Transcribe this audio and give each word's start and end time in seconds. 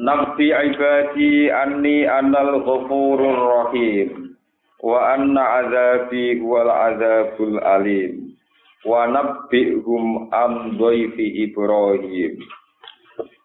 Nabi 0.00 0.48
ibadi 0.48 1.52
anni 1.52 2.08
anal 2.08 2.64
ghafurur 2.64 3.36
rahim. 3.36 4.32
Wa 4.80 5.12
anna 5.12 5.60
azabi 5.60 6.40
wal 6.40 6.72
azabul 6.72 7.60
alim. 7.60 8.32
Wa 8.88 9.04
nabbihum 9.04 10.32
am 10.32 10.80
dhaifi 10.80 11.44
ibrahim. 11.44 12.40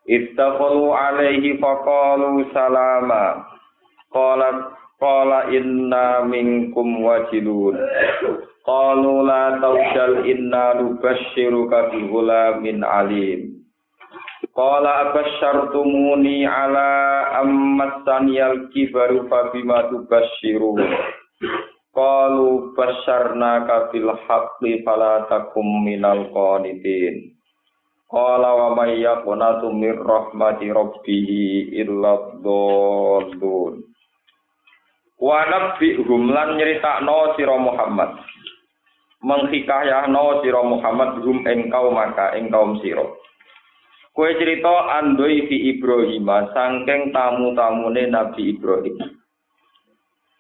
Istaghfaru 0.07 0.95
alaihi 0.95 1.59
faqalu 1.59 2.47
salama. 2.55 3.43
Qala 4.15 4.71
qala 5.03 5.51
inna 5.51 6.23
minkum 6.31 7.03
wajilun. 7.03 7.75
Qalu 8.63 9.13
la 9.27 9.59
tawjal 9.59 10.23
inna 10.23 10.79
nubashshiruka 10.79 11.91
bi 11.91 12.07
ghulamin 12.07 12.87
alim 12.87 13.56
Qala 14.37 15.09
abasyartumuni 15.09 16.45
ala 16.45 16.89
ammasaniyal 17.41 18.69
kibaru 18.69 19.25
fabima 19.25 19.89
tubasyiru. 19.89 20.77
Qalu 21.89 22.77
basyarna 22.77 23.65
kabil 23.65 24.05
haqqi 24.29 24.85
fala 24.85 25.25
takum 25.25 25.81
minal 25.81 26.29
qanitin. 26.29 27.33
Qala 28.05 28.53
wa 28.53 28.77
may 28.77 29.01
yaqnatu 29.01 29.73
mir 29.73 29.97
rahmati 30.05 30.69
rabbih 30.69 31.29
illa 31.73 32.37
dhallun. 32.37 33.81
Wa 35.17 35.49
nabbihum 35.49 36.29
lan 36.29 36.61
nyeritakno 36.61 37.33
sira 37.33 37.57
Muhammad. 37.57 38.21
Menghikayahno 39.25 40.45
sira 40.45 40.61
Muhammad 40.61 41.25
hum 41.25 41.41
ing 41.49 41.73
kaum 41.73 41.97
maka 41.97 42.37
ing 42.37 42.53
kaum 42.53 42.77
sira. 42.85 43.01
Kue 44.17 44.33
cerita 44.41 44.97
andoi 44.97 45.45
fi 45.45 45.77
Ibrahim, 45.77 46.25
sangking 46.25 47.13
tamu-tamune 47.13 48.09
Nabi 48.09 48.49
Ibrahim. 48.49 48.97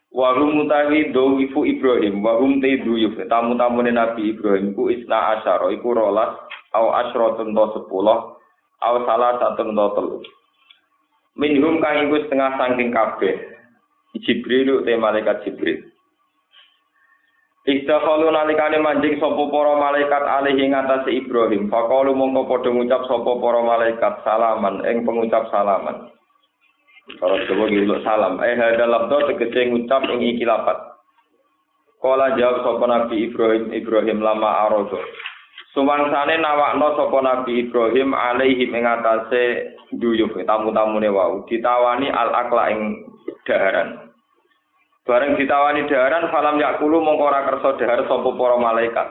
Wahum 0.09 0.57
mutawi 0.57 1.13
dowifu 1.13 1.61
Ibrahim, 1.61 2.25
wahum 2.25 2.57
te 2.57 2.81
duyuf, 2.81 3.13
tamu-tamune 3.29 3.93
Nabi 3.93 4.33
Ibrahim, 4.33 4.73
ku 4.73 4.89
isna 4.89 5.37
asyara, 5.37 5.69
iku 5.69 5.93
rolas, 5.93 6.41
au 6.73 6.89
asyratun 6.89 7.53
to 7.53 7.65
sepuluh, 7.77 8.41
au 8.81 8.95
salah 9.05 9.37
satu 9.37 9.69
to 9.69 9.85
telu. 9.93 10.17
Minhum 11.37 11.77
kang 11.77 12.09
iku 12.09 12.17
setengah 12.25 12.57
sangking 12.57 12.89
kabeh. 12.89 13.37
Jibril 14.17 14.81
te 14.89 14.97
malaikat 14.97 15.45
Jibril. 15.45 15.85
Istakhalu 17.67 18.31
nalikane 18.31 18.79
manjing 18.79 19.19
sapa 19.19 19.43
para 19.51 19.75
malaikat 19.75 20.23
alih 20.23 20.55
ing 20.55 20.71
atase 20.71 21.11
Ibrahim. 21.11 21.67
Faqalu 21.67 22.15
mongko 22.15 22.47
padha 22.47 22.71
ngucap 22.71 23.03
sapa 23.11 23.31
para 23.43 23.59
malaikat 23.59 24.13
salaman 24.23 24.87
ing 24.87 25.03
pengucap 25.03 25.51
salaman. 25.51 26.07
Para 27.19 27.43
Jawa 27.43 27.67
ngiluk 27.67 28.07
salam. 28.07 28.39
Eh 28.39 28.55
hadal 28.55 28.87
labdo 28.87 29.27
tegese 29.27 29.67
ngucap 29.67 29.99
ing 30.07 30.23
iki 30.23 30.47
lapat. 30.47 30.79
Kala 31.99 32.39
jawab 32.39 32.63
sapa 32.63 32.85
Nabi 32.87 33.27
Ibrahim 33.27 33.75
Ibrahim 33.75 34.23
lama 34.23 34.63
arodo. 34.63 35.03
Sumangsane 35.75 36.39
nawakno 36.39 36.95
sapa 36.95 37.19
Nabi 37.19 37.67
Ibrahim 37.67 38.15
alaihi 38.15 38.71
ing 38.71 38.87
atase 38.87 39.75
duyuh 39.91 40.31
tamu-tamune 40.47 41.11
wau 41.11 41.43
ditawani 41.51 42.15
al 42.15 42.31
akla 42.31 42.71
ing 42.71 43.03
daharan. 43.43 44.06
Bareng 45.07 45.39
ditawani 45.39 45.87
daharan 45.87 46.27
falam 46.27 46.59
yakulu 46.59 46.99
mongko 46.99 47.31
ora 47.31 47.47
kersa 47.47 47.79
dahar 47.79 48.03
sapa 48.11 48.27
para 48.27 48.59
malaikat. 48.59 49.07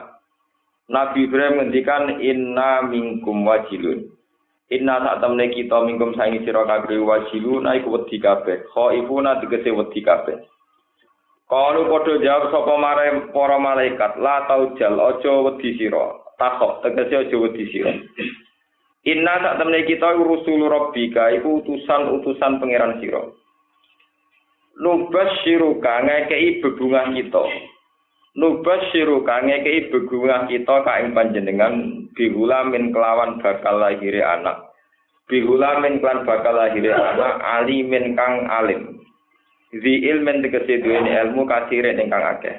Nabi 0.93 1.25
Ibrahim 1.25 1.57
ngendikan 1.57 2.21
inna 2.21 2.85
minkum 2.85 3.41
wajilun. 3.41 4.05
Inna 4.69 5.01
sak 5.01 5.25
temne 5.25 5.49
kita 5.49 5.81
minkum 5.89 6.13
saingi 6.13 6.45
sira 6.45 6.69
kabeh 6.69 7.01
wajilun 7.01 7.65
iku 7.81 7.97
wedi 7.97 8.21
kabeh. 8.21 8.69
Khaifuna 8.77 9.41
tegese 9.41 9.73
wedi 9.73 10.05
kabeh. 10.05 10.37
Kalu 11.49 11.89
padha 11.89 12.13
jawab 12.21 12.53
sapa 12.53 12.73
mare 12.77 13.07
para 13.33 13.57
malaikat, 13.57 14.21
la 14.21 14.45
taujal 14.45 15.01
aja 15.01 15.33
wedi 15.49 15.81
sira. 15.81 16.13
Takok 16.37 16.85
tegese 16.85 17.25
aja 17.25 17.35
wedi 17.41 17.73
sira. 17.73 17.97
Inna 19.07 19.33
sak 19.41 19.65
temne 19.65 19.81
kita 19.81 20.13
rusul 20.13 20.61
rabbika 20.69 21.33
iku 21.41 21.65
utusan-utusan 21.65 22.61
pangeran 22.61 23.01
sira. 23.01 23.33
Nubas 24.77 25.29
siruka 25.41 26.05
ngekei 26.05 26.61
bebungah 26.61 27.09
kita. 27.13 27.43
Nubas 28.37 28.81
siruka 28.93 29.41
ngekei 29.41 29.89
bebungah 29.89 30.45
kita 30.45 30.75
kain 30.85 31.13
panjenengan. 31.13 32.05
Bihula 32.13 32.65
min 32.69 32.93
kelawan 32.93 33.41
bakal 33.41 33.81
lahiri 33.81 34.21
anak. 34.21 34.73
Bihula 35.29 35.81
min 35.81 36.01
bakal 36.01 36.53
lahiri 36.57 36.93
anak 36.93 37.41
alimin 37.41 38.13
kang 38.13 38.45
alim. 38.49 39.01
Zi 39.75 40.07
ilmen 40.07 40.41
tegesi 40.41 40.79
duweni 40.79 41.11
ilmu 41.11 41.43
kasire 41.43 41.91
ingkang 41.97 42.23
akeh. 42.23 42.55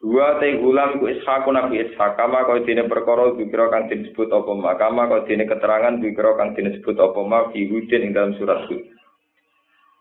Dua 0.00 0.40
te 0.40 0.56
gulam 0.56 0.96
ku 0.96 1.12
ishak 1.12 1.44
nabi 1.52 1.84
ishak 1.84 2.16
kama 2.16 2.48
kau 2.48 2.56
dine 2.64 2.88
perkara 2.88 3.36
dikira 3.36 3.68
kang 3.68 3.84
disebut 3.84 4.32
apa 4.32 4.52
ma 4.56 4.72
kama 4.80 5.04
kau 5.12 5.28
dine 5.28 5.44
keterangan 5.44 6.00
dikira 6.00 6.40
kang 6.40 6.56
disebut 6.56 6.96
apa 6.96 7.20
ma 7.20 7.52
fi 7.52 7.68
hudin 7.68 8.08
ing 8.08 8.16
dalam 8.16 8.32
surat 8.40 8.64
hud 8.64 8.80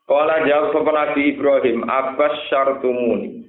Kala 0.10 0.42
jawab 0.42 0.74
sapa 0.74 0.90
Nabi 0.90 1.38
Ibrahim, 1.38 1.86
"Abbas 1.86 2.34
syartumuni." 2.50 3.46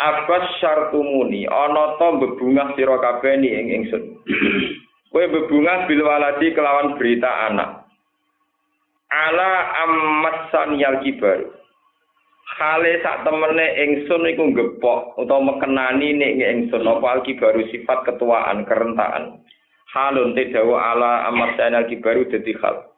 Abbas 0.00 0.56
syartumuni, 0.56 1.44
ana 1.44 2.00
to 2.00 2.08
bebungah 2.16 2.72
sira 2.80 2.96
kabeh 2.96 3.36
ni 3.36 3.52
ing 3.52 3.66
ingsun. 3.84 4.16
Kowe 5.12 5.24
bebungah 5.28 5.84
bil 5.84 6.00
waladi 6.00 6.56
kelawan 6.56 6.96
berita 6.96 7.52
anak. 7.52 7.84
Ala 9.12 9.52
ammat 9.84 10.48
saniyal 10.48 11.04
kibar. 11.04 11.44
Hale 12.56 13.00
sak 13.04 13.28
temene 13.28 13.66
ingsun 13.76 14.24
iku 14.32 14.48
gepok 14.56 15.20
utawa 15.20 15.60
mekenani 15.60 16.16
nek 16.16 16.40
ingsun 16.40 16.88
apa 16.88 17.20
alkibaru 17.20 17.68
sifat 17.68 18.08
ketuaan 18.08 18.64
kerentaan. 18.64 19.44
Halun 19.92 20.32
te 20.32 20.48
dawa 20.52 20.96
ala 20.96 21.12
ammat 21.28 21.56
saniyal 21.60 21.84
kibaru 21.84 22.24
dadi 22.32 22.56
hal. 22.64 22.95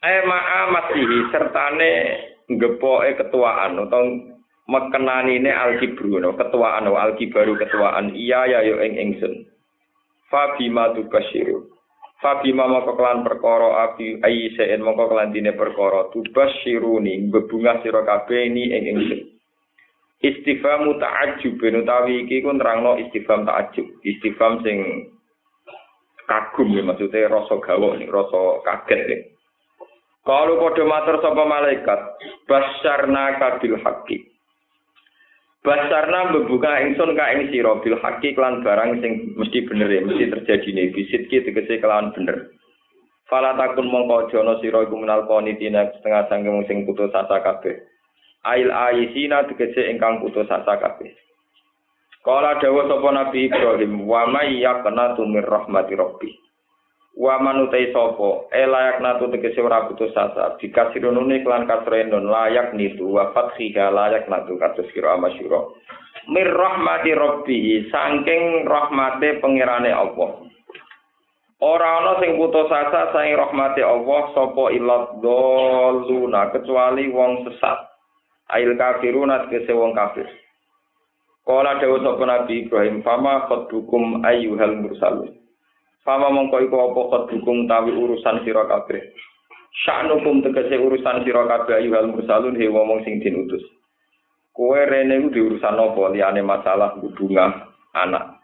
Eh 0.00 0.20
ma'a 0.24 0.60
masihi 0.72 1.18
sertane 1.28 1.92
ngepoke 2.48 3.20
ketuaan 3.20 3.78
atau 3.78 4.04
mekenanine 4.70 5.50
alkibru 5.50 6.18
no 6.22 6.34
ketuaan 6.38 6.88
alkibaru 6.88 7.58
ketuaan 7.58 8.14
iya 8.16 8.46
ya 8.48 8.60
yo 8.64 8.80
ing 8.80 8.96
ingsun. 8.96 9.44
Fabima 10.30 10.94
tubasyiru 10.94 11.70
fabima 12.20 12.68
moko 12.68 12.94
kelan 12.94 13.24
perkara 13.24 13.88
abi 13.90 14.20
aisen 14.20 14.84
moko 14.84 15.08
kelan 15.10 15.32
dine 15.32 15.56
perkara. 15.56 16.12
Tubasyiruni 16.12 17.32
bebungah 17.32 17.80
sira 17.82 18.04
kabeh 18.04 18.46
ini 18.46 18.70
ing 18.70 18.82
ingsun. 18.94 19.20
Istifham 20.20 21.00
ta'ajjub 21.00 21.56
utawi 21.56 22.28
iki 22.28 22.44
ku 22.44 22.52
nerangno 22.52 23.00
istifham 23.00 23.48
ta'ajjub. 23.48 24.04
Istifham 24.04 24.60
sing 24.60 25.08
kagum 26.30 26.70
ya 26.70 26.86
maksudnya 26.86 27.26
rasa 27.26 27.58
gawa 27.58 27.98
nih 27.98 28.06
rasa 28.06 28.40
kaget 28.62 29.00
nih 29.10 29.20
kalau 30.22 30.62
kode 30.62 30.86
matur 30.86 31.18
sapa 31.18 31.42
malaikat 31.42 32.00
basarna 32.46 33.34
kabil 33.42 33.74
haki 33.82 34.30
basarna 35.66 36.30
membuka 36.30 36.70
ingsun 36.86 37.18
ka 37.18 37.34
ing 37.34 37.50
sira 37.50 37.74
bil 37.82 37.98
haki 37.98 38.38
kelan 38.38 38.62
barang 38.62 39.02
sing 39.02 39.34
mesti 39.34 39.66
bener 39.66 39.90
ya 39.90 40.06
mesti 40.06 40.30
terjadi 40.30 40.68
nih 40.70 40.94
bisit 40.94 41.26
ki 41.26 41.42
tegese 41.42 41.82
kelawan 41.82 42.14
bener 42.14 42.54
Fala 43.30 43.54
takun 43.54 43.86
mongko 43.86 44.34
jono 44.34 44.58
sira 44.58 44.82
iku 44.82 44.98
menal 44.98 45.22
qanitina 45.30 45.86
setengah 45.94 46.26
sangkem 46.26 46.66
sing 46.66 46.82
putus 46.82 47.14
asa 47.14 47.38
kabeh. 47.38 47.78
Ail 48.42 48.74
aisina 48.74 49.46
tegese 49.46 49.86
ingkang 49.86 50.18
putus 50.18 50.50
asa 50.50 50.74
kabeh. 50.82 51.14
Kala 52.20 52.60
dawa 52.60 52.84
sapa 52.84 53.08
Nabi 53.16 53.48
Ibrahim, 53.48 54.04
wa 54.04 54.28
may 54.28 54.60
yaqnatu 54.60 55.24
mir 55.24 55.40
rahmati 55.48 55.96
rabbi. 55.96 56.28
Wa 57.16 57.40
manutai 57.40 57.88
sapa, 57.96 58.44
e 58.52 58.60
layak 58.68 59.00
natu 59.00 59.32
tegese 59.32 59.64
ora 59.64 59.88
putus 59.88 60.12
asa, 60.12 60.60
dikasirunune 60.60 61.40
klan 61.40 61.64
kasrenon 61.64 62.28
layak 62.28 62.76
nitu 62.76 63.08
wa 63.08 63.32
fathiha 63.32 63.88
layak 63.88 64.28
natu 64.28 64.60
kados 64.60 64.84
kira 64.92 65.16
amasyura. 65.16 65.72
Mir 66.28 66.44
rahmati 66.52 67.16
rabbi, 67.16 67.88
saking 67.88 68.68
rahmate 68.68 69.40
pangerane 69.40 69.88
Allah. 69.88 70.44
Ora 71.64 72.04
ana 72.04 72.20
sing 72.20 72.36
putus 72.36 72.68
asa 72.68 73.16
saing 73.16 73.32
rahmati 73.32 73.80
Allah 73.80 74.28
sapa 74.36 74.68
ilat 74.76 75.24
doluna 75.24 76.52
kecuali 76.52 77.08
wong 77.08 77.48
sesat. 77.48 77.80
Ail 78.52 78.76
kafiruna 78.76 79.48
tegese 79.48 79.72
wong 79.72 79.96
kafir. 79.96 80.28
Kala 81.46 81.80
dewa 81.80 81.98
sapa 82.04 82.24
Nabi 82.26 82.66
Ibrahim, 82.66 83.00
"Fama 83.00 83.48
khadbukum 83.48 84.22
ayyuhal 84.22 84.76
mursalun." 84.80 85.32
Fama 86.04 86.28
mongko 86.32 86.56
iku 86.64 86.76
apa 86.90 87.00
khadbukum 87.12 87.68
tawi 87.68 87.92
urusan 87.92 88.44
sira 88.44 88.64
kabeh. 88.68 89.00
Sya'nukum 89.86 90.44
tegese 90.44 90.76
urusan 90.76 91.24
sira 91.24 91.44
kabeh 91.48 91.80
ayyuhal 91.80 92.12
mursalun 92.12 92.56
he 92.56 92.68
wong 92.68 93.00
sing 93.04 93.20
dinutus. 93.20 93.64
Kowe 94.52 94.76
rene 94.76 95.16
iku 95.20 95.28
diurusan 95.32 95.76
apa 95.76 96.02
liyane 96.12 96.42
masalah 96.44 96.96
hubungan 97.00 97.68
anak. 97.96 98.40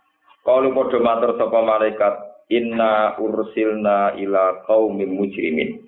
Kalau 0.47 0.71
padha 0.71 0.99
matur 1.03 1.35
sapa 1.35 1.59
malaikat, 1.59 2.15
inna 2.51 3.19
ursilna 3.19 4.15
ila 4.23 4.63
qaumin 4.67 5.19
mujrimin 5.19 5.83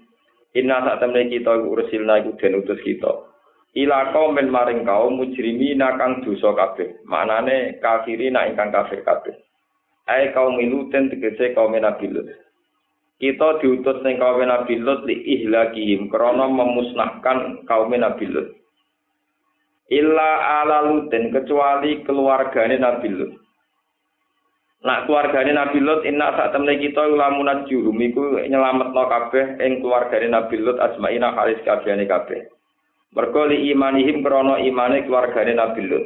inna 0.58 0.82
sak 0.82 0.98
temne 0.98 1.30
kita 1.30 1.54
ursilna 1.62 2.18
iku 2.22 2.34
den 2.38 2.58
utus 2.58 2.80
kita 2.82 3.27
ila 3.76 4.14
qaumin 4.16 4.48
maring 4.48 4.86
kaum 4.88 5.20
mujrimin 5.20 5.84
kang 6.00 6.24
dosa 6.24 6.54
kabeh. 6.56 7.04
Maknane 7.04 7.76
kafiri 7.82 8.32
nak 8.32 8.54
ingkang 8.54 8.72
kafir 8.72 9.04
kabeh. 9.04 9.34
Ae 10.08 10.32
kaum 10.32 10.56
miluten 10.56 11.12
tegese 11.12 11.52
kaum 11.52 11.76
nabi 11.76 12.08
lut. 12.08 12.28
Kita 13.18 13.60
diutus 13.60 14.00
ning 14.06 14.16
kaum 14.16 14.40
nabi 14.40 14.80
lut 14.80 15.04
li 15.04 15.20
ihlakihim 15.36 16.08
krana 16.08 16.48
memusnahkan 16.48 17.68
kaum 17.68 17.92
nabi 17.92 18.24
lut. 18.30 18.48
Illa 19.88 20.64
ala 20.64 20.84
luten 20.88 21.32
kecuali 21.32 22.04
keluargane 22.04 22.76
nabi 22.80 23.08
lut. 23.12 23.32
Nak 24.78 25.10
keluargane 25.10 25.50
Nabi 25.50 25.82
Lut 25.82 26.06
inna 26.06 26.38
sak 26.38 26.54
temne 26.54 26.78
kita 26.78 27.02
lamunat 27.02 27.66
jurum 27.66 27.98
iku 27.98 28.38
nyelametno 28.46 29.10
kabeh 29.10 29.58
ing 29.58 29.82
keluargane 29.82 30.30
Nabi 30.30 30.54
Lut 30.62 30.78
asmaina 30.78 31.34
halis 31.34 31.58
kabehane 31.66 32.06
kabeh. 32.06 32.46
Mergo 33.16 33.48
li 33.48 33.72
imanihim 33.72 34.20
krana 34.20 34.60
imane 34.60 35.08
keluargane 35.08 35.56
Nabi 35.56 35.82
Lut. 35.88 36.04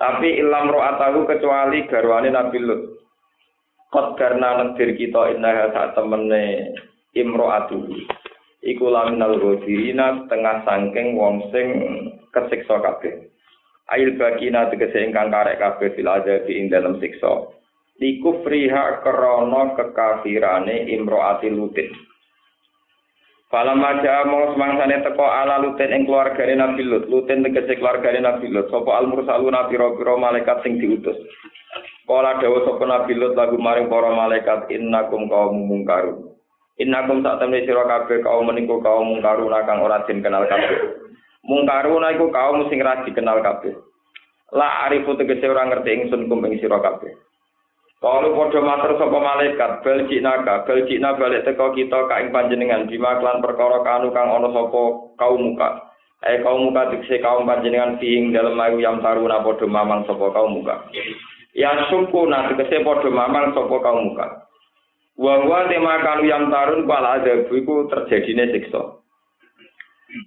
Tapi 0.00 0.40
ilam 0.40 0.72
ro'atahu 0.72 1.28
kecuali 1.28 1.84
garwane 1.84 2.32
Nabi 2.32 2.58
Lut. 2.64 2.82
Kot 3.92 4.16
karena 4.16 4.56
negir 4.56 4.96
kita 4.96 5.36
inna 5.36 5.68
sak 5.68 5.92
temene 5.92 6.72
imro'atu. 7.12 7.92
Iku 8.62 8.88
laminal 8.88 9.36
ghafirina 9.36 10.24
setengah 10.24 10.64
sangking 10.64 11.18
wong 11.18 11.50
sing 11.52 11.66
kesiksa 12.32 12.80
kabeh. 12.80 13.28
Ail 13.92 14.16
bagina 14.16 14.72
tegese 14.72 15.02
ingkang 15.02 15.28
karek 15.28 15.60
kabeh 15.60 15.92
fil 15.92 16.08
azabi 16.08 16.56
ing 16.56 16.72
dalam 16.72 16.96
siksa. 17.02 17.52
Likufriha 18.00 19.04
krana 19.04 19.76
kekafirane 19.76 20.88
imroati 20.88 21.52
lutin. 21.52 21.92
Falam 23.52 23.84
maja 23.84 24.24
mau 24.24 24.48
semangsane 24.56 25.04
teko 25.04 25.28
ala 25.28 25.60
lutin 25.60 25.92
ing 25.92 26.08
keluargane 26.08 26.56
Nabi 26.56 26.88
Lut. 26.88 27.04
Lutin 27.04 27.44
tegese 27.44 27.76
keluargane 27.76 28.24
Nabi 28.24 28.48
Lut. 28.48 28.72
Sapa 28.72 28.96
al 28.96 29.12
mursaluna 29.12 29.68
pira-pira 29.68 30.16
malaikat 30.16 30.64
sing 30.64 30.80
diutus. 30.80 31.20
Kala 32.08 32.40
dawa 32.40 32.64
sapa 32.64 32.84
Nabi 32.88 33.12
Lut 33.12 33.36
lagu 33.36 33.60
maring 33.60 33.92
para 33.92 34.08
malaikat 34.08 34.72
innakum 34.72 35.28
kaum 35.28 35.68
mungkarun. 35.68 36.32
Innakum 36.80 37.20
sak 37.20 37.44
temne 37.44 37.60
sira 37.68 37.84
kabeh 37.84 38.24
kaum 38.24 38.48
meniku 38.48 38.80
kaum 38.80 39.12
mungkaruna 39.12 39.68
kang 39.68 39.84
ora 39.84 40.00
den 40.08 40.24
kenal 40.24 40.48
kabeh. 40.48 41.04
Mungkaruna 41.44 42.16
iku 42.16 42.32
kaum 42.32 42.72
sing 42.72 42.80
ra 42.80 43.04
dikenal 43.04 43.44
kabeh. 43.44 43.76
La 44.56 44.88
arifu 44.88 45.12
tegese 45.20 45.44
ora 45.44 45.68
ngerti 45.68 45.92
ingsun 45.92 46.24
kum 46.24 46.40
ing 46.48 46.56
sira 46.56 46.80
kabeh. 46.80 47.12
Kalau 48.02 48.34
padha 48.34 48.58
matur 48.58 48.98
sapa 48.98 49.14
malaikat, 49.14 49.86
bel 49.86 50.10
jinaka, 50.10 50.66
bel 50.66 50.82
jina 50.90 51.14
balik 51.14 51.46
teko 51.46 51.70
kita 51.70 52.10
ka 52.10 52.18
ing 52.18 52.34
panjenengan 52.34 52.90
bima 52.90 53.22
klan 53.22 53.38
perkara 53.38 53.78
kanu 53.86 54.10
kang 54.10 54.26
ana 54.26 54.50
sapa 54.50 54.82
kaum 55.22 55.38
muka. 55.38 55.86
Eh 56.26 56.42
kaum 56.42 56.66
muka 56.66 56.90
dikse 56.90 57.22
kaum 57.22 57.46
panjenengan 57.46 58.02
fiing 58.02 58.34
dalem 58.34 58.58
ayu 58.58 58.82
yang 58.82 58.98
taruna 59.06 59.46
padha 59.46 59.70
mamang 59.70 60.02
sapa 60.10 60.34
kaum 60.34 60.50
muka. 60.50 60.82
Ya 61.54 61.86
suku 61.94 62.26
na 62.26 62.50
dikse 62.50 62.82
padha 62.82 63.06
mamang 63.06 63.54
sapa 63.54 63.76
kaum 63.78 64.10
muka. 64.10 64.50
Wa 65.14 65.46
wa 65.46 65.70
tema 65.70 66.02
kanu 66.02 66.26
yang 66.26 66.50
tarun 66.50 66.90
pala 66.90 67.22
ada 67.22 67.46
iku 67.46 67.86
terjadine 67.86 68.50
siksa. 68.50 68.98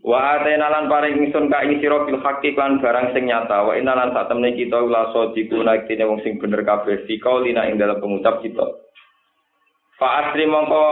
Wa 0.01 0.41
atena 0.41 0.69
lan 0.69 0.89
paring 0.89 1.21
ingsun 1.21 1.49
ka 1.49 1.61
ing 1.61 1.77
sira 1.77 2.01
bil 2.09 2.17
haqqi 2.17 2.57
barang 2.57 3.13
sing 3.13 3.29
nyata 3.29 3.69
wa 3.69 3.77
inna 3.77 3.93
lan 3.93 4.17
sak 4.17 4.33
temne 4.33 4.57
kita 4.57 4.81
ula 4.81 5.13
sadiku 5.13 5.61
naktine 5.61 6.09
wong 6.09 6.25
sing 6.25 6.41
bener 6.41 6.65
kabeh 6.65 7.05
fi 7.05 7.21
qaulina 7.21 7.69
ing 7.69 7.77
dalam 7.77 8.01
pengucap 8.01 8.41
kita. 8.41 8.65
Fa 10.01 10.07
asri 10.25 10.49
mongko 10.49 10.85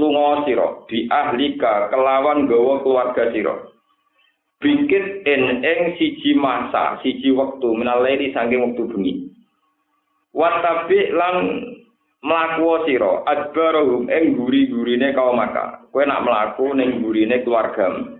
lunga 0.00 0.48
sira 0.48 0.80
bi 0.88 1.04
ahlika 1.12 1.92
kelawan 1.92 2.48
gawa 2.48 2.80
keluarga 2.80 3.24
sira. 3.36 3.54
Bikit 4.58 5.28
en 5.28 5.62
ing 5.62 5.80
siji 6.00 6.34
masa, 6.34 6.98
siji 7.04 7.30
wektu 7.30 7.76
minalaili 7.76 8.34
saking 8.34 8.64
wektu 8.64 8.90
bengi. 8.90 9.28
Watabi 10.34 11.14
lan 11.14 11.36
mlaku 12.24 12.88
sira 12.88 13.22
adbarahum 13.28 14.08
ing 14.08 14.40
guri-gurine 14.40 15.12
kaum 15.12 15.36
maka. 15.36 15.84
Kowe 15.92 16.02
nak 16.02 16.24
mlaku 16.24 16.74
ning 16.74 17.04
gurine 17.04 17.44
keluargamu. 17.44 18.18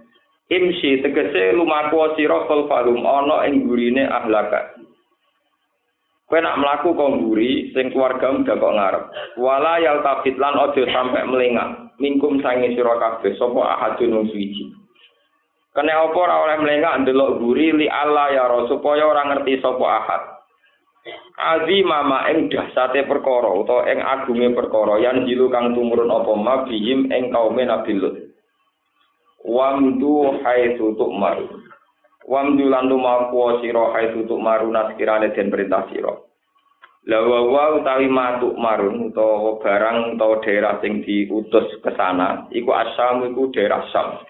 Imsi 0.49 1.05
tegese 1.05 1.53
lumaku 1.53 2.17
sira 2.17 2.49
fal 2.49 2.65
falum 2.65 3.05
ana 3.05 3.45
ing 3.45 3.69
gurine 3.69 4.09
ahlaka. 4.09 4.73
Kowe 6.29 6.41
nak 6.45 6.61
mlaku 6.61 6.93
kok 6.93 7.13
nguri 7.21 7.73
sing 7.73 7.89
keluargamu 7.89 8.45
dak 8.45 8.61
kok 8.61 8.77
ngarep. 8.77 9.05
Wala 9.41 9.81
yal 9.81 10.05
tafit 10.05 10.37
lan 10.37 10.61
aja 10.61 10.85
sampe 10.93 11.21
melengak. 11.25 11.89
Mingkum 11.97 12.45
sange 12.45 12.77
sira 12.77 13.01
kabeh 13.01 13.33
sapa 13.41 13.61
ahadun 13.65 14.13
wong 14.13 14.27
suci. 14.29 14.73
Kene 15.73 15.89
apa 15.89 16.17
ora 16.17 16.37
oleh 16.45 16.57
melengak 16.61 17.01
ndelok 17.01 17.41
li 17.57 17.89
Allah 17.89 18.29
ya 18.33 18.45
ro 18.45 18.69
supaya 18.69 19.09
ora 19.09 19.25
ngerti 19.25 19.57
sapa 19.65 19.85
ahad. 19.89 20.23
Azi 21.41 21.81
mama 21.81 22.29
ing 22.29 22.53
dahsate 22.53 23.09
perkara 23.09 23.49
utawa 23.49 23.89
ing 23.89 24.05
agunge 24.05 24.53
perkara 24.53 25.01
yang 25.01 25.25
jilu 25.25 25.49
kang 25.49 25.73
tumurun 25.73 26.13
apa 26.13 26.33
ma 26.37 26.69
bihim 26.69 27.09
ing 27.09 27.33
kaume 27.33 27.65
Nabi 27.65 27.97
Lut. 27.97 28.28
Wamdu 29.49 30.45
haitsu 30.45 30.93
tu'mar. 31.01 31.41
Wamdu 32.29 32.69
lan 32.69 32.93
lumaku 32.93 33.65
sira 33.65 33.97
haitsu 33.97 34.29
tu'mar 34.29 34.69
naskirane 34.69 35.33
den 35.33 35.49
perintah 35.49 35.89
sira. 35.89 36.13
Lawa 37.09 37.41
wa 37.49 37.65
utawi 37.81 38.05
matuk 38.05 38.53
marun 38.61 39.09
utawa 39.09 39.57
barang 39.65 40.21
utawa 40.21 40.45
daerah 40.45 40.77
sing 40.85 41.01
diutus 41.01 41.81
ke 41.81 41.89
sana 41.97 42.45
iku 42.53 42.69
asam 42.77 43.25
iku 43.33 43.49
daerah 43.49 43.81
sam 43.89 44.21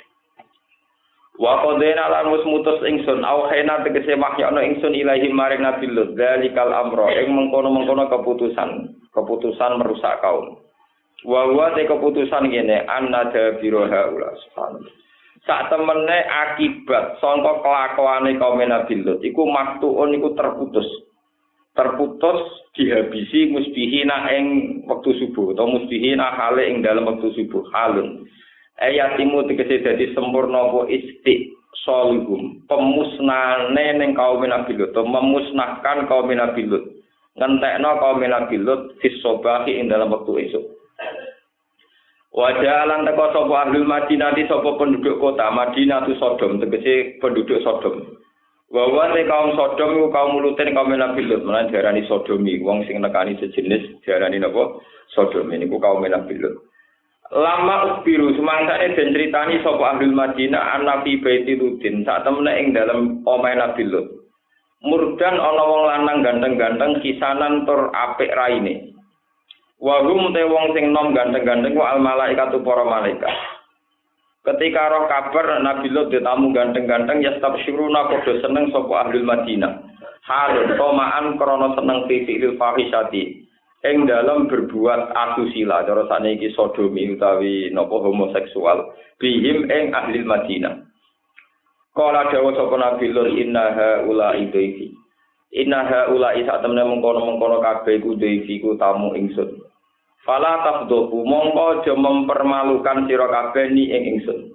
wa 1.42 1.58
qadena 1.66 2.06
lan 2.06 2.30
wis 2.30 2.46
mutus 2.46 2.78
ingsun 2.86 3.26
au 3.26 3.50
hena 3.50 3.82
tegese 3.82 4.14
wahyana 4.14 4.62
ingsun 4.62 4.94
ilahi 4.94 5.26
maring 5.34 5.66
nabi 5.66 5.90
lut 5.90 6.14
zalikal 6.14 6.70
amro 6.70 7.10
ing 7.10 7.34
mengkono-mengkono 7.34 8.06
keputusan 8.14 8.94
keputusan 9.10 9.82
merusak 9.82 10.22
kaum. 10.22 10.62
Wa 11.26 11.50
wa 11.50 11.74
keputusan 11.74 12.46
ngene 12.46 12.86
anna 12.86 13.26
dabiroha 13.34 14.06
ula 14.14 14.38
subhanallah 14.46 15.07
sak 15.48 15.72
temene 15.72 16.28
akibat 16.28 17.16
sangka 17.24 17.64
kelakuane 17.64 18.36
kaum 18.36 18.60
Nabi 18.60 19.00
Lut 19.00 19.24
iku 19.24 19.48
maktuun 19.48 20.12
iku 20.12 20.36
terputus. 20.36 20.84
Terputus 21.72 22.68
dihabisi 22.76 23.48
musbihina 23.48 24.28
ing 24.36 24.44
wektu 24.84 25.16
subuh 25.16 25.56
atau 25.56 25.72
musbihina 25.72 26.36
hale 26.36 26.68
ing 26.68 26.84
dalam 26.84 27.08
wektu 27.08 27.32
subuh 27.32 27.64
halun. 27.72 28.28
Ayatimu 28.76 29.48
tegese 29.48 29.80
dadi 29.80 30.12
sempurna 30.12 30.68
apa 30.68 30.84
isti 30.92 31.56
solihum 31.80 32.60
pemusnane 32.68 33.96
ning 33.96 34.12
kaum 34.12 34.44
Nabi 34.44 34.76
Lut 34.76 34.92
memusnahkan 34.92 36.04
kaum 36.12 36.28
Nabi 36.28 36.68
Lut 36.68 36.84
ngentekno 37.40 37.90
kaum 38.04 38.20
Nabi 38.20 38.56
Lut 38.60 39.00
fisobahi 39.00 39.80
ing 39.80 39.88
dalam 39.88 40.12
waktu 40.12 40.52
esok 40.52 40.64
Wajah 42.38 42.86
alang 42.86 43.02
teko 43.02 43.34
sopo 43.34 43.50
ahlul 43.58 43.82
Madinah 43.82 44.30
di 44.38 44.46
sopo 44.46 44.78
penduduk 44.78 45.18
kota 45.18 45.50
Madinah 45.50 46.06
tu 46.06 46.14
Sodom 46.22 46.62
tegese 46.62 47.18
penduduk 47.18 47.58
Sodom. 47.66 48.14
Wawa 48.70 49.10
te 49.10 49.26
kaum 49.26 49.58
Sodom 49.58 50.06
kaum 50.14 50.38
Lutin 50.38 50.70
kaum 50.70 50.94
Nabi 50.94 51.26
Lut 51.26 51.42
menan 51.42 51.66
diarani 51.66 52.06
Sodomi 52.06 52.62
wong 52.62 52.86
sing 52.86 53.02
nekani 53.02 53.34
sejenis 53.42 54.06
diarani 54.06 54.38
napa 54.38 54.78
Sodom 55.10 55.50
ini 55.50 55.66
kaum 55.66 56.06
Nabi 56.06 56.38
Lut. 56.38 56.62
Lama 57.34 57.98
ubiru 57.98 58.30
semangsane 58.38 58.94
den 58.94 59.18
critani 59.18 59.58
sapa 59.66 59.98
ahlul 59.98 60.14
Madinah 60.14 60.78
an 60.78 60.86
Nabi 60.86 61.18
Baiti 61.18 61.58
Lutin 61.58 62.06
saat 62.06 62.22
temene 62.22 62.54
ing 62.54 62.70
dalam 62.70 63.26
omahe 63.26 63.58
Nabi 63.58 63.82
Lut. 63.82 64.30
Murdan 64.86 65.42
ana 65.42 65.64
wong 65.66 65.82
lanang 65.90 66.18
ganteng-ganteng 66.22 67.02
kisanan 67.02 67.66
tur 67.66 67.90
apik 67.90 68.30
raine. 68.30 68.94
Wa 69.78 70.02
hum 70.02 70.34
te 70.34 70.42
wong 70.42 70.74
sing 70.74 70.90
nom 70.90 71.14
ganteng-ganteng 71.14 71.78
ku 71.78 71.82
al 71.86 72.02
malaikat 72.02 72.50
para 72.50 72.82
malaikat. 72.82 73.34
Ketika 74.42 74.90
roh 74.90 75.06
kabar 75.06 75.62
Nabi 75.62 75.92
Lut 75.92 76.10
ditamu 76.10 76.50
ganteng-ganteng 76.50 77.22
ya 77.22 77.38
stabsyuruna 77.38 78.10
padha 78.10 78.42
seneng 78.42 78.74
sapa 78.74 79.06
ahlul 79.06 79.22
Madinah. 79.22 79.86
Hal 80.26 80.74
tomaan 80.74 81.38
krana 81.38 81.78
seneng 81.78 82.10
fi 82.10 82.26
fi'il 82.26 82.58
fahisati. 82.58 83.48
ing 83.86 84.10
dalam 84.10 84.50
berbuat 84.50 85.14
asusila 85.14 85.86
cara 85.86 86.02
saniki 86.10 86.50
sodomi 86.50 87.14
utawi 87.14 87.70
napa 87.70 87.94
homoseksual 87.94 88.90
bihim 89.22 89.70
ing 89.70 89.94
ahli 89.94 90.26
Madinah 90.26 90.82
Kala 91.94 92.30
dawa 92.30 92.50
sapa 92.58 92.74
Nabi 92.74 93.06
Lut 93.14 93.38
inna 93.38 93.74
haula 93.74 94.34
idaifi 94.34 94.90
Inna 95.54 95.86
haula 95.86 96.34
isa 96.34 96.58
temne 96.58 96.82
mengkono-mengkono 96.84 97.62
kabeh 97.62 98.02
iku 98.02 98.18
ku 98.18 98.70
tamu 98.76 99.14
ingsun 99.14 99.67
Fala 100.26 100.62
tafdohu 100.66 101.22
mongko 101.26 101.82
aja 101.82 101.92
mempermalukan 101.94 103.06
sira 103.06 103.26
kabeh 103.30 103.70
ni 103.70 103.90
ing 103.90 104.02
ingsun 104.18 104.54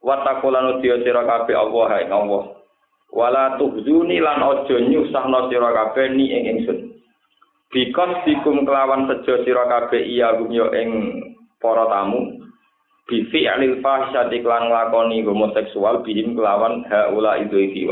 Watakulan 0.00 0.78
udiya 0.78 1.00
sira 1.04 1.24
kabeh 1.24 1.56
Allah 1.56 1.88
ing 2.04 2.10
Allah 2.12 2.44
Wala 3.10 3.58
tuhzuni 3.58 4.22
lan 4.22 4.44
aja 4.44 4.76
nyusahno 4.76 5.48
sira 5.48 5.70
kabeh 5.72 6.06
ni 6.14 6.30
ing 6.30 6.44
ingsun 6.56 6.90
Bikos 7.70 8.26
dikum 8.26 8.66
kelawan 8.66 9.06
sejo 9.06 9.46
sira 9.46 9.62
kabeh 9.70 10.02
iya 10.02 10.34
gumyo 10.34 10.74
ing 10.74 10.90
para 11.62 11.86
tamu. 11.86 12.42
Bifi 13.06 13.46
alil 13.46 13.78
fahsyati 13.78 14.42
klan 14.42 14.66
nglakoni 14.66 15.22
homoseksual 15.22 16.02
bihim 16.02 16.34
kelawan 16.34 16.82
haula 16.90 17.38
itu 17.38 17.58
iki 17.62 17.86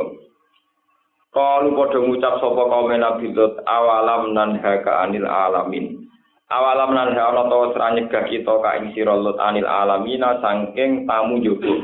Kalu 1.31 1.79
padha 1.79 1.99
ngucap 2.03 2.43
sapa 2.43 2.63
kaum 2.67 2.91
Nabi 2.91 3.31
Lut 3.31 3.63
awalam 3.71 4.35
nan 4.35 4.59
haka 4.59 5.07
anil 5.07 5.31
alamin. 5.31 5.98
Awalam 6.49 6.97
nan 6.97 7.13
ana 7.13 7.45
to 7.45 7.77
nyegah 7.77 8.25
kita 8.25 8.55
ka 8.65 8.81
ing 8.81 8.97
sira 8.97 9.13
anil 9.21 9.69
alamina 9.69 10.41
saking 10.41 11.05
tamu 11.05 11.45
jogo. 11.45 11.77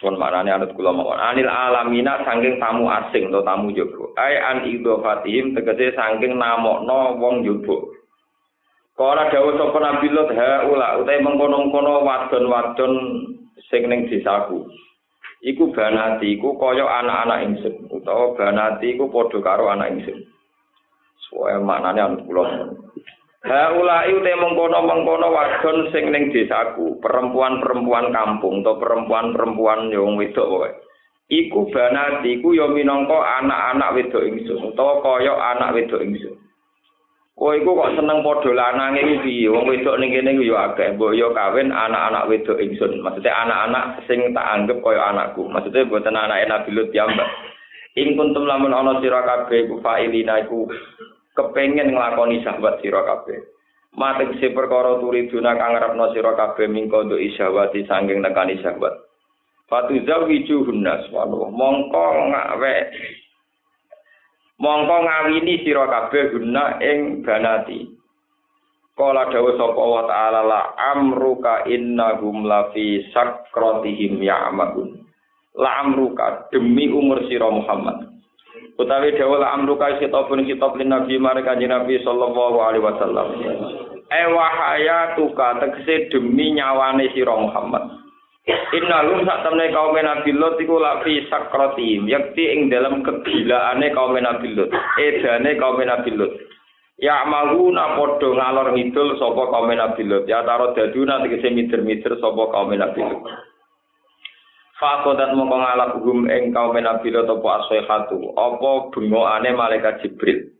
Pun 0.00 0.16
maknane 0.16 0.48
anut 0.48 0.72
kula 0.72 0.96
mawon. 0.96 1.20
Anil 1.20 1.44
alamina 1.44 2.24
saking 2.24 2.56
tamu 2.56 2.88
asing 2.88 3.28
atau 3.28 3.44
tamu 3.44 3.76
jogo. 3.76 4.16
Ai 4.16 4.40
an 4.40 4.64
idhofatihim 4.64 5.52
tegese 5.52 5.92
saking 5.92 6.40
namokno 6.40 7.20
wong 7.20 7.44
jogo. 7.44 7.92
Kala 8.96 9.28
dawuh 9.28 9.60
sapa 9.60 9.76
Nabi 9.76 10.08
Lut 10.08 10.32
ha 10.32 10.64
ula 10.72 10.96
utahe 10.96 11.20
mengkono-kono 11.20 12.00
wadon-wadon 12.00 12.92
sing 13.68 13.92
ning 13.92 14.08
desaku. 14.08 14.64
Iku 15.44 15.68
banati 15.76 16.40
iku 16.40 16.56
kaya 16.56 17.04
anak-anak 17.04 17.44
ingsun 17.44 17.92
utawa 17.92 18.32
banati 18.40 18.96
iku 18.96 19.12
padha 19.12 19.36
karo 19.44 19.68
anak 19.68 20.00
ingsun. 20.00 20.24
Soale 21.28 21.60
maknane 21.60 22.00
anut 22.00 22.24
kula. 22.24 22.72
Haulai 23.46 24.10
ute 24.10 24.32
mengkono-mengkono 24.34 25.30
wadon 25.30 25.94
sing 25.94 26.10
ning 26.10 26.34
desaku, 26.34 26.98
perempuan-perempuan 26.98 28.10
kampung 28.10 28.66
atau 28.66 28.74
perempuan-perempuan 28.74 29.86
yang 29.94 30.18
wedok 30.18 30.50
wae. 30.50 30.74
Iku 31.30 31.70
banati 31.70 32.42
iku 32.42 32.58
ya 32.58 32.66
minangka 32.66 33.14
anak-anak 33.14 33.94
wedok 33.94 34.26
ingsun 34.26 34.74
utawa 34.74 34.98
kaya 34.98 35.34
anak 35.54 35.78
wedok 35.78 36.02
ingsun. 36.02 36.34
Kowe 37.38 37.54
iku 37.54 37.78
kok 37.78 37.94
seneng 37.94 38.26
padha 38.26 38.50
lanange 38.50 39.02
iki 39.06 39.16
piye? 39.22 39.48
Wong 39.54 39.70
wedok 39.70 39.98
ning 40.02 40.10
kene 40.10 40.42
ya 40.42 40.74
akeh, 40.74 40.98
mbok 40.98 41.14
ya 41.14 41.30
kawin 41.30 41.70
anak-anak 41.70 42.26
wedok 42.26 42.58
ingsun. 42.58 42.98
Maksudnya 42.98 43.30
anak-anak 43.46 43.84
sing 44.10 44.34
tak 44.34 44.42
anggap 44.42 44.82
kaya 44.82 45.14
anakku. 45.14 45.46
Maksudnya 45.46 45.86
boten 45.86 46.18
anake 46.18 46.50
Nabi 46.50 46.70
Lut 46.74 46.90
ya, 46.90 47.06
Mbak. 47.06 47.30
Ing 47.94 48.18
kuntum 48.18 48.42
lamun 48.42 48.74
ana 48.74 48.98
sira 48.98 49.22
kabeh 49.22 49.70
iku 49.70 49.78
fa'ilina 49.80 50.44
iku 50.44 50.66
kepengen 51.36 51.92
nglakoni 51.92 52.40
sahabat 52.40 52.80
sira 52.80 53.04
kabeh. 53.04 53.44
Mate 53.96 54.28
si 54.40 54.52
perkara 54.52 55.00
turi 55.00 55.28
duna 55.28 55.56
kang 55.56 55.76
ngarepno 55.76 56.12
sira 56.16 56.32
kabeh 56.32 56.66
mingko 56.68 57.04
nduk 57.06 57.20
isyawati 57.20 57.84
sanging 57.84 58.24
nekani 58.24 58.58
sahabat. 58.64 58.92
Fatu 59.68 60.00
zawiju 60.08 60.64
hunnas 60.64 61.04
waduh 61.12 61.52
mongko 61.52 62.04
ngawe 62.32 62.74
mongko 64.62 64.96
ngawini 65.04 65.60
sira 65.60 65.84
kabeh 65.84 66.32
guna 66.32 66.80
ing 66.80 67.20
banati. 67.20 67.92
Kala 68.96 69.28
dawuh 69.28 69.60
sapa 69.60 69.82
wa 69.84 70.08
ta'ala 70.08 70.40
la 70.40 70.62
amruka 70.96 71.68
innahum 71.68 72.48
la 72.48 72.72
fi 72.72 73.04
sakratihim 73.12 74.24
ya'magun. 74.24 75.04
La 75.52 75.84
amruka 75.84 76.48
demi 76.48 76.88
umur 76.88 77.20
sira 77.28 77.52
Muhammad. 77.52 78.15
Utawi 78.76 79.16
dawuh 79.16 79.40
amruka 79.42 79.96
kitabun 79.98 80.44
kitab 80.44 80.76
lin 80.76 80.92
nabi 80.92 81.16
mare 81.16 81.40
kanjeng 81.42 81.72
nabi 81.72 82.00
sallallahu 82.04 82.58
alaihi 82.60 82.84
wasallam. 82.84 83.28
E 84.06 84.22
wahaya 84.30 85.18
tuka 85.18 85.58
tegese 85.58 86.12
demi 86.14 86.54
nyawane 86.54 87.10
sira 87.10 87.34
Muhammad. 87.34 88.06
Inna 88.46 89.02
lum 89.02 89.26
sak 89.26 89.42
temne 89.42 89.74
kaum 89.74 89.98
Nabi 89.98 90.30
Lot 90.30 90.54
iku 90.62 90.78
lak 90.78 91.02
fi 91.02 91.26
sakratim 91.26 92.06
yakti 92.06 92.46
ing 92.46 92.70
dalam 92.70 93.02
kegilaane 93.02 93.90
kaum 93.90 94.14
Nabi 94.14 94.54
Lot 94.54 94.70
edane 95.02 95.58
kaum 95.58 95.82
Nabi 95.82 96.14
Lot 96.14 96.30
Ya 97.02 97.26
mahuna 97.26 97.98
padha 97.98 98.28
ngalor 98.30 98.70
ngidul 98.70 99.18
sapa 99.18 99.50
kaum 99.50 99.66
Nabi 99.74 100.06
Lot 100.06 100.30
ya 100.30 100.46
taro 100.46 100.78
daduna 100.78 101.26
tegese 101.26 101.50
mider-mider 101.50 102.22
sapa 102.22 102.42
kaum 102.54 102.70
Nabi 102.70 103.02
Lot 103.02 103.26
Fakodat 104.76 105.32
mongko 105.32 105.56
ngalap 105.56 105.92
hum 106.04 106.28
ing 106.28 106.52
kaum 106.52 106.76
Nabi 106.76 107.08
Lot 107.08 107.32
apa 107.32 107.48
asihatu 107.64 108.36
apa 108.36 108.92
bengokane 108.92 109.56
malaikat 109.56 110.04
Jibril? 110.04 110.52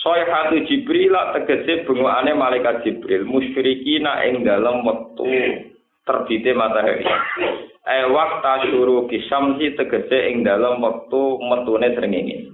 Soyhatu 0.00 0.64
Jibril 0.64 1.12
tegese 1.36 1.84
bengokane 1.84 2.32
malaikat 2.32 2.80
Jibril. 2.80 3.28
Musyrikina 3.28 4.24
ing 4.24 4.40
dalem 4.48 4.80
wektu 4.88 5.28
terbite 6.08 6.56
matahari. 6.56 7.04
Eh 7.82 8.08
waktu 8.08 8.72
suruh 8.72 9.04
kisamsi 9.12 9.76
tegese 9.76 10.32
ing 10.32 10.48
dalem 10.48 10.80
wektu 10.80 11.36
metune 11.44 11.92
srengenge 11.92 12.52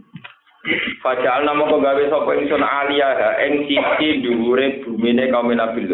Fajal 1.00 1.46
nama 1.46 1.64
kau 1.64 1.80
gawe 1.80 2.02
sapa 2.10 2.30
ingsun 2.34 2.60
aliyah 2.60 3.40
ing 3.46 3.70
sisi 3.70 4.20
dhuwure 4.20 4.82
bumine 4.82 5.30
kaum 5.30 5.48
Nabi 5.54 5.86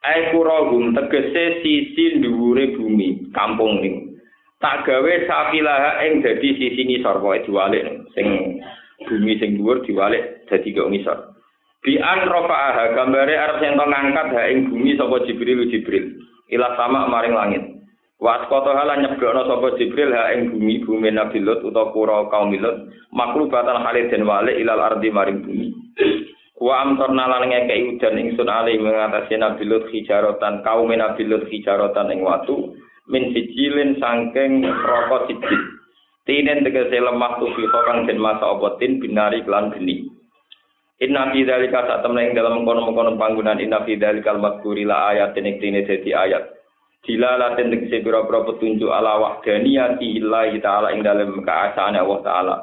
Ai 0.00 0.32
kuragum 0.32 0.96
tegese 0.96 1.60
sisi 1.60 2.24
dhuwure 2.24 2.72
bumi 2.72 3.28
kampung 3.36 3.84
ning. 3.84 4.16
Tak 4.56 4.88
gawe 4.88 5.12
safilah 5.28 6.00
ing 6.08 6.24
dadi 6.24 6.56
sisi 6.56 6.88
ngisor 6.88 7.20
wae 7.20 7.44
diwalik 7.44 7.84
sing 8.16 8.56
bumi 9.04 9.36
sing 9.36 9.60
dhuwur 9.60 9.84
diwalik 9.84 10.48
dadi 10.48 10.72
kok 10.72 10.88
ngisor. 10.88 11.18
Bi 11.84 12.00
an 12.00 12.28
rafa'aha 12.28 12.96
gambare 12.96 13.36
arep 13.36 13.60
sing 13.60 13.76
ngangkat 13.76 14.28
ha 14.32 14.42
ing 14.48 14.72
bumi 14.72 14.96
sapa 14.96 15.20
Jibril 15.28 15.68
Jibril 15.68 16.16
ila 16.48 16.76
sama 16.80 17.04
maring 17.04 17.36
langit. 17.36 17.64
Wa 18.20 18.40
asqata 18.40 18.72
hala 18.72 19.00
nyebrono 19.04 19.48
sapa 19.48 19.76
Jibril 19.76 20.16
ha 20.16 20.32
ing 20.32 20.48
bumi 20.48 20.80
bumi 20.80 21.12
Nabi 21.12 21.44
Lut 21.44 21.60
utawa 21.60 21.92
kura 21.92 22.24
kaum 22.32 22.56
Lut 22.56 22.88
maklubatan 23.12 23.84
halid 23.84 24.08
den 24.08 24.24
walik 24.24 24.56
ilal 24.56 24.80
ardi 24.80 25.12
maring 25.12 25.44
bumi. 25.44 25.76
Wa 26.60 26.84
amtorna 26.84 27.24
lan 27.24 27.48
ngekei 27.48 27.96
udan 27.96 28.20
ingsun 28.20 28.52
ali 28.52 28.76
mengatasi 28.76 29.40
Nabi 29.40 29.64
Lut 29.64 29.88
hijarotan 29.88 30.60
kaum 30.60 30.92
Nabi 30.92 31.24
Lut 31.24 31.48
hijarotan 31.48 32.12
ing 32.12 32.20
watu 32.20 32.76
min 33.08 33.32
sijilin 33.32 33.96
sangking 33.96 34.68
rokok 34.68 35.32
sijil. 35.32 35.80
Tinen 36.28 36.60
tegese 36.60 37.00
lemah 37.00 37.40
tufi 37.40 37.64
kang 37.64 38.04
den 38.04 38.20
masa 38.20 38.44
obotin 38.52 39.00
binari 39.00 39.40
klan 39.40 39.72
geni. 39.72 40.04
Inna 41.00 41.32
fi 41.32 41.48
dzalika 41.48 41.88
sak 41.88 42.04
temne 42.04 42.28
ing 42.28 42.36
dalam 42.36 42.60
mengkono-mengkono 42.60 43.16
panggunaan 43.16 43.56
inna 43.56 43.80
fi 43.88 43.96
dzalikal 43.96 44.36
madhkuri 44.36 44.84
la 44.84 45.16
ayat 45.16 45.32
ing 45.40 45.56
tine 45.64 45.80
dadi 45.88 46.12
ayat. 46.12 46.44
Dilalaten 47.00 47.72
tegese 47.72 48.04
pira-pira 48.04 48.44
petunjuk 48.44 48.92
ala 48.92 49.16
wahdaniyati 49.16 50.20
illahi 50.20 50.60
taala 50.60 50.92
ing 50.92 51.00
dalem 51.00 51.40
keasaane 51.40 51.96
Allah 51.96 52.20
taala. 52.20 52.56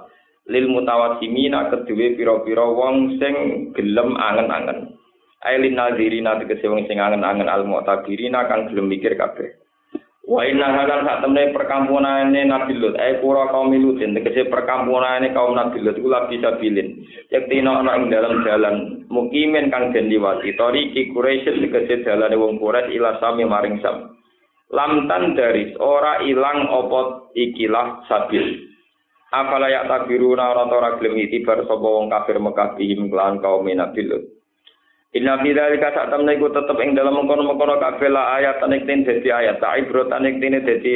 Lil 0.48 0.66
mutawassimina 0.72 1.72
kedue 1.72 2.16
pira-pira 2.16 2.63
wong 2.63 3.20
sing 3.20 3.36
gelem 3.75 4.16
angen-angen. 4.16 4.96
Ailin 5.44 5.75
nazirina 5.75 6.39
tegese 6.39 6.72
wong 6.72 6.88
sing 6.88 7.04
angen-angen 7.04 7.51
al 7.51 7.68
mu'tabirina 7.68 8.48
kang 8.48 8.72
gelem 8.72 8.88
mikir 8.88 9.13
kabeh. 9.20 9.60
Wa 10.27 10.44
inna 10.44 10.75
halan 10.75 11.08
sak 11.08 11.24
temne 11.24 11.56
perkampunane 11.56 12.44
Nabi 12.51 12.75
Lut, 12.75 13.00
ai 13.00 13.16
pura 13.24 13.48
kaum 13.48 13.72
Lut, 13.72 13.96
tegese 13.96 14.51
perkampunane 14.51 15.32
kaum 15.32 15.56
Nabi 15.56 15.80
Lut 15.80 15.96
kula 16.04 16.27
bisa 16.27 16.60
bilin. 16.60 17.00
Yaktina 17.32 17.80
ana 17.80 17.96
ing 17.96 18.12
dalam 18.12 18.44
jalan 18.44 19.08
mukimin 19.08 19.72
kang 19.72 19.96
den 19.96 20.12
liwati, 20.12 20.51
tariki 20.60 21.16
Quraisy 21.16 21.63
tegese 21.63 22.04
dalane 22.04 22.36
wong 22.36 22.60
Quraisy 22.60 23.00
ila 23.00 23.16
sami 23.24 23.48
maring 23.48 23.80
sam. 23.80 24.20
Lamtan 24.68 25.39
daris 25.39 25.72
ora 25.80 26.20
ilang 26.20 26.75
opot 26.75 27.32
ikilah 27.32 28.04
sabil. 28.12 28.67
Afala 29.27 29.67
yak 29.67 29.91
tabiruna 29.91 30.55
ora 30.55 30.63
ora 30.72 30.96
gelem 30.96 31.19
itibar 31.19 31.60
sapa 31.67 31.84
wong 31.84 32.07
kafir 32.07 32.39
Mekah 32.39 32.79
bihim 32.79 33.12
kelan 33.12 33.43
kaum 33.43 33.67
Nabi 33.67 34.07
Lut. 34.07 34.24
Inna 35.19 35.36
fi 35.43 35.51
dzalika 35.51 35.91
sak 35.91 36.15
iku 36.15 36.48
tetep 36.51 36.77
ing 36.79 36.96
dalam 36.96 37.19
mengkono-mengkono 37.19 37.75
kabeh 37.79 38.07
la 38.07 38.39
ayat 38.39 38.63
nek 38.63 38.88
ten 38.88 39.03
dadi 39.03 39.27
ayat 39.27 39.60
ta 39.60 39.75
ibrot 39.75 40.07
nek 40.07 40.39
tene 40.39 40.63
dadi 40.63 40.93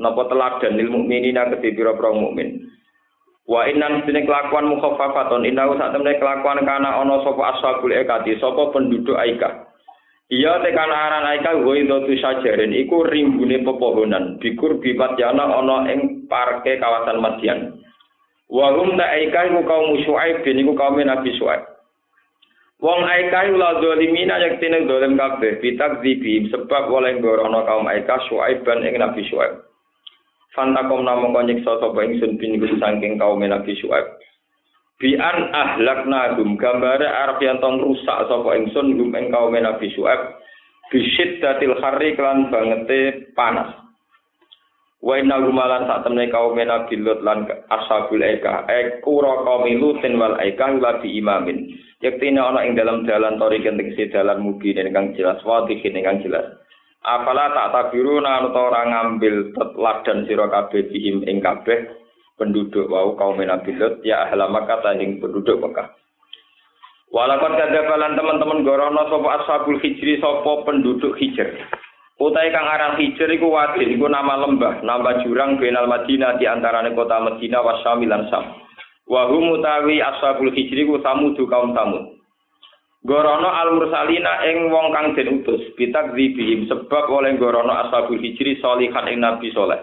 napa 0.00 0.32
teladan 0.32 0.80
lil 0.80 0.88
mukminina 0.88 1.52
kedhe 1.52 1.76
pira-pira 1.76 2.16
mukmin. 2.16 2.72
Wa 3.44 3.68
innan 3.68 4.04
sine 4.08 4.24
kelakuan 4.24 4.68
mukhaffafatun 4.72 5.44
inna 5.44 5.68
sak 5.76 5.92
temne 5.92 6.16
kelakuan 6.16 6.64
kana 6.64 7.04
ana 7.04 7.20
sapa 7.20 7.42
ashabul 7.52 7.92
ekati 7.92 8.40
sapa 8.40 8.72
penduduk 8.72 9.16
Aika. 9.16 9.67
Iya 10.28 10.60
tekan 10.60 10.92
aran 10.92 11.24
aika 11.24 11.56
tu 11.56 12.12
sajarin 12.20 12.76
iku 12.76 13.00
rimbune 13.00 13.64
pepohonan 13.64 14.36
bikur 14.36 14.76
bipat 14.76 15.16
yana 15.16 15.40
ana 15.40 15.88
ing 15.88 16.28
parke 16.28 16.76
kawasan 16.76 17.24
Madian. 17.24 17.80
Wa 18.52 18.76
hum 18.76 19.00
ta 19.00 19.08
aika 19.08 19.48
iku 19.48 19.64
kaum 19.64 19.96
Syuaib 20.04 20.44
bin 20.44 20.60
iku 20.60 20.76
kaum 20.76 21.00
Nabi 21.00 21.32
Syuaib. 21.32 21.64
Wong 22.78 23.02
Aika 23.10 23.50
ula 23.50 23.82
zalimina 23.82 24.38
yang 24.38 24.62
tine 24.62 24.86
zalim 24.86 25.18
kabeh 25.18 25.58
bitak 25.58 25.98
zibi 25.98 26.46
sebab 26.46 26.86
oleh 26.86 27.18
gorono 27.18 27.66
kaum 27.66 27.90
Aika 27.90 28.22
Syuaiban 28.30 28.86
ing 28.86 29.02
Nabi 29.02 29.26
Syuaib. 29.26 29.66
Fantakom 30.54 31.02
namung 31.02 31.34
nyiksa 31.34 31.74
sapa 31.82 31.98
ingsun 32.06 32.38
bin 32.38 32.54
saking 32.78 33.18
kaum 33.18 33.42
Nabi 33.42 33.74
Syuaib. 33.82 34.06
Bi 34.98 35.14
an 35.14 35.54
ahlakna 35.54 36.34
gum 36.34 36.58
gambare 36.58 37.06
arep 37.06 37.38
yen 37.38 37.62
tong 37.62 37.78
rusak 37.78 38.26
sapa 38.26 38.50
ingsun 38.58 38.98
gum 38.98 39.14
ing 39.14 39.30
kaum 39.30 39.54
Nabi 39.54 39.94
Syuaib. 39.94 40.42
Bisyid 40.90 41.38
datil 41.38 41.78
hari 41.78 42.18
kelan 42.18 42.50
bangete 42.50 43.30
panas. 43.38 43.78
Wa 44.98 45.14
inna 45.14 45.38
sak 45.86 46.02
temne 46.02 46.26
kaum 46.34 46.58
Nabi 46.58 46.98
Lut 46.98 47.22
lan 47.22 47.46
ashabul 47.70 48.26
Aika. 48.26 48.66
Ek 48.66 49.06
ura 49.06 49.46
kaum 49.46 49.70
Lutin 49.70 50.18
wal 50.18 50.34
Aika 50.34 50.66
la 50.74 50.98
imamin. 51.06 51.78
Yektine 52.02 52.42
ana 52.42 52.66
ing 52.66 52.74
dalam 52.74 53.06
dalan 53.06 53.38
tori 53.38 53.62
tegese 53.62 54.10
dalan 54.10 54.42
mugi 54.42 54.74
kang 54.74 55.14
jelas 55.14 55.38
wadihin 55.46 55.94
kang 56.02 56.18
jelas. 56.26 56.58
Apala 57.06 57.54
tak 57.54 57.70
tabiru 57.70 58.18
nang 58.18 58.50
ora 58.50 58.82
ngambil 58.82 59.54
teladan 59.54 60.26
sira 60.26 60.50
kabeh 60.50 60.90
bihim 60.90 61.22
ing 61.22 61.38
kabeh 61.38 61.86
penduduk 62.38 62.86
wau 62.88 63.18
kaum 63.18 63.36
Nabi 63.42 63.74
Lut 63.74 64.00
ya 64.06 64.24
ahla 64.30 64.46
Makkah 64.48 64.94
ing 64.96 65.18
penduduk 65.18 65.58
Mekah. 65.58 65.92
Walaupun 67.12 67.56
kadapalan 67.56 68.14
teman-teman 68.14 68.64
gorono 68.64 69.10
sapa 69.10 69.28
ashabul 69.42 69.82
hijri 69.82 70.22
sapa 70.22 70.62
penduduk 70.62 71.18
hijr. 71.18 71.58
Utai 72.18 72.54
kang 72.54 72.66
aran 72.70 72.96
hijr 72.96 73.26
iku 73.34 73.50
wadin 73.50 73.94
iku 73.98 74.06
nama 74.06 74.38
lembah, 74.38 74.80
nama 74.86 75.20
jurang 75.26 75.58
benal 75.58 75.90
Madinah 75.90 76.38
di 76.38 76.46
antarane 76.46 76.94
kota 76.94 77.18
Madinah 77.18 77.60
wa 77.62 77.74
Syam 77.82 78.06
lan 78.06 78.26
Syam. 78.30 78.68
wa 79.08 79.24
hum 79.32 79.56
utawi 79.56 80.04
ashabul 80.04 80.52
hijri 80.52 80.84
ku 80.84 81.00
samud 81.00 81.32
kaum 81.48 81.72
samud 81.72 82.20
gorono 83.08 83.48
al 83.48 83.72
mursalina 83.80 84.44
ing 84.44 84.68
wong 84.68 84.92
kang 84.92 85.16
den 85.16 85.40
utus 85.40 85.64
bitak 85.80 86.12
sebab 86.12 87.04
oleh 87.08 87.32
gorono 87.40 87.72
ashabul 87.72 88.20
hijri 88.20 88.60
solihan 88.60 89.08
ing 89.08 89.24
nabi 89.24 89.48
soleh 89.56 89.80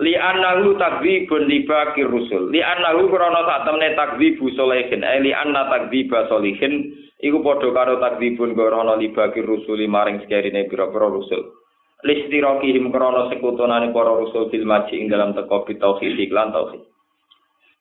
li 0.00 0.16
annahu 0.16 0.80
takdzibun 0.80 1.44
li 1.44 1.68
baqir 1.68 2.08
rusul. 2.08 2.48
Li 2.48 2.64
annahu 2.64 3.12
gorono 3.12 3.44
sak 3.44 3.68
temne 3.68 3.92
takdzibu 3.92 4.48
solehin 4.56 5.04
eh 5.04 5.20
li 5.20 5.32
anna 5.36 5.68
takdziba 5.68 6.26
solihin. 6.32 6.96
Iku 7.20 7.44
padha 7.44 7.68
karo 7.76 8.00
takdzibun 8.00 8.56
gorono 8.56 8.96
li 8.96 9.12
baqir 9.12 9.44
rusul 9.44 9.76
maring 9.84 10.24
sekerine 10.24 10.66
pira-pira 10.72 11.12
rusul. 11.12 11.52
Listirokihim 12.00 12.88
krono 12.88 13.28
sekutonane 13.28 13.92
para 13.92 14.16
rusul 14.16 14.48
fil 14.48 14.64
maji 14.64 15.04
ing 15.04 15.12
dalam 15.12 15.36
teko 15.36 15.68
bitauhid 15.68 16.32
lan 16.32 16.48
tauhid. 16.48 16.80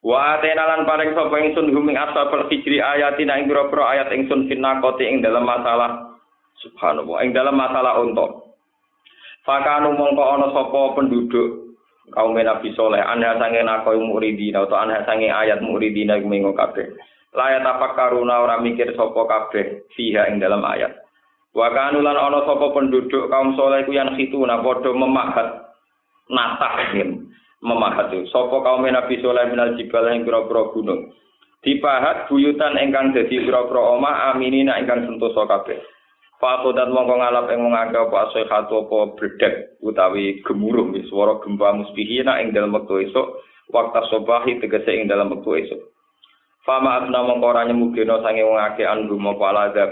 Wa 0.04 0.40
atena 0.40 0.64
lan 0.68 0.84
paring 0.84 1.16
sapa 1.16 1.40
ingsun 1.40 1.72
huming 1.72 1.96
ashabul 1.96 2.48
hijri 2.52 2.84
ayatina 2.84 3.40
ing 3.40 3.48
pira 3.48 3.64
ayat 3.96 4.12
ingsun 4.12 4.52
finakoti 4.52 5.08
ing 5.08 5.24
dalam 5.24 5.48
masalah 5.48 6.20
subhanallah 6.60 7.24
ing 7.24 7.32
dalam 7.32 7.56
masalah 7.56 8.00
unta. 8.04 8.44
Fakanu 9.48 9.96
mongko 9.96 10.24
ana 10.24 10.48
sapa 10.52 11.00
penduduk 11.00 11.69
kaum 12.12 12.36
Nabi 12.36 12.74
Soleh 12.74 13.01
anha 13.01 13.38
sange 13.38 13.62
nakoi 13.62 14.00
muridina 14.01 14.66
atau 14.66 14.78
anha 14.78 15.06
sange 15.06 15.30
ayat 15.30 15.62
muridina 15.63 16.18
iku 16.18 16.28
mengo 16.28 16.51
kabeh. 16.58 16.94
Layat 17.30 17.66
karuna 17.94 18.42
ora 18.42 18.58
mikir 18.58 18.98
sapa 18.98 19.22
kabeh 19.30 19.86
fiha 19.94 20.34
ing 20.34 20.42
dalam 20.42 20.66
ayat. 20.66 20.98
Wa 21.54 21.70
kanu 21.74 22.01
lan 22.01 22.18
ana 22.18 22.46
sapa 22.46 22.74
penduduk 22.74 23.30
kaum 23.30 23.54
soleh 23.54 23.86
ku 23.86 23.94
yang 23.94 24.13
khituna 24.18 24.62
padha 24.66 24.92
memahat 24.94 25.70
natah 26.30 26.94
memahat 27.60 28.13
sapa 28.32 28.58
kaum 28.63 28.86
Nabi 28.88 29.20
Saleh 29.20 29.51
minal 29.51 29.75
jibal 29.75 30.08
ing 30.13 30.24
pira-pira 30.24 30.72
gunung 30.72 31.12
dipahat 31.60 32.32
buyutan 32.32 32.80
ingkang 32.80 33.12
dadi 33.12 33.44
pira-pira 33.44 34.00
omah 34.00 34.32
aminina 34.32 34.80
ingkang 34.80 35.04
sentosa 35.04 35.44
kabeh 35.44 35.75
Fato 36.39 36.72
dan 36.72 36.96
mongko 36.96 37.19
ngalap 37.19 37.51
wong 37.51 37.75
akeh 37.75 38.00
apa 38.00 38.31
asihatu 38.31 38.88
apa 38.88 39.12
bredek 39.19 39.75
utawi 39.84 40.39
gemuruh 40.48 40.88
swara 41.12 41.36
gempa 41.43 41.75
musbihina 41.75 42.39
ing 42.39 42.55
dalem 42.55 42.79
wektu 42.79 43.03
esuk 43.12 43.43
waktu 43.75 44.00
sobahi 44.08 44.55
tegese 44.63 44.88
ing 44.88 45.12
dalam 45.12 45.36
wektu 45.36 45.60
esuk. 45.60 45.91
Fama 46.63 47.04
asna 47.04 47.28
mongko 47.28 47.43
ora 47.43 47.67
nyemugeno 47.67 48.23
sange 48.23 48.47
wong 48.47 48.56
akeh 48.56 48.88
andu 48.88 49.19
apa 49.19 49.45
alazab 49.52 49.91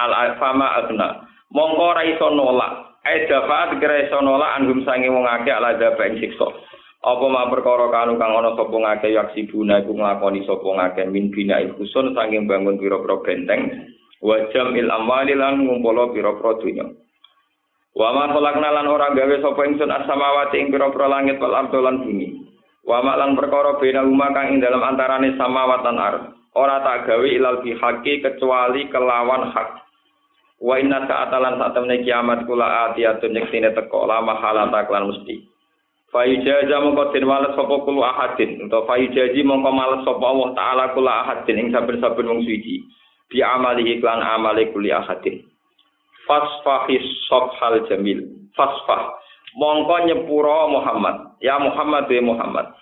al 0.00 0.32
fama 0.40 0.80
asna 0.80 1.28
mongko 1.52 1.84
ora 1.84 2.02
iso 2.08 2.26
nolak. 2.32 2.72
Ai 3.04 3.28
dafaat 3.28 3.76
iso 3.76 4.18
nolak 4.24 4.48
anggum 4.56 4.88
sange 4.88 5.12
wong 5.12 5.28
akeh 5.28 5.52
alazab 5.52 6.00
ing 6.08 6.24
siksa. 6.24 6.48
Apa 7.04 7.24
ma 7.28 7.52
perkara 7.52 7.92
kanu 7.92 8.16
kang 8.16 8.32
ana 8.32 8.56
sapa 8.56 8.72
ngake 8.72 9.12
yaksi 9.12 9.44
buna 9.50 9.84
iku 9.84 9.92
nglakoni 9.92 10.40
sapa 10.48 10.64
ngake 10.72 11.04
min 11.12 11.28
bina 11.28 11.60
ikhusun 11.60 12.16
saking 12.16 12.48
bangun 12.48 12.80
pira-pira 12.80 13.20
benteng 13.26 13.92
wa 14.22 14.38
jamil 14.54 14.86
amwali 14.86 15.34
lan 15.34 15.66
ngumpul 15.66 16.14
pira-pira 16.14 16.52
dunya. 16.62 16.86
Wa 17.92 18.08
ma 18.14 18.30
khalaqna 18.32 18.68
lan 18.72 18.86
ora 18.88 19.12
gawe 19.12 19.36
sapa 19.42 19.68
ingsun 19.68 19.90
as-samawati 19.90 20.56
ing 20.62 20.72
pira-pira 20.72 21.10
langit 21.10 21.36
wal 21.42 21.52
ardh 21.52 21.74
lan 21.76 22.00
bumi. 22.06 22.40
Wa 22.86 23.02
ma 23.04 23.18
lan 23.18 23.36
perkara 23.36 23.76
bena 23.76 24.06
umma 24.06 24.32
kang 24.32 24.56
ing 24.56 24.64
dalam 24.64 24.80
antarane 24.80 25.34
samawat 25.36 25.82
lan 25.84 25.98
ardh. 25.98 26.24
Ora 26.56 26.80
tak 26.80 27.10
gawe 27.10 27.26
ilal 27.26 27.60
bihaqi 27.60 28.22
kecuali 28.24 28.88
kelawan 28.88 29.52
hak. 29.52 29.82
Wa 30.62 30.78
inna 30.78 31.04
sa'atalan 31.10 31.58
saat 31.58 31.74
temne 31.74 32.06
kiamat 32.06 32.46
kula 32.46 32.94
atiyatun 32.94 33.34
yektine 33.34 33.74
teko 33.74 34.06
lama 34.06 34.38
halata 34.38 34.86
klan 34.86 35.10
mesti. 35.10 35.42
Fayujaza 36.12 36.76
mongko 36.78 37.10
den 37.10 37.24
wales 37.24 37.56
sapa 37.56 37.76
kulo 37.82 38.04
ahadin 38.04 38.68
utawa 38.68 38.84
fayujaji 38.84 39.40
mongko 39.42 39.70
males 39.72 40.04
sapa 40.04 40.20
Allah 40.20 40.48
taala 40.52 40.84
kula 40.92 41.12
ahadin 41.24 41.56
ing 41.56 41.68
saben-saben 41.72 42.28
wong 42.28 42.44
suci 42.44 42.84
bi 43.32 43.40
amali 43.40 43.96
iklan 43.96 44.20
amale 44.20 44.68
kuli 44.68 44.92
ahadin. 44.92 45.40
Fasfahis 46.28 47.02
sokhal 47.26 47.88
jamil. 47.88 48.20
Fasfah. 48.52 49.16
Mongko 49.56 50.04
nyepuro 50.04 50.68
Muhammad. 50.68 51.40
Ya 51.40 51.56
Muhammad 51.56 52.06
ya 52.12 52.20
Muhammad. 52.20 52.76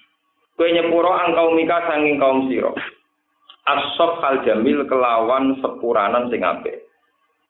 Kowe 0.58 0.68
nyepuro 0.68 1.14
angkau 1.14 1.54
mika 1.54 1.86
sanging 1.88 2.18
kaum 2.18 2.50
sira. 2.50 2.74
As-sokhal 3.70 4.42
jamil 4.42 4.84
kelawan 4.90 5.56
sepuranan 5.62 6.28
sing 6.28 6.42
apik. 6.42 6.84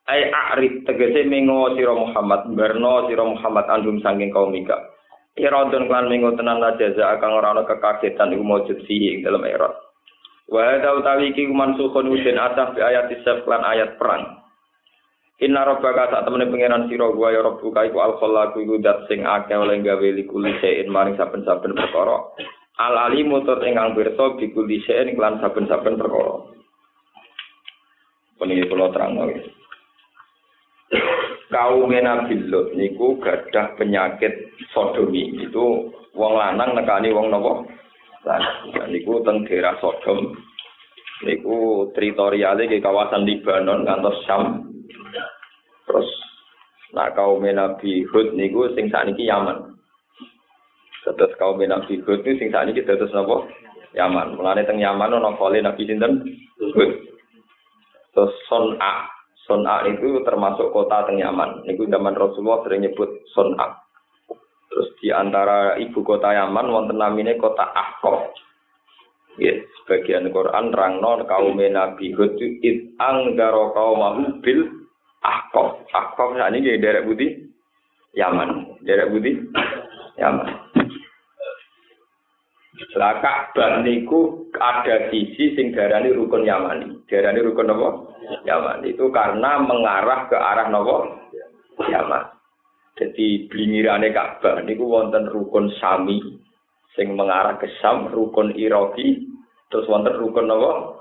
Ai 0.07 0.29
a'rid 0.31 0.85
tegese 0.85 1.27
mengo 1.27 1.75
sira 1.75 1.97
Muhammad 1.97 2.53
berno 2.53 3.09
sira 3.09 3.25
Muhammad 3.25 3.67
andum 3.73 3.99
sanging 4.05 4.31
kaum 4.31 4.53
mika 4.53 4.79
Iradun 5.39 5.87
klan 5.87 6.11
minggu 6.11 6.35
tenan 6.35 6.59
la 6.59 6.75
jaza 6.75 7.17
akan 7.17 7.31
ora 7.31 7.49
ana 7.55 7.63
kekagetan 7.63 8.35
iku 8.35 8.45
ing 8.91 9.23
dalam 9.23 9.47
irad. 9.47 9.73
Wa 10.51 10.61
hadza 10.67 10.99
utawi 10.99 11.31
iki 11.31 11.47
mansukhun 11.47 12.11
usin 12.11 12.35
ataf 12.35 12.75
bi 12.75 12.83
ayat 12.83 13.07
isaf 13.15 13.47
klan 13.47 13.63
ayat 13.63 13.95
perang. 13.97 14.43
Inna 15.41 15.65
rabbaka 15.65 16.11
sak 16.13 16.27
temene 16.27 16.51
pangeran 16.51 16.91
sira 16.91 17.09
wa 17.09 17.33
ya 17.33 17.41
rabbuka 17.41 17.87
iku 17.89 17.99
al 18.03 18.19
khallaqu 18.21 18.61
iku 18.61 18.77
dat 18.83 19.09
sing 19.09 19.25
akeh 19.25 19.57
oleh 19.57 19.81
gawe 19.81 20.09
likuli 20.13 20.53
sein 20.61 20.91
maring 20.91 21.17
saben-saben 21.17 21.73
perkara. 21.73 22.19
Al 22.77 22.95
alimu 23.09 23.47
tur 23.49 23.63
ingkang 23.65 23.97
pirsa 23.97 24.37
bi 24.37 24.53
kulli 24.53 24.85
sein 24.85 25.17
klan 25.17 25.41
saben-saben 25.41 25.97
perkara. 25.97 26.45
Puniki 28.37 28.69
kula 28.69 28.93
terang 28.93 29.17
kaum 31.51 31.91
Nabi 31.91 32.47
Lut 32.47 32.73
niku 32.79 33.19
gadah 33.19 33.75
penyakit 33.75 34.55
sodomi 34.71 35.35
itu 35.39 35.91
wong 36.15 36.33
lanang 36.39 36.79
nekani 36.79 37.11
wong 37.11 37.31
nopo 37.31 37.67
lanang 38.25 38.89
niku 38.93 39.25
teng 39.25 39.47
daerah 39.49 39.77
Sodom. 39.81 40.37
Niku 41.21 41.89
teritorialnya 41.93 42.69
ke 42.69 42.81
kawasan 42.81 43.29
Libanon 43.29 43.85
ngantos 43.85 44.25
Syam. 44.25 44.73
Terus 45.85 46.09
nah 46.97 47.13
kaum 47.13 47.45
Nabi 47.45 48.03
Hud 48.09 48.35
niku 48.35 48.73
sing 48.73 48.89
sakniki 48.89 49.29
Yaman. 49.29 49.77
Terus 51.05 51.33
kaum 51.37 51.61
Nabi 51.61 52.01
Hud 52.01 52.25
niku 52.25 52.37
sing 52.41 52.49
sakniki 52.53 52.85
terus 52.85 53.13
nopo 53.13 53.49
Yaman. 53.93 54.37
Mulane 54.37 54.65
teng 54.65 54.81
Yaman 54.81 55.13
ana 55.17 55.37
kali 55.37 55.61
Nabi 55.61 55.83
sinten? 55.85 56.25
Hud. 56.61 56.93
Terus 58.17 58.35
Son'a 58.49 59.07
Son'a 59.45 59.83
itu 59.89 60.23
termasuk 60.25 60.73
kota 60.73 61.05
teng 61.05 61.21
Yaman. 61.21 61.69
Itu 61.69 61.85
zaman 61.85 62.17
Rasulullah 62.17 62.65
sering 62.65 62.85
nyebut 62.87 63.11
Son'a. 63.37 63.90
Terus 64.71 64.89
di 65.03 65.11
antara 65.11 65.75
ibu 65.83 66.07
kota 66.07 66.31
Yaman 66.31 66.71
wonten 66.71 67.03
namine 67.03 67.35
kota 67.35 67.67
Ahqaf. 67.75 68.31
Ya, 69.39 69.59
sebagian 69.83 70.31
Quran 70.31 70.71
rangno 70.71 71.27
kaum 71.27 71.59
Nabi 71.59 72.15
Hud 72.15 72.39
it 72.39 72.95
anggaro 73.03 73.75
kaum 73.75 74.39
bil 74.39 74.71
Ahqaf. 75.27 75.91
Ahqaf 75.91 76.39
ini 76.39 76.79
daerah 76.79 77.03
budi 77.03 77.51
Yaman. 78.15 78.79
Daerah 78.87 79.11
budi 79.11 79.43
Yaman. 80.23 80.71
Lah 82.97 83.21
Ka'bah 83.21 83.85
niku 83.85 84.49
ada 84.57 85.13
sisi 85.13 85.53
sing 85.53 85.77
darani 85.77 86.17
rukun 86.17 86.49
Yamani. 86.49 87.05
Darani 87.07 87.45
rukun 87.45 87.71
apa? 87.71 87.89
Yamani. 88.49 88.97
Itu 88.97 89.13
karena 89.13 89.61
mengarah 89.61 90.27
ke 90.33 90.37
arah 90.39 90.67
napa? 90.73 90.97
Yaman. 91.87 92.40
Jadi 92.99 93.47
blingirane 93.47 94.11
Ka'bah 94.11 94.61
niku 94.67 94.89
wonten 94.89 95.31
rukun 95.31 95.71
Sami 95.79 96.19
sing 96.99 97.15
mengarah 97.15 97.57
ke 97.57 97.71
Sam, 97.79 98.11
rukun 98.11 98.53
Iraki, 98.59 99.25
terus 99.71 99.87
wonten 99.87 100.17
rukun 100.19 100.51
napa? 100.51 101.01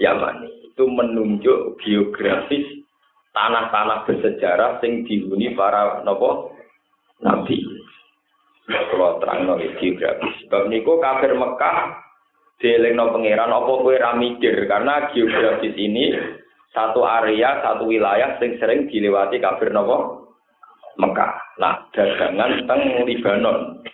Yamani. 0.00 0.66
itu 0.76 0.84
menunjuk 0.84 1.80
geografis 1.80 2.84
tanah-tanah 3.32 4.04
bersejarah 4.04 4.76
sing 4.84 5.08
dihuni 5.08 5.56
para 5.56 6.04
nopo 6.04 6.52
nabi. 7.24 7.64
Kalau 8.68 9.16
terang 9.22 9.48
no 9.48 9.56
geografis. 9.56 10.34
Sebab 10.44 10.68
niku 10.68 11.00
kafir 11.00 11.32
Mekah 11.32 11.96
dielingno 12.60 13.08
pangeran 13.12 13.52
apa 13.52 13.72
kowe 13.72 13.96
ra 13.96 14.16
mikir 14.16 14.68
karena 14.68 15.12
geografis 15.12 15.76
ini 15.76 16.12
satu 16.72 17.04
area, 17.04 17.60
satu 17.64 17.88
wilayah 17.88 18.36
sing 18.36 18.60
sering 18.60 18.88
dilewati 18.88 19.40
kafir 19.40 19.72
nopo 19.72 20.15
Mekah. 20.96 21.32
Nah, 21.60 21.74
dagangan 21.92 22.64
teng 22.64 22.82
Libanon. 23.04 23.84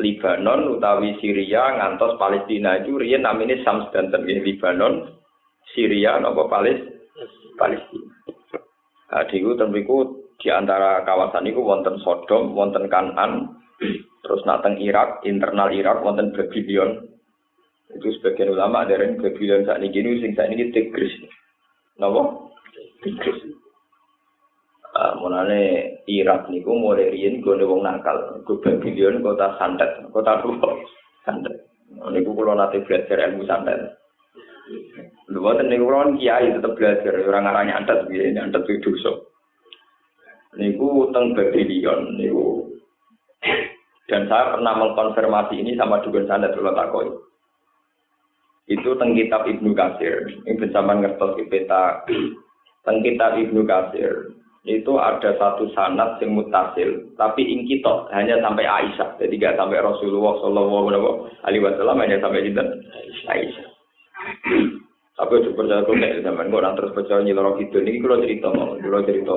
Libanon 0.00 0.78
utawi 0.78 1.20
Syria 1.20 1.76
ngantos 1.76 2.16
Palestina 2.16 2.80
itu 2.80 2.96
riyen 2.96 3.28
namine 3.28 3.60
dan 3.60 4.24
Libanon, 4.24 5.20
Syria 5.76 6.16
nopo 6.16 6.48
Palis 6.48 6.80
Palestina. 7.60 8.08
Nah, 9.12 9.28
diku 9.28 9.52
tembiku 9.60 9.96
di 10.40 10.48
antara 10.48 11.04
kawasan 11.04 11.44
itu 11.44 11.60
wonten 11.60 12.00
Sodom, 12.00 12.56
wonten 12.56 12.88
Kanan, 12.88 13.60
terus 14.24 14.42
nateng 14.48 14.80
Irak, 14.80 15.20
internal 15.28 15.68
Irak 15.68 16.00
wonten 16.00 16.32
Babylon. 16.32 17.12
Itu 17.92 18.08
sebagian 18.16 18.56
ulama 18.56 18.88
yang 18.88 19.20
Babylon 19.20 19.68
saat 19.68 19.84
ini 19.84 20.18
sing 20.24 20.32
saat 20.32 20.48
ini 20.48 20.72
Tigris. 20.72 21.12
Napa? 22.00 22.48
Tigris. 23.04 23.61
Uh, 24.92 25.16
mulane 25.16 25.88
Irak 26.04 26.52
niku 26.52 26.76
mulai 26.76 27.08
riyen 27.08 27.40
gone 27.40 27.64
wong 27.64 27.80
nakal. 27.80 28.44
Go 28.44 28.60
Babylon 28.60 29.24
kota 29.24 29.56
santet, 29.56 29.88
kota 30.12 30.44
tua 30.44 30.68
santet. 31.24 31.64
Niku 32.12 32.36
kula 32.36 32.52
nate 32.52 32.84
belajar 32.84 33.24
ilmu 33.24 33.48
santet. 33.48 33.96
Lha 35.32 35.38
boten 35.40 35.72
niku 35.72 35.88
kula 35.88 36.12
kiai 36.20 36.52
tetep 36.52 36.76
belajar 36.76 37.24
orang 37.24 37.48
arane 37.48 37.72
antet 37.72 38.04
piye, 38.04 38.36
antet 38.36 38.68
itu 38.68 38.92
dosa. 38.92 39.16
Niku 40.60 41.08
teng 41.16 41.32
Babylon 41.32 42.20
niku 42.20 42.68
dan 44.12 44.28
saya 44.28 44.60
pernah 44.60 44.76
mengkonfirmasi 44.76 45.56
ini 45.56 45.72
sama 45.72 46.04
dukun 46.04 46.28
santet 46.28 46.52
kula 46.52 46.76
takoi. 46.76 47.08
Itu 48.68 48.92
teng 49.00 49.16
kitab 49.16 49.48
Ibnu 49.48 49.72
Katsir. 49.72 50.36
Ini 50.44 50.52
bersama 50.60 51.00
ngertos 51.00 51.40
peta 51.48 52.04
teng 52.84 53.00
kitab 53.00 53.40
Ibnu 53.40 53.64
Katsir 53.64 54.41
itu 54.62 54.94
ada 54.94 55.34
satu 55.42 55.66
sanat 55.74 56.22
yang 56.22 56.38
mutasil, 56.38 57.10
tapi 57.18 57.42
ingkitok 57.42 58.06
hanya 58.14 58.38
sampai 58.38 58.62
Aisyah, 58.62 59.18
jadi 59.18 59.34
nggak 59.34 59.58
sampai 59.58 59.82
Rasulullah 59.82 60.38
Shallallahu 60.38 60.86
Alaihi 61.42 61.66
Wasallam 61.66 61.98
hanya 61.98 62.22
sampai 62.22 62.46
kita 62.46 62.62
Aisyah. 63.26 63.66
Tapi 65.12 65.32
itu 65.42 65.50
percaya 65.52 65.82
kok 65.82 65.98
nek 65.98 66.24
zaman 66.24 66.48
kok 66.48 66.60
orang 66.62 66.74
terus 66.78 66.94
percaya 66.94 67.20
nyiloro 67.20 67.58
itu 67.58 67.78
ini 67.82 68.00
kalau 68.00 68.22
cerita 68.22 68.48
mau, 68.54 68.74
kalau 68.78 69.02
cerita 69.04 69.36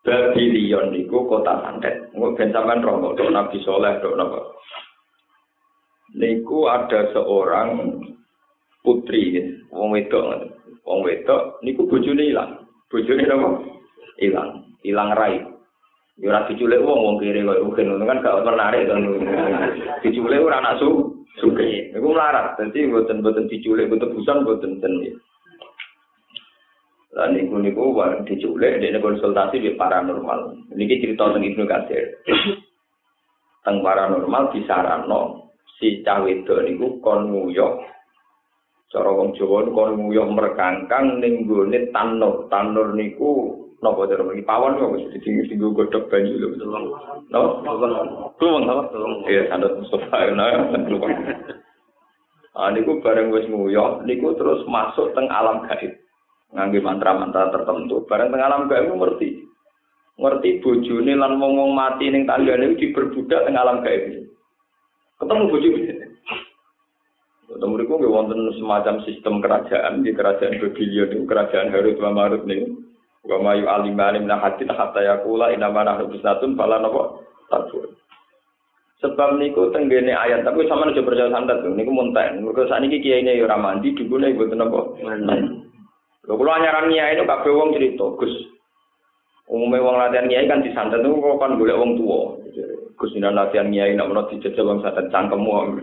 Babylon 0.00 0.86
niku 0.96 1.28
kota 1.28 1.60
santet. 1.60 2.08
Nggak 2.16 2.32
ben 2.36 2.50
sampean 2.52 2.84
roh 2.84 3.12
dok 3.14 3.32
Nabi 3.32 3.60
Soleh 3.64 4.00
dok 4.00 4.16
napa. 4.16 4.40
Niku 6.16 6.66
ada 6.66 7.06
seorang 7.14 8.00
putri, 8.82 9.38
wong 9.70 9.94
wedok, 9.94 10.56
wong 10.82 11.00
wedok 11.06 11.62
niku 11.62 11.86
bojone 11.86 12.34
ilang. 12.34 12.66
Bojone 12.90 13.24
napa 13.24 13.48
ilang 14.26 14.50
ilang 14.84 15.10
rai. 15.16 15.38
Yo 16.20 16.28
ora 16.28 16.44
diculik 16.44 16.84
wong 16.84 17.00
wong 17.00 17.16
kiri 17.16 17.40
kok 17.40 17.64
mungkin. 17.64 17.96
Kan 18.04 18.20
gak 18.20 18.44
menarik 18.44 18.90
kan 18.90 19.00
diculik 20.04 20.44
ora 20.44 20.60
anak 20.60 20.76
su 20.82 21.16
suke 21.40 21.94
iku 21.94 22.10
melarat 22.10 22.58
dadi 22.58 22.90
mboten-mboten 22.90 23.48
diculik 23.48 23.88
mboten 23.88 24.12
busan 24.12 24.42
mboten 24.44 24.82
ten. 24.82 24.92
Lah 27.16 27.26
niku 27.32 27.56
niku 27.56 27.94
war 27.94 28.20
diculik 28.28 28.82
dene 28.82 29.00
konsultasi 29.00 29.62
di 29.62 29.72
paranormal. 29.78 30.70
Niki 30.76 31.00
cerita 31.00 31.30
tentang 31.30 31.46
Ibnu 31.46 31.64
Katsir. 31.64 32.04
teng 33.60 33.84
paranormal 33.84 34.56
disarano 34.56 35.52
si 35.76 36.00
cah 36.00 36.24
wedok 36.24 36.64
niku 36.64 36.96
kon 37.04 37.28
nguyok 37.28 37.84
Cara 38.90 39.06
wong 39.14 39.38
Jawa 39.38 39.62
niku 39.62 39.78
kono 39.78 39.94
nguyuh 39.94 40.28
merkangkang 40.34 41.22
ning 41.22 41.46
gone 41.46 41.78
tanur. 41.94 42.50
Tanur 42.50 42.90
niku 42.90 43.54
napa 43.78 44.10
cara 44.10 44.26
iki 44.34 44.42
pawon 44.42 44.82
kok 44.82 44.92
wis 44.98 45.06
ditinggi-tinggi 45.14 45.62
godhog 45.62 46.10
banyu 46.10 46.34
lho. 46.42 46.48
No? 47.30 47.62
Kluweng 48.34 48.66
apa? 48.66 48.90
Iya, 49.30 49.46
sanad 49.46 49.78
Mustafa 49.78 50.34
nah, 50.34 50.74
kluweng. 50.90 51.22
Ah 52.58 52.74
niku 52.74 52.98
bareng 52.98 53.30
wis 53.30 53.46
nguyuh 53.46 54.02
niku 54.02 54.34
terus 54.34 54.66
masuk 54.66 55.14
teng 55.14 55.30
alam 55.30 55.70
gaib. 55.70 55.94
Ngangge 56.50 56.82
mantra-mantra 56.82 57.54
tertentu, 57.54 58.02
bareng 58.10 58.34
teng 58.34 58.42
alam 58.42 58.66
gaib 58.66 58.90
ngerti. 58.90 59.46
Ngerti 60.18 60.58
bojone 60.66 61.14
lan 61.14 61.38
wong-wong 61.38 61.78
mati 61.78 62.10
ning 62.10 62.26
tanggane 62.26 62.74
diperbudak 62.74 63.46
teng 63.46 63.54
alam 63.54 63.86
gaib. 63.86 64.26
Ketemu 65.22 65.46
bojone. 65.46 66.09
Itu 67.50 67.66
nggak 67.66 68.14
wonten 68.14 68.54
semacam 68.54 69.02
sistem 69.02 69.42
kerajaan 69.42 70.06
di 70.06 70.14
kerajaan 70.14 70.62
Babylon 70.62 71.10
itu 71.10 71.26
kerajaan 71.26 71.74
Harut 71.74 71.98
wa 71.98 72.10
Marut 72.14 72.46
nih. 72.46 72.62
Wa 73.26 73.42
mayu 73.42 73.66
alimani 73.66 74.22
min 74.22 74.30
hadin 74.30 74.70
hatta 74.70 75.02
yaqula 75.02 75.50
inna 75.50 75.66
ma 75.66 75.82
nahnu 75.82 76.14
bisnatun 76.14 76.54
fala 76.54 76.78
napa 76.78 77.26
tabur. 77.50 77.90
Sebab 79.02 79.42
niku 79.42 79.74
tenggene 79.74 80.14
ayat 80.14 80.46
tapi 80.46 80.68
sama 80.70 80.94
aja 80.94 81.02
percaya 81.02 81.26
santet 81.34 81.58
niku 81.74 81.90
muntah. 81.90 82.30
Mergo 82.38 82.70
sakniki 82.70 83.02
kiai 83.02 83.26
ini 83.26 83.42
ora 83.42 83.58
mandi 83.58 83.98
dibune 83.98 84.30
mboten 84.30 84.62
napa. 84.62 84.80
Lho 86.30 86.32
kula 86.38 86.54
anyaran 86.54 86.86
kiai 86.86 87.18
itu 87.18 87.26
kabeh 87.26 87.50
wong 87.50 87.74
cerita, 87.74 88.06
Gus. 88.14 88.34
Umume 89.50 89.82
wong 89.82 89.98
latihan 89.98 90.30
kiai 90.30 90.46
kan 90.46 90.62
disantet 90.62 91.02
niku 91.02 91.18
kok 91.18 91.40
kan 91.42 91.58
golek 91.58 91.76
wong 91.76 91.98
tuwa. 91.98 92.38
Gus 92.94 93.12
latihan 93.18 93.74
kiai 93.74 93.98
nek 93.98 94.06
menawa 94.06 94.30
dijajal 94.30 94.70
wong 94.70 94.78
santet 94.86 95.10
cangkemmu. 95.10 95.82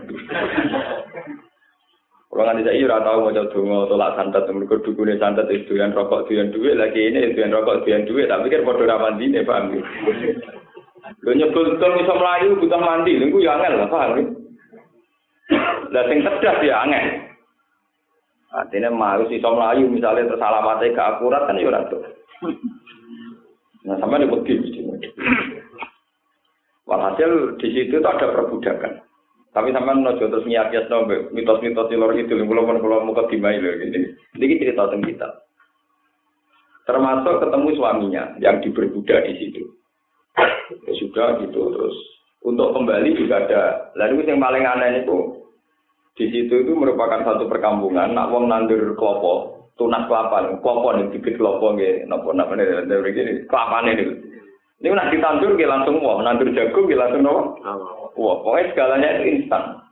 Kalau 2.38 2.54
nganti 2.54 2.70
saya 2.70 2.86
ora 2.86 3.02
tahu 3.02 3.18
mau 3.18 3.34
coba 3.34 3.50
dongo 3.50 3.78
tolak 3.90 4.14
santet, 4.14 4.46
mereka 4.46 4.78
dukune 4.86 5.18
santet 5.18 5.50
itu 5.50 5.74
yang 5.74 5.90
rokok 5.90 6.30
yang 6.30 6.54
duit 6.54 6.78
lagi 6.78 7.10
ini 7.10 7.34
itu 7.34 7.42
yang 7.42 7.50
rokok 7.50 7.82
yang 7.90 8.06
duit, 8.06 8.30
tapi 8.30 8.46
kan 8.46 8.62
bodoh 8.62 8.86
mandi 8.86 9.26
nih 9.26 9.42
paham 9.42 9.74
ya? 9.74 9.82
Lo 11.26 11.34
nyebut 11.34 11.82
dong 11.82 11.98
bisa 11.98 12.14
melayu 12.14 12.54
butuh 12.62 12.78
mandi, 12.78 13.18
lu 13.18 13.42
ya 13.42 13.58
angel 13.58 13.82
lah 13.82 13.90
paham? 13.90 14.38
Lah 15.90 16.02
sing 16.06 16.22
cerdas 16.22 16.62
ya 16.62 16.86
angel. 16.86 17.26
Artinya 18.54 18.94
mau 18.94 19.18
si 19.26 19.42
melayu 19.42 19.90
misalnya 19.90 20.30
tersalamatnya 20.30 20.94
ke 20.94 21.02
akurat 21.02 21.42
kan 21.42 21.58
ya 21.58 21.66
ora 21.66 21.90
tuh. 21.90 22.06
Nah 23.82 23.98
sama 23.98 24.14
nih 24.14 24.30
begini. 24.30 24.94
Walhasil 26.86 27.58
di 27.58 27.66
situ 27.74 27.98
tuh 27.98 28.06
ada 28.06 28.30
perbudakan. 28.30 29.07
Tapi 29.58 29.74
sampean 29.74 30.06
nojo 30.06 30.22
terus 30.30 30.46
nyiap-nyiap 30.46 31.34
mitos-mitos 31.34 31.90
lor 31.98 32.14
itu, 32.14 32.30
belum 32.30 32.62
pun 32.62 32.78
kalau 32.78 33.02
muka 33.02 33.26
dimai 33.26 33.58
lho 33.58 33.74
gini. 33.74 34.14
Ini 34.38 34.54
cerita 34.54 34.86
tentang 34.86 35.02
kita. 35.02 35.28
Termasuk 36.86 37.42
ketemu 37.42 37.68
suaminya 37.74 38.38
yang 38.38 38.62
diperbudak 38.62 39.26
di 39.26 39.34
situ. 39.34 39.66
Ya 40.86 40.92
sudah 41.02 41.42
gitu 41.42 41.74
terus 41.74 41.96
untuk 42.46 42.70
kembali 42.70 43.18
juga 43.18 43.50
ada. 43.50 43.62
Lalu 43.98 44.30
yang 44.30 44.38
paling 44.38 44.62
aneh 44.62 45.02
itu 45.02 45.42
di 46.14 46.30
situ 46.30 46.54
itu 46.62 46.72
merupakan 46.78 47.26
satu 47.26 47.50
perkampungan. 47.50 48.14
Nak 48.14 48.30
wong 48.30 48.46
nandur 48.46 48.94
klopo, 48.94 49.66
tunas 49.74 50.06
kelapa, 50.06 50.54
klopo 50.62 50.94
nih 50.94 51.10
bibit 51.18 51.34
klopo 51.34 51.74
nih, 51.74 52.06
nopo 52.06 52.30
nopo 52.30 52.54
nih, 52.54 52.86
begini 52.86 53.42
kelapa 53.50 53.82
nih. 53.90 54.06
Ini 54.78 54.94
nak 54.94 55.10
ditandur 55.10 55.58
dia 55.58 55.66
langsung 55.66 55.98
wah, 55.98 56.22
nandur 56.22 56.54
jagung 56.54 56.86
dia 56.86 57.02
langsung 57.02 57.26
nopo. 57.26 58.14
Wah, 58.14 58.36
pokoknya 58.46 58.70
segalanya 58.70 59.08
itu 59.18 59.24
instan. 59.42 59.82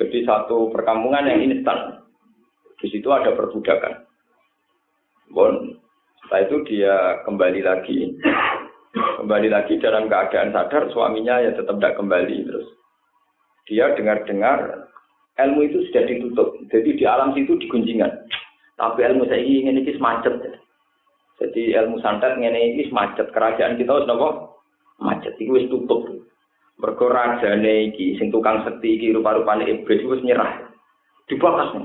Jadi 0.00 0.24
satu 0.24 0.72
perkampungan 0.72 1.28
yang 1.28 1.44
instan. 1.44 2.00
Di 2.80 2.88
situ 2.88 3.12
ada 3.12 3.36
perbudakan. 3.36 4.08
Bon, 5.36 5.76
setelah 6.24 6.40
itu 6.48 6.56
dia 6.64 6.94
kembali 7.28 7.60
lagi. 7.60 8.16
Kembali 8.94 9.48
lagi 9.52 9.76
dalam 9.76 10.08
keadaan 10.08 10.56
sadar, 10.56 10.88
suaminya 10.88 11.44
ya 11.44 11.52
tetap 11.52 11.76
tidak 11.76 11.96
kembali. 12.00 12.36
Terus 12.48 12.66
dia 13.68 13.92
dengar-dengar 13.92 14.88
ilmu 15.44 15.60
itu 15.60 15.84
sudah 15.92 16.04
ditutup. 16.08 16.56
Jadi 16.72 16.96
di 16.96 17.04
alam 17.04 17.36
situ 17.36 17.52
digunjingan. 17.60 18.12
Tapi 18.80 19.00
ilmu 19.12 19.28
saya 19.28 19.44
ingin 19.44 19.76
ini 19.76 19.92
macet. 20.00 20.63
Jadi 21.34 21.74
ilmu 21.74 21.98
santet 21.98 22.38
ini 22.38 22.86
macet. 22.94 23.34
Kerajaan 23.34 23.74
kita 23.74 23.90
harus 23.90 24.06
nopo 24.06 24.28
macet. 25.02 25.34
Itu 25.38 25.66
tutup. 25.66 26.24
Mergo 26.78 27.06
rajane 27.06 27.94
iki 27.94 28.18
sing 28.18 28.34
tukang 28.34 28.66
sekti 28.66 28.98
iki 28.98 29.14
rupa-rupane 29.14 29.66
iblis 29.66 30.02
wis 30.06 30.22
nyerah. 30.26 30.62
Dibakas. 31.30 31.78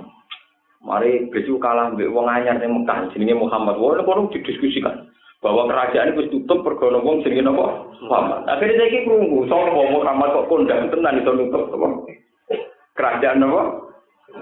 Mari 0.81 1.27
iblis 1.27 1.45
kalah 1.61 1.93
mbek 1.93 2.09
wong 2.09 2.25
anyar 2.25 2.57
ning 2.57 2.81
Mekah 2.81 3.13
jenenge 3.13 3.37
Muhammad. 3.37 3.77
Wong 3.77 4.01
kono 4.05 4.33
didiskusikan 4.33 5.09
bahwa 5.39 5.71
kerajaan 5.71 6.17
itu 6.17 6.33
tutup 6.33 6.65
pergono 6.65 7.05
wong 7.05 7.21
jenenge 7.21 7.45
napa? 7.45 7.85
Muhammad. 8.01 8.49
Akhirnya 8.49 8.85
saiki 8.85 9.05
krungu 9.05 9.45
sapa 9.45 9.69
Muhammad 9.71 10.29
kok 10.33 10.47
kondang 10.49 10.89
tenan 10.89 11.21
iso 11.21 11.31
nutup 11.35 11.69
apa? 11.69 11.87
Kerajaan 12.97 13.37
napa? 13.45 13.61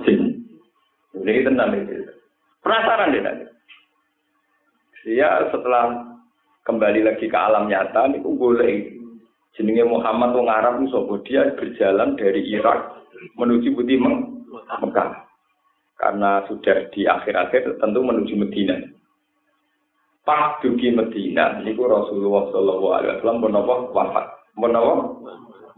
Jin. 0.08 0.48
Jadi 1.12 1.48
tenan 1.48 1.76
iki. 1.76 1.96
Penasaran 2.63 3.13
deh 3.15 3.22
nanti. 3.24 3.57
Dia 5.08 5.48
setelah 5.56 6.04
kembali 6.67 7.08
lagi 7.08 7.32
ke 7.32 7.38
alam 7.39 7.72
nyata, 7.72 8.12
niku 8.12 8.36
boleh 8.36 8.91
jenenge 9.56 9.88
Muhammad 9.88 10.36
wong 10.36 10.52
Arab 10.52 10.84
sapa 10.91 11.15
dia 11.24 11.48
berjalan 11.56 12.20
dari 12.20 12.43
Irak 12.52 13.08
menuju 13.39 13.72
Budi 13.72 13.96
Mekah. 13.96 15.24
Karena 15.96 16.43
sudah 16.52 16.91
di 16.91 17.08
akhir-akhir 17.08 17.80
tentu 17.80 18.04
menuju 18.04 18.36
Medina. 18.36 18.76
Pas 20.28 20.60
dugi 20.60 20.91
Medina, 20.91 21.56
niku 21.63 21.88
Rasulullah 21.88 22.52
Shallallahu 22.52 22.88
Alaihi 22.91 23.12
Wasallam 23.15 23.39
menapa 23.48 23.76
wafat, 23.96 24.28
menapa 24.60 24.93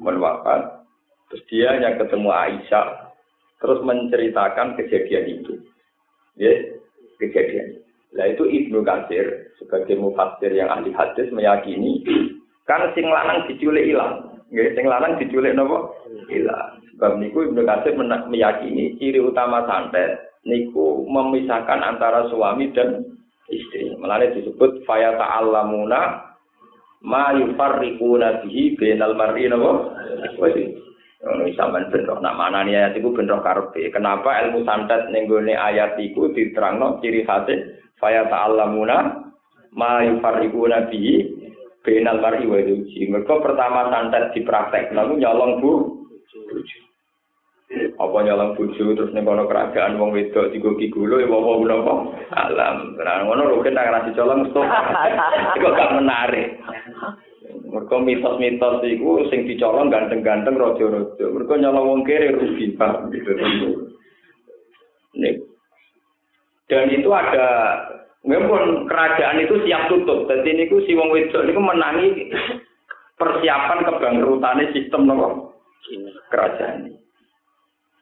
menwafat. 0.02 0.90
Terus 1.30 1.46
dia 1.54 1.78
yang 1.78 2.02
ketemu 2.02 2.34
Aisyah, 2.34 3.14
terus 3.62 3.78
menceritakan 3.86 4.74
kejadian 4.74 5.38
itu. 5.38 5.54
Ya, 6.34 6.82
kejadian. 7.22 7.86
Nah 8.16 8.26
itu 8.26 8.44
Ibnu 8.46 8.82
Katsir 8.82 9.54
sebagai 9.62 9.94
mufassir 10.02 10.50
yang 10.50 10.72
ahli 10.74 10.90
hadis 10.96 11.30
meyakini 11.30 12.02
kan 12.66 12.90
sing 12.98 13.06
lanang 13.06 13.46
diculik 13.46 13.86
ilang. 13.86 14.42
Nggih, 14.50 14.74
sing 14.74 14.86
lanang 14.90 15.22
diculik 15.22 15.54
napa? 15.54 15.94
Ilang. 16.30 16.82
Sebab 16.98 17.22
niku 17.22 17.46
Ibnu 17.50 17.62
Katsir 17.66 17.94
meyakini 18.02 18.98
ciri 18.98 19.22
utama 19.22 19.62
santet 19.70 20.34
niku 20.42 21.06
memisahkan 21.06 21.86
antara 21.86 22.26
suami 22.34 22.74
dan 22.74 23.06
istri. 23.50 23.94
Mulane 23.98 24.34
disebut 24.34 24.86
faya 24.90 25.14
ta'allamuna 25.14 26.34
ma 27.06 27.38
yufarriquna 27.38 28.42
bihi 28.42 28.74
bainal 28.74 29.14
mar'i 29.14 29.46
napa? 29.46 29.94
Ono 31.20 31.44
sampean 31.52 31.92
ben 31.92 32.08
nak 32.08 32.38
manani 32.40 32.80
ayat 32.80 32.96
iku 32.96 33.12
ben 33.12 33.28
karepe. 33.28 33.92
Kenapa 33.92 34.40
ilmu 34.40 34.64
santet 34.64 35.12
ning 35.12 35.28
gone 35.28 35.52
ayat 35.52 36.00
iku 36.00 36.32
diterangno 36.32 37.04
ciri 37.04 37.28
khase 37.28 37.76
faya 38.00 38.24
ta'allamuna 38.32 39.28
ma 39.76 40.00
yufarriquna 40.08 40.88
bihi 40.88 41.28
bainal 41.84 42.24
mar'i 42.24 42.48
wa 42.48 42.64
zawji. 42.64 43.12
Mergo 43.12 43.44
pertama 43.44 43.92
santet 43.92 44.32
dipraktek 44.32 44.96
lalu 44.96 45.20
nyolong 45.20 45.60
bu. 45.60 45.72
Apa 48.00 48.18
nyolong 48.24 48.56
bojo 48.56 48.96
terus 48.96 49.12
ning 49.12 49.28
kono 49.28 49.44
kerajaan 49.44 50.00
wong 50.00 50.16
wedok 50.16 50.56
digo 50.56 50.80
gigulo 50.80 51.20
ya 51.20 51.28
apa 51.28 51.52
menapa? 51.60 51.94
Alam. 52.32 52.96
Nah 52.96 53.28
ngono 53.28 53.44
lho 53.46 53.60
kan 53.60 53.76
nang 53.76 54.08
colong 54.16 54.48
stop. 54.56 54.66
Iku 55.60 55.68
gak 55.68 55.94
menarik. 56.00 56.48
Mereka 57.70 57.96
mitos-mitos 58.02 58.82
itu 58.82 59.10
sing 59.30 59.46
dicolong 59.46 59.94
ganteng-ganteng 59.94 60.58
rojo-rojo. 60.58 61.26
Mereka 61.30 61.54
nyolong 61.62 61.86
wong 61.86 62.02
kiri 62.02 62.34
rugi 62.34 62.74
pak 62.74 63.14
gitu. 63.14 63.32
Nih. 65.14 65.38
Dan 66.70 66.90
itu 66.94 67.10
ada 67.14 67.50
memang 68.26 68.90
kerajaan 68.90 69.42
itu 69.42 69.62
siap 69.66 69.90
tutup. 69.90 70.26
Jadi 70.26 70.50
ini 70.50 70.66
si 70.86 70.98
wong 70.98 71.10
wedok 71.14 71.46
ini 71.46 71.54
menangi 71.58 72.08
persiapan 73.18 73.86
kebangkrutan 73.86 74.66
sistem 74.74 75.06
nopo 75.06 75.54
kerajaan. 76.34 76.94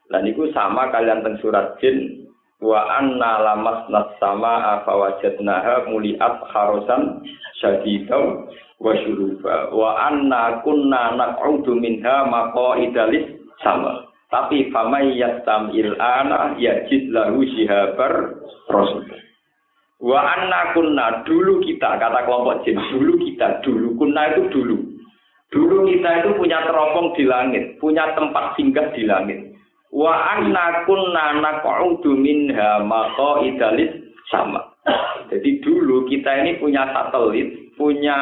Dan 0.08 0.22
itu 0.24 0.48
sama 0.56 0.88
kalian 0.88 1.20
teng 1.20 1.36
surat 1.44 1.76
jin 1.84 2.24
wa 2.64 2.80
anna 2.96 3.38
lamasna 3.44 4.16
sama 4.16 4.80
afawajadnaha 4.80 5.92
muliat 5.92 6.34
harosan 6.48 7.22
syadidau 7.60 8.48
wa 8.78 8.94
syuruba 8.94 9.74
wa 9.74 9.90
anna 10.06 10.62
kunna 10.62 11.18
naq'udu 11.18 11.74
minha 11.74 12.26
maqaidalis 12.30 13.38
sama. 13.62 14.06
Tapi 14.28 14.68
famay 14.68 15.16
yastamil 15.16 15.96
ana 15.96 16.52
yajid 16.60 17.10
lahu 17.10 17.42
shihabar 17.42 18.38
rasul. 18.68 19.08
Wa 19.98 20.20
anna 20.20 20.76
kunna 20.76 21.26
dulu 21.26 21.64
kita 21.64 21.98
kata 21.98 22.22
kelompok 22.28 22.62
jin 22.62 22.78
dulu 22.92 23.18
kita 23.18 23.64
dulu 23.66 23.98
kunna 23.98 24.30
itu 24.36 24.46
dulu. 24.52 24.78
Dulu 25.48 25.88
kita 25.88 26.10
itu 26.22 26.30
punya 26.36 26.60
teropong 26.68 27.16
di 27.16 27.24
langit 27.24 27.80
punya 27.80 28.12
tempat 28.14 28.54
singgah 28.54 28.92
di 28.94 29.08
langit. 29.08 29.40
Wa 29.90 30.38
anna 30.38 30.84
kunna 30.84 31.40
naq'udu 31.40 32.14
minha 32.14 32.84
maqaidalis 32.84 34.12
sama. 34.28 34.60
Jadi 35.32 35.60
dulu 35.64 36.04
kita 36.08 36.44
ini 36.44 36.60
punya 36.60 36.84
satelit 36.92 37.67
punya 37.78 38.18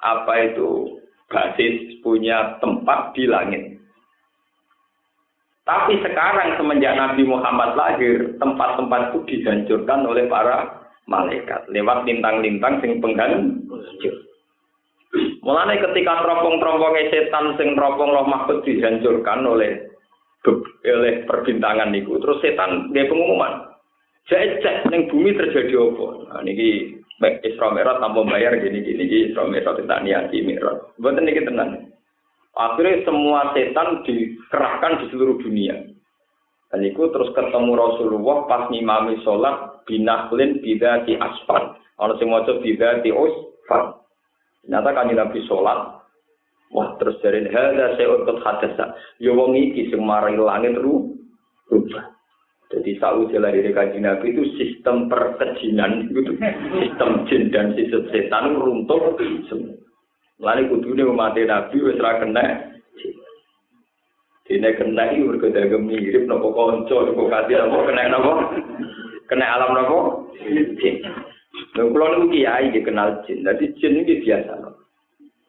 apa 0.00 0.32
itu 0.48 0.98
basis, 1.28 2.00
punya 2.00 2.56
tempat 2.58 3.12
di 3.12 3.28
langit. 3.28 3.78
Tapi 5.68 6.00
sekarang 6.00 6.56
semenjak 6.56 6.96
Nabi 6.96 7.28
Muhammad 7.28 7.76
lahir, 7.76 8.40
tempat-tempat 8.40 9.12
itu 9.12 9.18
dihancurkan 9.28 10.00
oleh 10.08 10.24
para 10.24 10.80
malaikat 11.04 11.68
lewat 11.68 12.08
lintang-lintang 12.08 12.80
sing 12.80 13.04
penghancur. 13.04 14.16
Mulane 15.44 15.80
ketika 15.80 16.24
teropong-teropongnya 16.24 17.12
setan 17.12 17.56
sing 17.56 17.72
teropong 17.76 18.12
roh 18.12 18.28
mahfud 18.28 18.64
dihancurkan 18.64 19.44
oleh 19.44 19.88
oleh 20.84 21.28
perbintangan 21.28 21.92
niku, 21.92 22.16
terus 22.20 22.40
setan 22.40 22.88
dia 22.96 23.08
pengumuman. 23.08 23.68
Cek 24.28 24.88
neng 24.92 25.08
bumi 25.08 25.32
terjadi 25.36 25.72
apa? 25.72 26.06
Nah, 26.28 26.40
niki 26.44 26.97
Baik, 27.18 27.42
Isra 27.42 27.74
Mi'raj 27.74 27.98
tanpa 27.98 28.22
bayar 28.22 28.54
gini 28.62 28.78
gini 28.78 29.02
gini 29.10 29.34
Isra 29.34 29.42
Mi'raj 29.50 29.82
tidak 29.82 30.02
niati 30.06 30.38
Mi'raj. 30.46 30.94
Bukan 31.02 31.26
ini 31.26 31.42
tenang. 31.42 31.70
Akhirnya 32.58 33.06
semua 33.06 33.54
setan 33.54 34.02
dikerahkan 34.06 35.02
di 35.02 35.06
seluruh 35.14 35.38
dunia. 35.42 35.78
Dan 36.68 36.84
itu 36.84 37.00
terus 37.14 37.30
ketemu 37.32 37.72
Rasulullah 37.78 38.44
pas 38.44 38.68
ngimami 38.68 39.22
sholat 39.24 39.86
binaklin 39.88 40.60
bidati 40.60 41.16
asfal. 41.16 41.78
Orang 41.98 42.18
sing 42.20 42.28
maca 42.28 42.58
bidati 42.60 43.14
usfal. 43.14 44.04
Ternyata 44.66 44.90
kan 44.90 45.08
Nabi 45.08 45.40
sholat. 45.46 46.02
Wah 46.68 46.88
terus 47.00 47.16
dari 47.24 47.48
hadza 47.48 47.96
saya 47.96 48.12
untuk 48.12 48.44
hadasa. 48.44 48.92
Ya 49.16 49.32
wong 49.32 49.56
iki 49.56 49.88
sing 49.88 50.04
marai 50.04 50.36
langit 50.36 50.76
ru 50.76 51.16
rubah. 51.72 52.17
Jadi 52.68 53.00
tahu 53.00 53.32
jelas 53.32 53.56
dari 53.56 53.72
kaji 53.72 53.98
Nabi 54.04 54.36
itu 54.36 54.44
sistem 54.60 55.08
perkejinan 55.08 56.12
itu 56.12 56.36
sistem 56.76 57.24
jin 57.24 57.48
dan 57.48 57.72
sistem 57.72 58.04
setan 58.12 58.60
runtuh 58.60 59.16
semua. 59.48 59.72
Lalu 60.38 60.76
kudunya 60.76 61.08
umat 61.08 61.32
Nabi 61.32 61.76
wes 61.80 61.96
kena 61.96 62.68
Dene 64.48 64.72
kena 64.80 65.12
iki 65.12 65.28
mergo 65.28 65.52
dagem 65.52 65.84
mirip 65.84 66.24
napa 66.24 66.48
kanca 66.48 66.96
kati 67.12 67.52
napa 67.52 67.76
kena 67.84 68.02
napa 68.08 68.32
kena 69.28 69.44
alam 69.44 69.76
napa 69.76 69.98
jin. 70.80 71.04
Kalau 71.76 72.08
niku 72.16 72.26
kiai 72.32 72.72
dikenal 72.72 73.28
jin. 73.28 73.44
Jadi 73.44 73.76
jin 73.76 74.00
ini 74.00 74.24
biasa. 74.24 74.72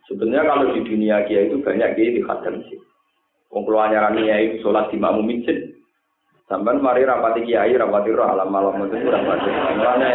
Sebenarnya 0.03 0.51
kalau 0.51 0.75
di 0.75 0.83
dunia 0.83 1.23
kiai 1.31 1.47
itu 1.47 1.63
banyak 1.63 1.95
kiai 1.95 2.15
di 2.19 2.21
khatam 2.27 2.59
jin. 2.67 2.83
Wong 3.55 3.63
kula 3.63 3.87
nyarani 3.87 4.27
kiai 4.27 4.59
salat 4.59 4.91
di 4.91 4.99
makmum 4.99 5.31
jin. 5.47 5.78
Sampai 6.49 6.81
mari 6.81 7.05
rapati 7.05 7.45
kiai, 7.45 7.77
rapati 7.77 8.09
roh 8.09 8.25
alam 8.25 8.49
malam 8.49 8.89
itu 8.89 8.97
rapati. 9.05 9.49
Mulane 9.77 10.11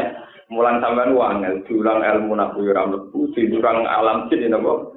mulang 0.50 0.82
sampean 0.82 1.14
wangel, 1.14 1.62
jurang 1.70 2.02
ilmu 2.02 2.34
naku 2.36 2.68
ora 2.68 2.84
mlebu, 2.90 3.32
jurang 3.32 3.86
alam 3.86 4.26
jin 4.28 4.50
napa. 4.50 4.92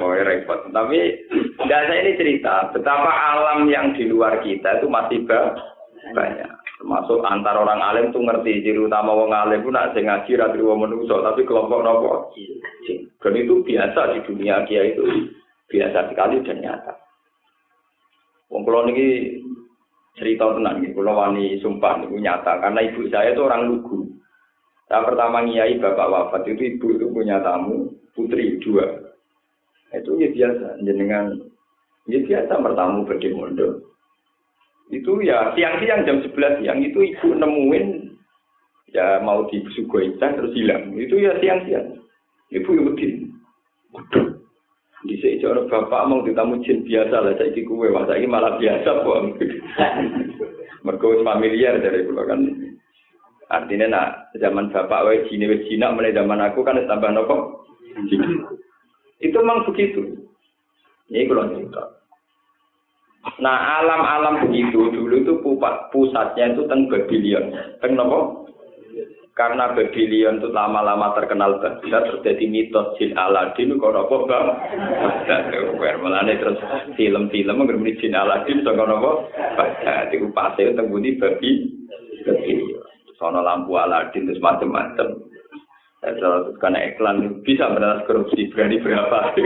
Oh, 0.00 0.16
repot. 0.16 0.64
Tapi 0.72 0.98
saya 1.68 1.92
ini 1.92 2.16
cerita 2.16 2.72
betapa 2.72 3.12
alam 3.12 3.68
yang 3.68 3.92
di 3.92 4.08
luar 4.08 4.40
kita 4.40 4.80
itu 4.80 4.88
masih 4.88 5.28
banyak. 5.28 6.50
Termasuk 6.80 7.20
antar 7.28 7.60
orang 7.60 7.84
alim 7.84 8.08
tuh 8.08 8.24
ngerti 8.24 8.64
ciri 8.64 8.80
utama 8.80 9.12
wong 9.12 9.28
alim 9.28 9.60
pun 9.60 9.76
nak 9.76 9.92
sing 9.92 10.08
ngaji 10.08 10.40
wong 10.64 10.88
menungso, 10.88 11.20
tapi 11.20 11.44
kelompok 11.44 11.84
nopo 11.84 12.32
Dan 13.20 13.36
itu 13.36 13.60
biasa 13.60 14.16
di 14.16 14.18
dunia 14.24 14.64
kiai 14.64 14.96
itu 14.96 15.04
biasa 15.68 16.08
sekali 16.08 16.40
dan 16.40 16.64
nyata. 16.64 16.96
Wong 18.48 18.64
kula 18.64 18.88
niki 18.88 19.38
cerita 20.18 20.50
tenang 20.56 20.82
nih, 20.82 20.90
kalau 20.94 21.14
wani 21.18 21.58
sumpah 21.62 22.02
nih 22.02 22.10
nyata 22.18 22.58
karena 22.58 22.80
ibu 22.86 23.06
saya 23.08 23.34
itu 23.34 23.42
orang 23.46 23.70
lugu. 23.70 24.06
Saya 24.90 25.06
pertama 25.06 25.46
ngiyai 25.46 25.78
bapak 25.78 26.10
wafat 26.10 26.42
itu 26.50 26.74
ibu 26.74 26.86
itu 26.98 27.06
punya 27.14 27.38
tamu 27.46 27.94
putri 28.14 28.58
dua. 28.58 28.86
Itu 29.94 30.18
ya 30.18 30.30
biasa 30.34 30.82
jenengan 30.82 31.38
ya 32.10 32.18
biasa 32.26 32.52
bertamu 32.58 33.06
berdemondo. 33.06 33.86
Itu 34.90 35.22
ya 35.22 35.54
siang-siang 35.54 36.02
jam 36.02 36.18
11 36.26 36.66
siang 36.66 36.78
itu 36.82 36.98
ibu 37.14 37.28
nemuin 37.38 37.86
ya 38.90 39.22
mau 39.22 39.46
di 39.46 39.62
Sugoica 39.78 40.34
terus 40.34 40.50
hilang. 40.58 40.90
Itu 40.98 41.22
ya 41.22 41.38
siang-siang. 41.38 42.02
Ibu 42.50 42.70
ya. 42.98 43.10
Waduh, 43.90 44.29
di 45.00 45.16
sini 45.16 45.40
orang 45.48 45.64
bapak 45.72 46.04
mau 46.12 46.20
ditamu 46.20 46.60
jin 46.60 46.84
biasa 46.84 47.24
lah, 47.24 47.32
saya 47.40 47.56
kue, 47.64 47.88
wah 47.88 48.04
saya 48.04 48.20
malah 48.28 48.60
biasa 48.60 49.00
kok. 49.00 49.18
Mereka 50.84 51.24
familiar 51.24 51.80
dari 51.80 52.04
pulau 52.04 52.28
kan. 52.28 52.40
Artinya 53.48 53.86
nak 53.88 54.08
zaman 54.36 54.68
bapak 54.68 55.00
wae 55.08 55.24
jin 55.32 55.48
wae 55.48 55.64
Cina, 55.64 55.96
mulai 55.96 56.12
zaman 56.12 56.44
aku 56.44 56.60
kan 56.60 56.76
tambah 56.84 57.16
nopo. 57.16 57.64
Itu 59.24 59.36
memang 59.40 59.64
begitu. 59.72 60.20
Ini 61.08 61.28
kalau 61.32 61.48
cerita. 61.48 61.82
Nah, 63.40 63.84
alam-alam 63.84 64.48
begitu 64.48 64.92
dulu 64.92 65.14
itu 65.20 65.32
pusatnya 65.92 66.56
itu 66.56 66.64
teng 66.68 66.88
Babylon. 66.92 67.52
Teng 67.80 67.96
nopo? 67.96 68.49
Karena 69.40 69.72
Babylon 69.72 70.36
itu 70.36 70.52
lama-lama 70.52 71.16
terkenal 71.16 71.64
Baghdad, 71.64 72.12
terjadi 72.12 72.44
mitos 72.44 72.92
jin 73.00 73.16
Aladin, 73.16 73.72
kok 73.80 73.88
nopo 73.96 74.28
bang? 74.28 74.52
Baghdad, 75.00 75.48
melane 75.80 76.36
terus 76.36 76.60
film-film 76.92 77.64
mengenai 77.64 77.96
jin 78.04 78.12
Aladin, 78.12 78.60
so 78.60 78.76
nopo? 78.76 79.32
Baghdad, 79.56 80.12
itu 80.12 80.28
pasti 80.36 80.68
teng 80.76 80.92
budi 80.92 81.16
babi, 81.16 81.72
Babylon. 82.28 82.84
Sono 83.16 83.40
lampu 83.40 83.80
Aladin, 83.80 84.28
terus 84.28 84.44
macam-macam. 84.44 85.29
Kalau 86.00 86.56
kena 86.56 86.80
iklan 86.80 87.44
bisa 87.44 87.68
berantas 87.76 88.08
korupsi 88.08 88.48
berani 88.48 88.80
berapa? 88.80 89.36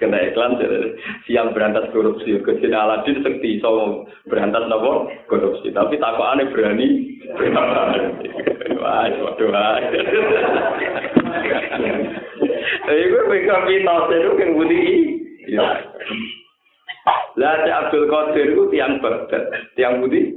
kena 0.00 0.18
iklan 0.32 0.56
siang 1.28 1.52
berantas 1.52 1.92
korupsi 1.92 2.40
kecil 2.40 2.72
Aladin 2.72 3.20
sekti 3.20 3.60
so 3.60 4.08
berantas 4.32 4.64
nopo 4.72 5.12
korupsi 5.28 5.76
tapi 5.76 6.00
takut 6.00 6.24
aneh 6.24 6.48
berani 6.56 6.88
berapa? 7.36 7.82
Wah, 8.80 9.12
waduh. 9.12 9.52
Tapi 12.82 13.02
gue 13.12 13.22
pegang 13.28 13.64
mitos 13.68 14.08
itu 14.08 14.30
kan 14.40 14.50
budi. 14.56 14.80
Lah 17.36 17.60
Abdul 17.60 18.08
Qadir 18.08 18.56
itu 18.56 18.62
tiang 18.72 19.04
Baghdad, 19.04 19.52
tiang 19.76 20.00
budi. 20.00 20.32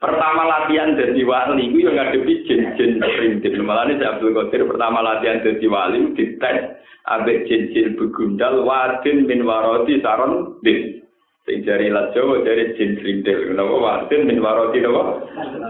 Pertama 0.00 0.42
latihan 0.48 0.96
jadi 0.96 1.20
wali 1.28 1.68
itu 1.68 1.84
yang 1.84 2.00
ngadepi 2.00 2.48
jin-jin 2.48 2.98
perintil. 2.98 3.60
Malah 3.60 3.92
ini 3.92 4.00
Abdul 4.00 4.32
Qadir 4.32 4.64
pertama 4.64 5.04
latihan 5.04 5.44
jadi 5.44 5.66
wali 5.68 6.16
dites 6.16 6.56
abek 7.04 7.44
jin-jin 7.44 8.00
begundal 8.00 8.64
wadin 8.64 9.28
min 9.28 9.44
waroti 9.44 10.00
saron 10.00 10.56
din. 10.64 11.04
Sing 11.44 11.62
jari 11.68 11.92
lajo 11.92 12.40
jari 12.42 12.74
jin 12.80 12.96
perintil. 12.96 13.52
Kenapa 13.52 13.76
wadin 13.76 14.20
min 14.24 14.40
waroti 14.40 14.80
napa? 14.80 15.02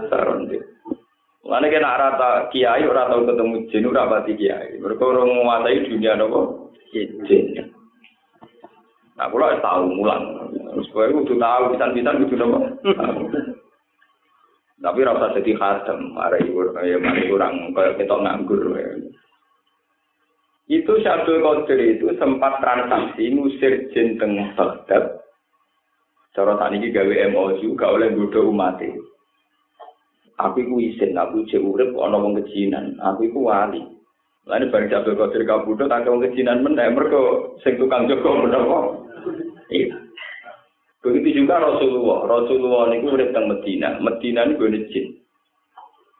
Saron 0.07 0.47
din. 0.47 0.63
Mana 1.43 1.67
kena 1.67 1.99
rata 1.99 2.47
kiai 2.47 2.87
ora 2.87 3.11
tau 3.11 3.27
ketemu 3.27 3.67
jin 3.67 3.89
ora 3.91 4.07
pati 4.07 4.39
kiai. 4.39 4.79
Mereka 4.79 5.03
orang 5.03 5.27
menguasai 5.27 5.83
dunia 5.91 6.15
napa? 6.15 6.71
Jin. 6.95 7.67
Nah, 9.19 9.29
kalau 9.29 9.53
tahu 9.61 9.83
mulang, 9.93 10.23
supaya 10.87 11.13
itu 11.13 11.35
tahu 11.35 11.63
bisa-bisa 11.75 12.09
gitu 12.23 12.35
napa? 12.39 12.57
Tapi 14.81 15.05
rasa 15.05 15.37
jadi 15.37 15.53
khadam, 15.61 16.17
mari 16.17 16.41
ya 16.89 16.97
mari 16.97 17.29
kurang 17.29 17.69
kayak 17.77 18.01
kita 18.01 18.17
nganggur. 18.17 18.73
Itu 20.65 20.93
Syabdul 21.05 21.43
Qadir 21.45 21.79
itu 21.99 22.09
sempat 22.17 22.57
transaksi 22.63 23.29
musir 23.29 23.91
jin 23.93 24.17
teng 24.17 24.41
Baghdad. 24.57 25.21
Cara 26.31 26.55
tadi 26.55 26.79
ini 26.79 26.95
gawe 26.95 27.15
MOU, 27.29 27.75
gak 27.75 27.91
oleh 27.91 28.09
bodoh 28.15 28.55
umat 28.55 28.79
Aku 30.39 30.57
iku 30.63 30.79
isin, 30.81 31.13
aku 31.13 31.45
cek 31.45 31.61
urip 31.61 31.93
ana 31.99 32.17
wong 32.17 32.39
kejinan, 32.41 32.97
aku 32.97 33.29
iku 33.29 33.51
wali. 33.51 33.83
Lain 34.49 34.71
bareng 34.73 34.89
Syabdul 34.89 35.19
Qadir 35.19 35.45
kabudo 35.45 35.85
tak 35.85 36.09
wong 36.09 36.25
kejinan 36.25 36.65
meneh 36.65 36.89
mergo 36.89 37.53
sing 37.61 37.77
tukang 37.77 38.09
jaga 38.09 38.31
menapa. 38.31 38.97
Iya. 39.69 39.93
Begitu 41.01 41.43
juga 41.43 41.57
Rasulullah. 41.57 42.29
Rasulullah 42.29 42.93
ini 42.93 43.09
urip 43.09 43.33
teng 43.33 43.49
Medina. 43.49 43.97
Medina 43.97 44.45
ini 44.45 44.53
gue 44.53 44.85
jin. 44.93 45.05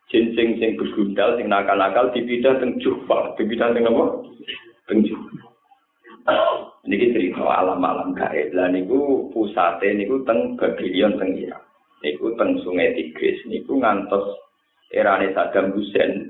Jin 0.10 0.34
sing 0.34 0.58
sing 0.58 0.74
bergundal, 0.74 1.38
sing 1.38 1.46
nakal-nakal 1.48 2.10
dipindah 2.12 2.58
teng 2.58 2.82
Jufa. 2.82 3.38
Dipindah 3.38 3.78
teng 3.78 3.86
apa? 3.86 4.06
Teng. 4.90 5.06
Ini 6.82 7.14
cerita 7.14 7.46
alam-alam 7.46 8.18
gaib. 8.18 8.58
Lah 8.58 8.74
niku 8.74 9.30
pusate 9.30 9.94
niku 9.94 10.26
teng 10.26 10.58
Babylon 10.58 11.14
teng 11.22 11.38
Irak. 11.38 11.62
Niku 12.02 12.34
teng 12.34 12.58
Sungai 12.66 12.98
Tigris. 12.98 13.38
Niku 13.46 13.78
ngantos 13.78 14.34
erane 14.90 15.30
Saddam 15.38 15.78
Hussein. 15.78 16.26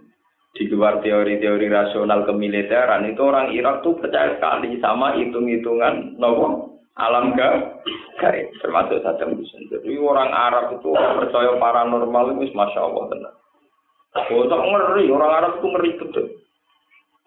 Di 0.51 0.67
luar 0.67 0.99
teori-teori 0.99 1.71
rasional 1.71 2.27
kemiliteran 2.27 3.07
itu 3.07 3.23
orang 3.23 3.55
Irak 3.55 3.87
tuh 3.87 3.95
percaya 3.95 4.35
sekali 4.35 4.75
sama 4.83 5.15
hitung-hitungan 5.15 6.19
nopo 6.19 6.70
alam 6.99 7.35
gaib 7.35 8.47
termasuk 8.59 8.99
Saddam 8.99 9.39
Hussein. 9.39 9.69
Jadi 9.71 9.95
orang 9.95 10.27
Arab 10.31 10.75
itu 10.75 10.91
percaya 10.91 11.55
paranormal 11.55 12.35
itu 12.35 12.51
masya 12.51 12.83
Allah 12.83 13.03
benar. 13.07 13.33
Oh, 14.11 14.43
ngeri, 14.43 15.07
orang 15.07 15.31
Arab 15.31 15.51
itu 15.63 15.67
ngeri 15.71 15.91
betul. 15.95 16.25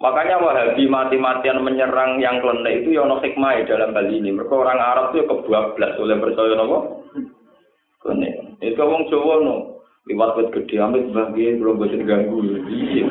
Makanya 0.05 0.37
Wahabi 0.37 0.85
mati-matian 0.85 1.65
menyerang 1.65 2.21
yang 2.21 2.45
klenek 2.45 2.85
itu 2.85 2.99
yono 2.99 3.25
hikmah 3.25 3.65
dalam 3.65 3.97
hal 3.97 4.07
ini. 4.11 4.37
Mereka 4.37 4.53
orang 4.53 4.77
Arab 4.77 5.17
itu 5.17 5.25
kebablas 5.25 5.97
oleh 5.97 6.17
percaya 6.21 6.53
nopo. 6.59 7.09
Klenek. 8.05 8.61
Itu 8.61 8.85
orang 8.85 9.09
Jawa 9.09 9.35
no. 9.41 9.57
Liwat 10.05 10.37
wit 10.37 10.53
gede 10.53 10.77
amit 10.77 11.09
bahagia 11.17 11.57
belum 11.57 11.81
bisa 11.81 11.97
diganggu. 11.97 12.37
Iya. 12.69 13.09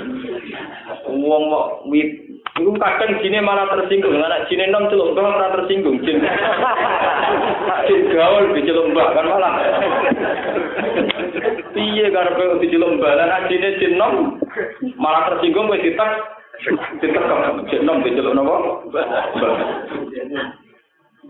Uang 1.10 1.44
mau 1.50 1.82
wit 1.90 2.33
Iku 2.54 2.70
kadang 2.78 3.18
jine 3.26 3.42
malah 3.42 3.66
tersinggung, 3.66 4.14
anak 4.14 4.46
jine 4.46 4.70
nom 4.70 4.86
celuk 4.86 5.18
mbah 5.18 5.26
ora 5.26 5.58
tersinggung 5.58 5.98
jin. 6.06 6.22
Jin 7.90 8.02
gaul 8.14 8.54
diceluk 8.54 8.94
mbah 8.94 9.10
kan 9.18 9.26
malah. 9.26 9.54
Piye 11.74 12.14
karepe 12.14 12.62
diceluk 12.62 13.02
mbah 13.02 13.18
lan 13.18 13.50
jine 13.50 13.70
jin 13.82 13.98
nom 13.98 14.38
malah 15.02 15.34
tersinggung 15.34 15.66
wis 15.74 15.82
ditak 15.82 16.12
ditek 17.02 17.26
jin 17.74 17.90
nom 17.90 18.06
diceluk 18.06 18.38
napa? 18.38 18.56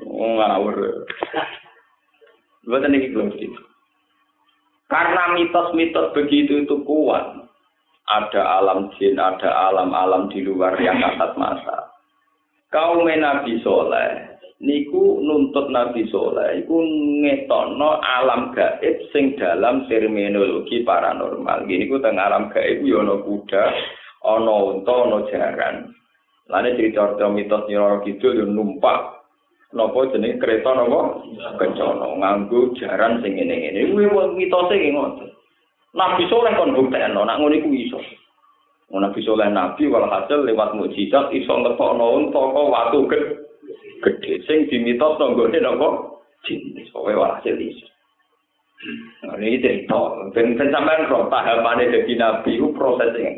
Oh 0.03 0.29
ngawur. 0.35 1.07
Buat 2.67 2.87
ini 2.87 3.11
belum 3.11 3.31
Karena 4.87 5.35
mitos-mitos 5.35 6.13
begitu 6.13 6.63
itu 6.63 6.75
kuat, 6.85 7.49
ada 8.09 8.41
alam 8.59 8.91
jin, 8.97 9.15
ada 9.15 9.71
alam-alam 9.71 10.27
di 10.31 10.43
luar 10.43 10.75
yang 10.79 10.99
kasat 10.99 11.31
mata. 11.39 11.91
Kaum 12.73 13.05
Nabi 13.05 13.61
Soleh, 13.61 14.39
niku 14.59 15.21
nuntut 15.21 15.69
Nabi 15.69 16.09
Soleh, 16.09 16.65
iku 16.65 16.83
ngetono 17.23 18.01
alam 18.01 18.51
gaib 18.51 18.97
sing 19.13 19.37
dalam 19.39 19.85
terminologi 19.87 20.81
paranormal. 20.81 21.69
Gini 21.69 21.87
ku 21.87 22.01
teng 22.01 22.19
alam 22.19 22.49
gaib 22.49 22.81
yono 22.81 23.21
kuda, 23.23 23.63
ono 24.25 24.73
unta, 24.73 24.93
ono 24.93 25.17
jaran. 25.29 25.93
Lainnya 26.51 26.75
cerita-cerita 26.75 27.31
mitos 27.31 27.63
Nyiroro 27.71 28.03
Kidul 28.03 28.35
yang 28.35 28.51
numpak 28.51 29.23
Nopo 29.73 30.05
jenis 30.05 30.37
kereta 30.37 30.69
kencono 31.57 32.13
nganggu 32.21 32.77
jaran 32.77 33.25
sing 33.25 33.41
ini. 33.41 33.89
Wih 33.89 34.05
mitosnya 34.37 34.77
gimana? 34.77 35.32
Nabi 35.93 36.25
Soleh 36.25 36.57
kon 36.57 36.73
buktekno, 36.73 37.21
nak 37.21 37.37
ngono 37.37 37.53
iku 37.53 37.69
iso. 37.69 37.99
Nabi 38.89 39.21
Soleh 39.21 39.49
Nabi 39.49 39.89
walhasil 39.89 40.45
lewat 40.45 40.73
mukjizat 40.73 41.29
iso 41.33 41.53
ngetokno 41.53 42.05
unta 42.17 42.41
watu 42.41 43.05
gede 43.09 44.33
sing 44.49 44.69
dimitos 44.69 45.17
nggone 45.17 45.57
napa 45.61 46.17
jin 46.45 46.61
iso 46.81 46.97
walhasil 46.97 47.57
iso. 47.57 47.87
Nah, 49.23 49.39
ini 49.39 49.63
cerita, 49.63 50.27
dan 50.35 50.59
sampai 50.59 51.07
roh 51.07 51.31
tahapannya 51.31 51.87
jadi 51.87 52.19
nabi 52.19 52.59
itu 52.59 52.67
prosesnya. 52.75 53.31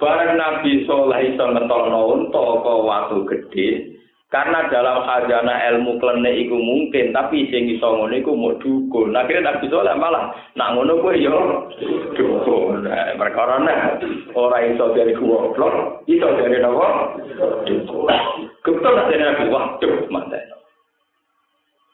Barang 0.00 0.40
Nabi 0.40 0.88
Soleh 0.88 1.20
iso 1.34 1.44
ngetokno 1.52 2.00
unta 2.16 2.42
kok 2.64 2.82
watu 2.86 3.18
gede, 3.28 3.98
Karena 4.32 4.64
dalam 4.72 5.04
khazanah 5.04 5.60
ilmu 5.76 6.00
klene 6.00 6.32
iku 6.40 6.56
mungkin, 6.56 7.12
tapi 7.12 7.52
sing 7.52 7.68
iso 7.68 7.84
ngono 7.84 8.16
iku 8.16 8.32
mau 8.32 8.56
dukun. 8.56 9.12
Nah, 9.12 9.28
kira 9.28 9.44
tak 9.44 9.60
bisa 9.60 9.84
lah 9.84 9.92
malah 9.92 10.32
nak 10.56 10.72
ngono 10.72 11.04
kuwi 11.04 11.20
yo 11.20 11.68
dukun. 12.16 12.88
Nah, 12.88 13.12
perkara 13.20 13.60
nah 13.60 14.00
ora 14.32 14.64
iso 14.64 14.96
dari 14.96 15.12
goblok, 15.12 16.00
iso 16.08 16.28
dari 16.40 16.56
napa? 16.64 17.12
Dukun. 17.68 18.08
Kebetul 18.64 18.94
dari 19.04 19.20
Nabi 19.20 19.44
waduh 19.52 20.08
mantan. 20.08 20.48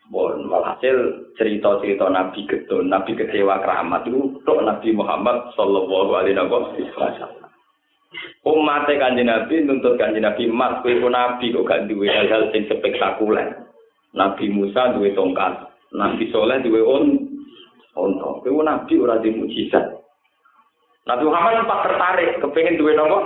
Bon, 0.08 0.38
walhasil 0.46 1.28
cerita-cerita 1.36 2.06
Nabi 2.06 2.46
Getun, 2.46 2.86
Nabi 2.88 3.12
kecewa 3.12 3.60
keramat 3.60 4.08
itu 4.08 4.40
Nabi 4.46 4.94
Muhammad 4.94 5.52
Sallallahu 5.52 6.16
Alaihi 6.16 6.38
Wasallam. 6.38 7.47
Umat 8.48 8.88
kanjeng 8.88 9.28
Nabi 9.28 9.60
nuntut 9.60 10.00
kanjeng 10.00 10.24
Nabi 10.24 10.48
mas 10.48 10.80
kowe 10.80 11.12
nabi 11.12 11.52
kok 11.52 11.68
gak 11.68 11.84
duwe 11.84 12.08
hal-hal 12.08 12.48
sing 12.48 12.64
spektakuler. 12.64 13.68
Nabi 14.16 14.48
Musa 14.48 14.96
duwe 14.96 15.12
tongkat, 15.12 15.68
Nabi 15.92 16.32
Soleh 16.32 16.64
duwe 16.64 16.80
on 16.80 17.28
onto. 17.92 18.40
Kowe 18.40 18.64
nabi 18.64 18.96
ora 18.96 19.20
di 19.20 19.28
mujizat. 19.36 19.84
Nabi 21.04 21.24
Muhammad 21.28 21.60
sempat 21.60 21.80
tertarik 21.84 22.30
kepengen 22.40 22.80
duwe 22.80 22.96
nopo? 22.96 23.18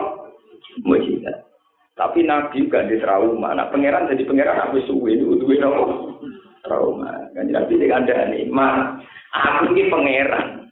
Mujizat. 0.82 1.46
Tapi 1.94 2.26
Nabi 2.26 2.66
gak 2.66 2.90
di 2.90 2.98
trauma. 2.98 3.54
Nah, 3.54 3.70
pangeran 3.70 4.10
jadi 4.10 4.26
pangeran 4.26 4.66
aku 4.66 4.82
suwe 4.90 5.14
itu 5.14 5.38
duwe 5.38 5.62
nopo? 5.62 6.18
Trauma. 6.66 7.30
Kanjeng 7.38 7.54
Nabi 7.54 7.78
sing 7.78 8.26
nih, 8.34 8.50
"Ma, 8.50 8.98
aku 9.30 9.70
iki 9.78 9.86
pangeran." 9.86 10.66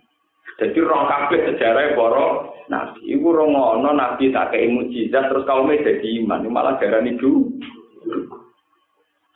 Jadi 0.59 0.77
roh 0.83 1.07
kabeh 1.07 1.41
sejarah 1.47 1.97
para 1.97 2.50
nabi. 2.71 3.19
Iku 3.19 3.35
ora 3.35 3.45
ngono 3.45 3.91
nabi 3.93 4.31
tak 4.31 4.55
kei 4.55 4.71
mujizat 4.71 5.29
terus 5.29 5.45
kaum 5.45 5.69
dadi 5.69 6.23
iman, 6.23 6.47
malah 6.47 6.79
darani 6.79 7.19
du. 7.19 7.51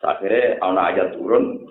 Akhirnya 0.04 0.60
ana 0.62 0.92
ayat 0.94 1.16
turun. 1.18 1.64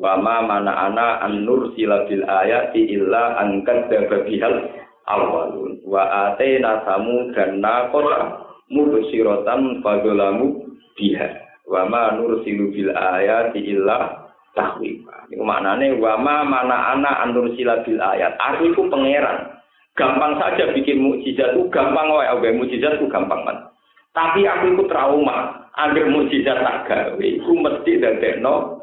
Wama 0.00 0.48
mana 0.48 0.88
ana 0.88 1.20
an 1.20 1.44
nur 1.44 1.76
silabil 1.76 2.24
ayati 2.24 2.88
illa 2.88 3.36
angkat 3.36 3.92
dababihal 3.92 4.72
awalun 5.04 5.76
wa 5.84 6.32
atena 6.32 6.80
samu 6.88 7.28
dan 7.36 7.60
nakota 7.60 8.48
mubsirotan 8.72 9.84
fadolamu 9.84 10.72
biha 10.96 11.44
wama 11.68 12.16
nur 12.16 12.40
silubil 12.48 12.96
ayati 12.96 13.60
illa 13.60 14.24
tahwifa 14.56 15.28
ini 15.28 15.44
maknanya 15.44 15.92
wama 16.00 16.48
mana 16.48 16.96
ana 16.96 17.20
an 17.20 17.36
nur 17.36 17.52
silabil 17.52 18.00
ayat. 18.00 18.40
Aku 18.40 18.72
itu 18.72 18.88
pangeran 18.88 19.59
gampang 19.98 20.38
saja 20.38 20.70
bikin 20.74 21.02
mukjizat 21.02 21.54
itu 21.54 21.66
gampang 21.70 22.10
wae 22.10 22.28
oke 22.30 22.48
mukjizat 22.56 22.98
itu 22.98 23.06
gampang 23.10 23.42
kan 23.46 23.70
tapi 24.10 24.46
aku 24.46 24.74
itu 24.74 24.84
trauma 24.90 25.70
agar 25.78 26.06
mukjizat 26.10 26.58
tak 26.60 26.78
gawe 26.90 27.22
itu 27.22 27.50
mesti 27.54 28.02
dadekno 28.02 28.80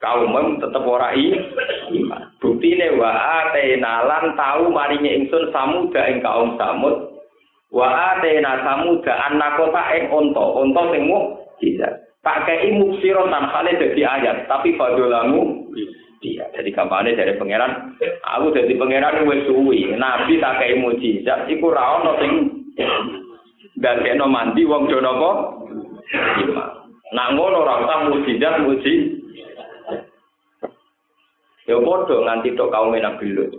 kaum 0.00 0.56
tetep 0.56 0.84
ora 0.84 1.12
iman. 1.12 2.22
Buktine 2.40 2.96
wa 2.96 3.44
atena 3.44 4.08
lan 4.08 4.32
tau 4.34 4.72
maringe 4.72 5.12
ingsun 5.12 5.52
samuda 5.52 6.08
ing 6.08 6.24
kaum 6.24 6.56
samud. 6.56 7.20
Wa 7.68 8.16
atena 8.16 8.64
samuda 8.64 9.12
anakota 9.28 9.82
ing 9.94 10.08
unta, 10.08 10.44
unta 10.56 10.82
sing 10.90 11.04
mukjizat. 11.06 11.94
Tak 12.20 12.44
kei 12.44 12.76
muksiro 12.76 13.32
tanpane 13.32 13.80
dadi 13.80 14.04
ayat, 14.04 14.44
tapi 14.44 14.76
fadolamu 14.76 15.72
dia. 16.20 16.44
Jadi 16.52 16.70
kampanye 16.70 17.16
dari 17.16 17.34
pangeran, 17.40 17.96
aku 18.22 18.52
jadi 18.52 18.72
pangeran 18.76 19.24
wis 19.26 19.44
suwi. 19.48 19.88
Nabi 19.96 20.40
tak 20.40 20.60
kei 20.60 20.76
mukjizat 20.76 21.48
iku 21.48 21.72
ra 21.72 22.00
ono 22.00 22.12
sing 22.20 22.32
dadekno 23.80 24.28
mandi 24.28 24.68
wong 24.68 24.86
do 24.86 25.00
napa? 25.00 25.30
Iman. 26.44 26.68
Nak 27.10 27.30
ngono 27.34 27.56
ora 27.64 27.74
usah 27.82 27.98
mukjizat 28.12 28.62
mukjizat 28.62 29.20
Ya 31.70 31.78
padha 31.78 32.16
nganti 32.18 32.58
tok 32.58 32.74
kaum 32.74 32.90
Nabi 32.90 33.30
Lut. 33.30 33.54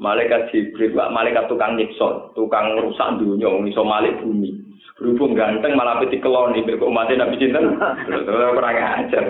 Malaikat 0.00 0.48
Jibril, 0.48 0.96
malaikat 0.96 1.52
tukang 1.52 1.76
nyiksa, 1.76 2.32
tukang 2.32 2.80
rusak 2.80 3.20
dunia, 3.20 3.52
iso 3.68 3.84
malik 3.84 4.18
bumi. 4.24 4.56
Berhubung 4.96 5.36
ganteng 5.36 5.76
malah 5.76 6.00
peti 6.00 6.16
keloni, 6.16 6.64
kok 6.64 6.80
umatnya 6.80 7.22
Nabi 7.22 7.36
Cinten, 7.36 7.76
kurang 8.32 8.76
ajar. 8.80 9.24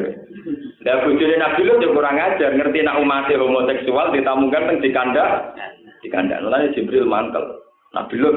Dan 0.83 1.07
bujurnya 1.07 1.39
Nabi 1.39 1.63
Lut 1.63 1.79
ya 1.79 1.95
kurang 1.95 2.19
ajar, 2.19 2.51
ngerti 2.59 2.83
nak 2.83 2.99
umatnya 2.99 3.39
homoseksual, 3.39 4.11
ditamu 4.11 4.51
ganteng 4.51 4.83
di 4.83 4.91
kandang, 4.91 5.55
di 6.03 6.09
kandang. 6.11 6.43
Lalu 6.43 6.75
Jibril 6.75 7.07
mantel, 7.07 7.63
Nabi 7.95 8.19
Lut 8.19 8.37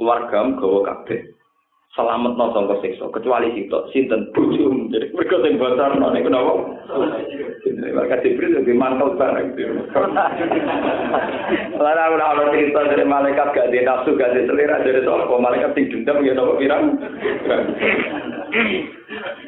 keluarga 0.00 0.56
gawa 0.56 0.80
kabeh. 0.88 1.20
Selamat 1.92 2.40
no 2.40 2.56
sangka 2.56 2.80
siksa 2.80 3.04
kecuali 3.12 3.52
itu 3.52 3.78
sinten? 3.92 4.32
Bujum. 4.32 4.88
Mereka 4.88 5.36
sing 5.44 5.60
bocor 5.60 5.92
no 6.00 6.08
niku 6.12 6.32
napa 6.32 6.52
mereka 7.68 8.24
Jibril 8.24 8.56
lebih 8.56 8.74
mantau 8.78 9.12
barang 9.12 9.52
Lalu 11.76 12.02
ora 12.16 12.26
ana 12.32 12.44
cerita 12.48 12.80
dari 12.88 13.04
malaikat 13.04 13.52
gak 13.52 13.68
di 13.68 13.84
nafsu 13.84 14.16
gak 14.16 14.32
di 14.32 14.48
selera 14.48 14.80
dari 14.80 15.04
sapa? 15.04 15.36
Malaikat 15.36 15.76
sing 15.76 15.84
dendam 15.92 16.24
ya 16.24 16.32
napa 16.32 16.52
pirang? 16.56 16.84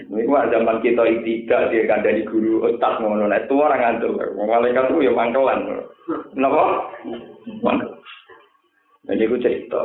Ini 0.05 0.28
mah 0.28 0.49
zaman 0.53 0.84
kita 0.84 1.03
tidak 1.24 1.72
dia 1.72 1.88
kan 1.88 2.05
dari 2.05 2.28
guru 2.28 2.68
ustaz 2.68 3.01
ngono 3.01 3.24
nah 3.24 3.40
itu 3.40 3.57
orang 3.57 4.01
ngantuk. 4.01 4.20
Malaikat 4.36 4.92
itu 4.92 5.09
ya 5.09 5.12
mangkelan. 5.16 5.61
Napa? 6.36 6.92
Mangkel. 7.64 7.97
Jadi 9.05 9.28
aku 9.28 9.36
cerita, 9.36 9.82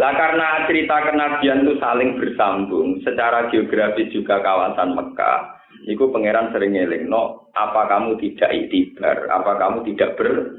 Lah 0.00 0.16
karena 0.16 0.64
cerita 0.64 0.96
kenabian 1.12 1.68
itu 1.68 1.76
saling 1.76 2.16
bersambung, 2.16 3.04
secara 3.04 3.52
geografis 3.52 4.08
juga 4.08 4.40
kawasan 4.40 4.96
Mekah, 4.96 5.60
itu 5.84 6.08
pangeran 6.08 6.48
sering 6.56 6.72
ngeling, 6.72 7.12
no, 7.12 7.52
apa 7.52 7.84
kamu 7.84 8.16
tidak 8.16 8.48
itibar, 8.48 9.28
apa 9.28 9.60
kamu 9.60 9.84
tidak 9.92 10.16
ber 10.16 10.56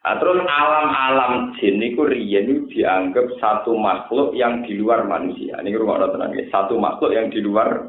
Nah, 0.00 0.16
terus 0.16 0.40
alam-alam 0.48 1.52
jin 1.60 1.76
itu 1.76 2.00
riyen 2.08 2.64
dianggap 2.72 3.36
satu 3.36 3.76
makhluk 3.76 4.32
yang 4.32 4.64
di 4.64 4.80
luar 4.80 5.04
manusia. 5.04 5.60
Ini 5.60 5.76
rumah 5.76 6.00
tenang 6.08 6.32
ya. 6.32 6.48
Satu 6.48 6.80
makhluk 6.80 7.12
yang 7.12 7.28
di 7.28 7.44
luar 7.44 7.84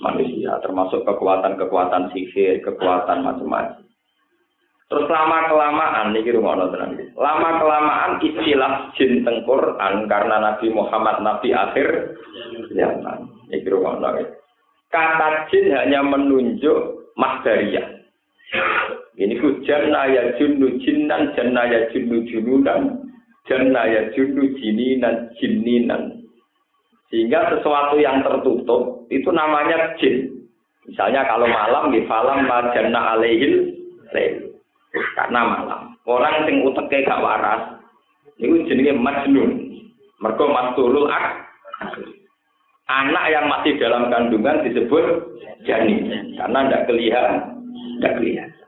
manusia, 0.00 0.56
termasuk 0.64 1.04
kekuatan-kekuatan 1.04 2.16
sihir, 2.16 2.64
kekuatan 2.64 3.20
macam-macam. 3.20 3.89
Terus 4.90 5.06
lama 5.06 5.46
kelamaan 5.46 6.10
niki 6.10 6.34
rumah 6.34 6.66
tenang. 6.66 6.98
Lama 7.14 7.62
kelamaan 7.62 8.18
istilah 8.18 8.90
jin 8.98 9.22
tengkoran 9.22 10.10
karena 10.10 10.42
Nabi 10.42 10.66
Muhammad 10.74 11.22
Nabi 11.22 11.54
akhir 11.54 12.18
zaman. 12.74 13.30
Niki 13.54 13.70
rumah 13.70 14.02
Kata 14.90 15.46
jin 15.46 15.70
hanya 15.70 16.02
menunjuk 16.02 17.06
masdariyah. 17.14 17.86
Ini 19.14 19.38
ku 19.38 19.62
janna 19.62 20.10
ya 20.10 20.34
junnu 20.42 20.82
jinnan, 20.82 21.38
janna 21.38 21.70
ya 21.70 21.86
junnu 21.94 22.26
junudan, 22.26 22.98
janna 23.46 23.86
ya 23.86 24.10
junnu 24.10 24.58
jininan, 24.58 25.30
jininan. 25.38 26.18
Sehingga 27.14 27.54
sesuatu 27.54 27.94
yang 28.02 28.26
tertutup 28.26 29.06
itu 29.06 29.30
namanya 29.30 29.94
jin. 30.02 30.50
Misalnya 30.90 31.22
kalau 31.30 31.46
malam 31.46 31.94
di 31.94 32.02
falam 32.10 32.50
janna 32.74 33.14
alaihil 33.14 33.70
lail. 34.10 34.49
Karena 34.92 35.40
malam. 35.46 35.80
Orang 36.06 36.46
sing 36.46 36.66
uteke 36.66 37.06
gak 37.06 37.22
waras 37.22 37.78
niku 38.40 38.66
jenenge 38.66 38.96
majnun. 38.98 39.50
Mergo 40.20 40.52
mastulul 40.52 41.08
ak 41.08 41.48
anak 42.90 43.24
yang 43.32 43.46
masih 43.48 43.78
dalam 43.80 44.10
kandungan 44.12 44.60
disebut 44.66 45.32
janin 45.64 46.34
karena 46.36 46.58
ndak 46.68 46.84
kelihatan 46.90 47.62
ndak 48.02 48.18
kelihatan. 48.18 48.66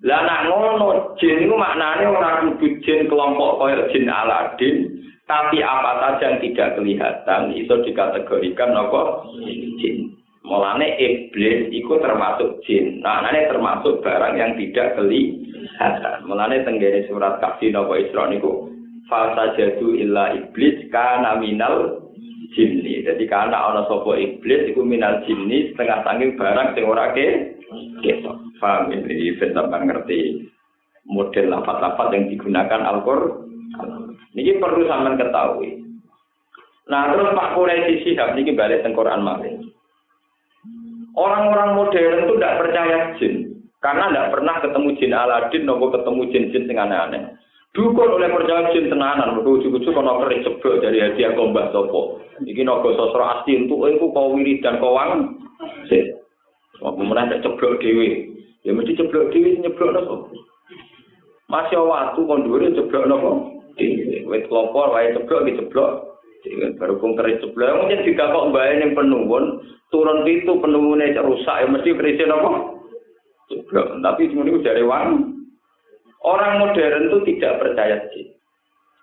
Lah 0.00 0.24
nak 0.24 0.48
ngono 0.48 1.12
jin 1.20 1.44
itu 1.44 1.54
maknanya 1.54 2.08
orang 2.08 2.56
kudu 2.56 2.80
jin 2.80 3.04
kelompok 3.04 3.60
koyo 3.60 3.84
jin 3.92 4.08
Aladin, 4.08 4.88
tapi 5.28 5.60
apa 5.60 5.92
saja 6.00 6.24
yang 6.24 6.34
tidak 6.40 6.68
kelihatan 6.80 7.52
itu 7.52 7.74
dikategorikan 7.84 8.72
apa 8.72 9.28
jin. 9.76 10.16
Mulane 10.40 10.96
iblis 10.96 11.68
itu 11.68 11.94
termasuk 12.00 12.64
jin. 12.64 13.04
Nah, 13.04 13.28
ini 13.28 13.44
termasuk 13.44 14.00
barang 14.00 14.40
yang 14.40 14.56
tidak 14.56 14.96
kelihatan. 14.96 16.24
Mulane 16.24 16.64
tenggene 16.64 17.04
surat 17.12 17.36
kafir 17.44 17.76
nopo 17.76 17.92
Isra 17.92 18.24
niku 18.32 18.72
fasa 19.04 19.52
jadu 19.60 19.92
illa 19.92 20.32
iblis 20.32 20.88
kana 20.88 21.36
minal 21.36 22.08
jinni. 22.56 23.04
Jadi 23.04 23.28
karena 23.28 23.68
ana 23.68 23.84
sapa 23.84 24.16
iblis 24.16 24.72
iku 24.72 24.80
minal 24.80 25.20
jinni 25.28 25.76
setengah 25.76 26.08
tanging 26.08 26.32
barang 26.40 26.72
sing 26.72 26.84
ora 26.88 27.12
ke 27.12 27.60
ketok. 28.00 28.36
Paham 28.60 28.92
ini 28.92 29.36
ben 29.40 29.56
ngerti 29.56 30.48
model 31.08 31.48
lafaz-lafaz 31.48 32.12
yang 32.12 32.28
digunakan 32.28 32.80
Al-Qur'an. 32.84 34.12
Ini 34.36 34.60
perlu 34.60 34.84
sampean 34.84 35.16
ketahui. 35.16 35.80
Nah, 36.90 37.14
terus 37.14 37.32
Pak 37.32 37.54
Quraisy 37.54 38.02
Sihab 38.02 38.34
niki 38.34 38.52
balik 38.52 38.82
teng 38.82 38.92
Quran. 38.92 39.22
Orang-orang 41.18 41.74
modern 41.74 42.26
itu 42.26 42.34
tidak 42.38 42.56
percaya 42.62 42.98
jin. 43.18 43.34
Karena 43.80 44.12
tidak 44.12 44.30
pernah 44.36 44.56
ketemu 44.60 44.88
jin 45.00 45.12
Aladin, 45.16 45.62
nopo 45.64 45.88
ketemu 45.88 46.22
jin-jin 46.30 46.68
yang 46.68 46.84
aneh-aneh. 46.86 47.22
Dukun 47.70 48.18
oleh 48.18 48.28
percaya 48.34 48.68
jin 48.74 48.90
tenanan, 48.90 49.40
ujuk-ujuk 49.40 49.94
kalau 49.94 50.26
keris 50.26 50.42
ceblok 50.42 50.82
dari 50.82 51.00
hadiah 51.00 51.32
gombah 51.38 51.70
sopo. 51.70 52.18
Ini 52.42 52.66
nopo 52.66 52.92
sosro 52.98 53.22
asli 53.24 53.56
untuk 53.62 53.86
itu 53.86 54.10
kau 54.10 54.34
wirid 54.34 54.58
dan 54.60 54.82
kau 54.82 54.98
wang. 54.98 55.38
Kemudian 56.80 57.30
ada 57.30 57.38
ceblok 57.40 57.78
dewi. 57.78 58.26
Ya 58.66 58.74
mesti 58.74 58.98
ceblok 58.98 59.30
dewi, 59.32 59.62
nyeblok 59.62 59.96
nopo. 59.96 60.14
Masih 61.46 61.78
waktu 61.78 62.20
konduri 62.26 62.74
ceblok 62.74 63.06
nopo. 63.06 63.30
Wet 64.28 64.44
kelopor, 64.50 64.92
wae 64.92 65.14
ceblok, 65.16 65.46
ceblok. 65.46 65.92
Baru 66.80 66.96
pun 67.00 67.16
keris 67.16 67.40
sebelah. 67.44 67.84
Mungkin 67.84 68.04
jika 68.06 68.32
kok 68.32 68.48
bayar 68.52 68.80
yang 68.80 68.96
penuh 68.96 69.28
turun 69.90 70.24
itu 70.24 70.52
penuhnya 70.62 71.20
rusak 71.20 71.56
ya 71.60 71.66
mesti 71.66 71.90
berisi 71.92 72.24
apa? 72.24 72.50
Tapi 74.00 74.30
cuma 74.30 74.46
itu 74.46 74.62
dari 74.62 74.86
uang 74.86 75.06
orang 76.22 76.62
modern 76.62 77.10
itu 77.10 77.18
tidak 77.34 77.58
percaya 77.58 77.98
sih. 78.14 78.30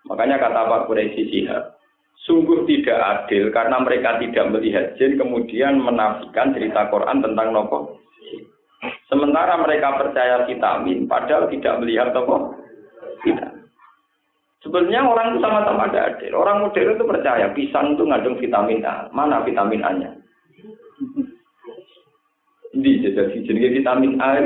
Makanya 0.07 0.39
kata 0.39 0.71
Pak 0.71 0.83
Quraisy 0.87 1.27
Sihab 1.27 1.75
sungguh 2.23 2.63
tidak 2.63 2.97
adil 2.97 3.51
karena 3.51 3.77
mereka 3.83 4.19
tidak 4.23 4.47
melihat 4.51 4.95
jin 4.95 5.19
kemudian 5.19 5.83
menafikan 5.83 6.55
cerita 6.55 6.87
Quran 6.87 7.19
tentang 7.19 7.51
nopo. 7.51 7.99
Sementara 9.11 9.59
mereka 9.59 9.99
percaya 9.99 10.47
vitamin 10.47 11.07
padahal 11.07 11.51
tidak 11.51 11.83
melihat 11.83 12.15
nopo 12.15 12.55
tidak 13.27 13.66
Sebenarnya 14.67 15.07
orang 15.07 15.27
itu 15.31 15.39
sama-sama 15.39 15.87
ada 15.87 16.11
adil. 16.11 16.35
Orang 16.35 16.67
modern 16.67 16.99
itu 16.99 17.05
percaya 17.07 17.47
pisang 17.55 17.95
itu 17.95 18.03
ngandung 18.03 18.35
vitamin 18.35 18.83
A. 18.83 19.07
Mana 19.15 19.39
vitamin 19.47 19.79
A-nya? 19.79 20.11
Di 22.75 22.99
jadi 22.99 23.39
jenis 23.47 23.79
vitamin 23.79 24.19
A. 24.19 24.43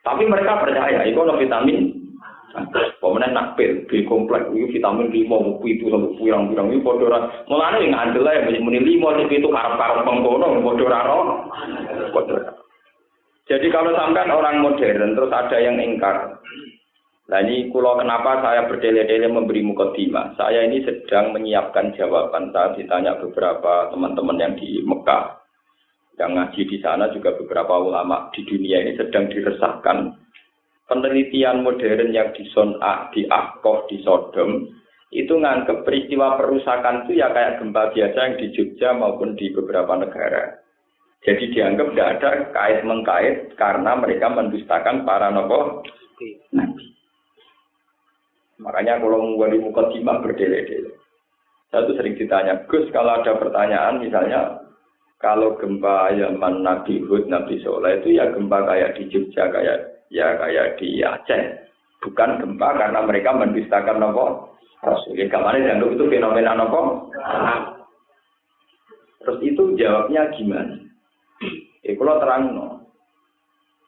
Tapi 0.00 0.24
mereka 0.24 0.64
percaya 0.64 1.04
itu 1.04 1.20
ada 1.20 1.36
vitamin 1.36 2.02
Pemenang 3.00 3.32
nak 3.32 3.48
pil, 3.56 3.88
B 3.88 4.04
kompleks 4.04 4.44
itu 4.52 4.76
vitamin 4.76 5.08
lima, 5.08 5.40
buku 5.40 5.72
itu 5.72 5.88
sampai 5.88 6.12
pirang-pirang 6.20 6.68
itu 6.68 6.84
bodoh 6.84 7.08
ora. 7.08 7.24
Mulane 7.48 7.80
yang 7.80 7.96
andel 7.96 8.28
ya 8.28 8.44
muni 8.60 8.76
lima 8.76 9.16
itu 9.24 9.48
karep-karep 9.48 10.04
pengkono 10.04 10.60
bodoh 10.60 10.92
bodoh. 12.12 12.38
Jadi 13.48 13.66
kalau 13.72 13.96
sampai 13.96 14.28
orang 14.28 14.60
modern 14.60 15.16
terus 15.16 15.32
ada 15.32 15.56
yang 15.56 15.80
ingkar. 15.80 16.36
Nah 17.30 17.38
ini 17.38 17.70
kulo 17.70 17.94
kenapa 17.94 18.42
saya 18.42 18.66
berdele-dele 18.66 19.30
memberi 19.30 19.62
mukadimah. 19.62 20.34
Saya 20.34 20.66
ini 20.66 20.82
sedang 20.82 21.30
menyiapkan 21.30 21.94
jawaban 21.94 22.50
saat 22.50 22.74
ditanya 22.74 23.20
beberapa 23.22 23.90
teman-teman 23.94 24.42
yang 24.42 24.54
di 24.58 24.82
Mekah. 24.82 25.38
Yang 26.18 26.30
ngaji 26.34 26.60
di 26.68 26.78
sana 26.82 27.08
juga 27.14 27.32
beberapa 27.38 27.78
ulama 27.78 28.28
di 28.34 28.44
dunia 28.44 28.84
ini 28.84 28.98
sedang 28.98 29.30
diresahkan 29.32 30.22
penelitian 30.92 31.64
modern 31.64 32.12
yang 32.12 32.36
di 32.36 32.44
Son'a, 32.52 33.08
di 33.16 33.24
Akkoh, 33.24 33.88
di 33.88 34.04
Sodom, 34.04 34.68
itu 35.08 35.32
nganggep 35.32 35.88
peristiwa 35.88 36.36
perusakan 36.36 37.08
itu 37.08 37.20
ya 37.20 37.32
kayak 37.32 37.60
gempa 37.60 37.92
biasa 37.96 38.18
yang 38.20 38.36
di 38.36 38.46
Jogja 38.52 38.92
maupun 38.92 39.36
di 39.40 39.48
beberapa 39.52 39.96
negara. 39.96 40.60
Jadi 41.24 41.54
dianggap 41.54 41.92
tidak 41.92 42.10
ada 42.18 42.30
kait-mengkait 42.50 43.36
karena 43.56 43.92
mereka 43.96 44.26
mendustakan 44.28 45.08
para 45.08 45.32
nopo 45.32 45.80
nabi. 46.52 46.91
Makanya 48.62 49.02
kalau 49.02 49.34
muka 49.34 49.50
mukadimah 49.58 50.22
berdele-dele. 50.22 50.94
Saya 51.74 51.88
tuh 51.88 51.96
sering 51.98 52.14
ditanya, 52.14 52.62
Gus 52.68 52.86
kalau 52.94 53.18
ada 53.18 53.34
pertanyaan 53.34 53.98
misalnya 53.98 54.60
kalau 55.18 55.56
gempa 55.56 56.12
Yaman 56.12 56.62
Nabi 56.62 57.00
Hud, 57.06 57.26
Nabi 57.26 57.62
Soleh 57.62 58.02
itu 58.02 58.18
ya 58.18 58.28
gempa 58.30 58.62
kayak 58.66 58.98
di 58.98 59.08
Jogja, 59.08 59.48
kayak 59.48 60.06
ya 60.12 60.36
kayak 60.36 60.76
di 60.78 61.00
Aceh. 61.00 61.42
Bukan 62.02 62.42
gempa 62.42 62.68
karena 62.74 63.00
mereka 63.06 63.30
mendustakan 63.30 64.02
nopo 64.02 64.52
Rasul. 64.82 65.14
Ya 65.14 65.30
kemarin 65.30 65.78
itu 65.78 66.04
fenomena 66.10 66.58
nopo. 66.58 67.08
Terus 69.22 69.38
itu 69.46 69.78
jawabnya 69.78 70.34
gimana? 70.34 70.82
Ya 71.86 71.94
kalau 71.94 72.18
terang 72.18 72.42
no. 72.52 72.81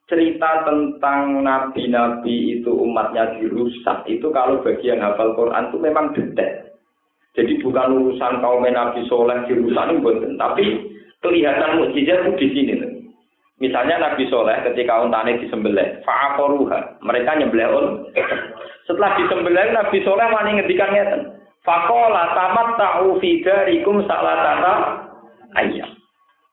Cerita 0.05 0.69
tentang 0.69 1.41
nabi-nabi 1.41 2.61
itu 2.61 2.69
umatnya 2.69 3.41
dirusak 3.41 4.05
itu 4.05 4.29
kalau 4.37 4.61
bagi 4.61 4.93
yang 4.93 5.01
hafal 5.01 5.33
Quran 5.33 5.73
itu 5.73 5.79
memang 5.81 6.13
detail. 6.13 6.61
Jadi 7.35 7.59
bukan 7.65 7.99
urusan 7.99 8.39
kaum 8.39 8.63
Nabi 8.63 9.01
Soleh 9.11 9.43
dirusak 9.49 9.91
itu, 9.91 10.11
tapi 10.39 10.65
kelihatan 11.19 11.83
mukjizat 11.83 12.21
itu 12.21 12.33
di 12.39 12.49
sini. 12.53 12.75
Misalnya 13.59 13.97
Nabi 13.99 14.29
Soleh 14.29 14.61
ketika 14.71 15.03
untane 15.03 15.41
disembelih, 15.41 16.05
fa'akoruha, 16.05 17.01
mereka 17.03 17.35
nyembelih 17.35 17.69
un. 17.75 17.87
Setelah 18.87 19.19
disembelih 19.19 19.73
Nabi 19.73 19.99
Soleh 20.05 20.27
wani 20.31 20.63
ngedikan. 20.63 21.33
Fakola 21.65 22.37
tamat 22.37 22.77
ta'u 22.77 23.17
salatata 24.05 24.73
ayam. 25.57 25.89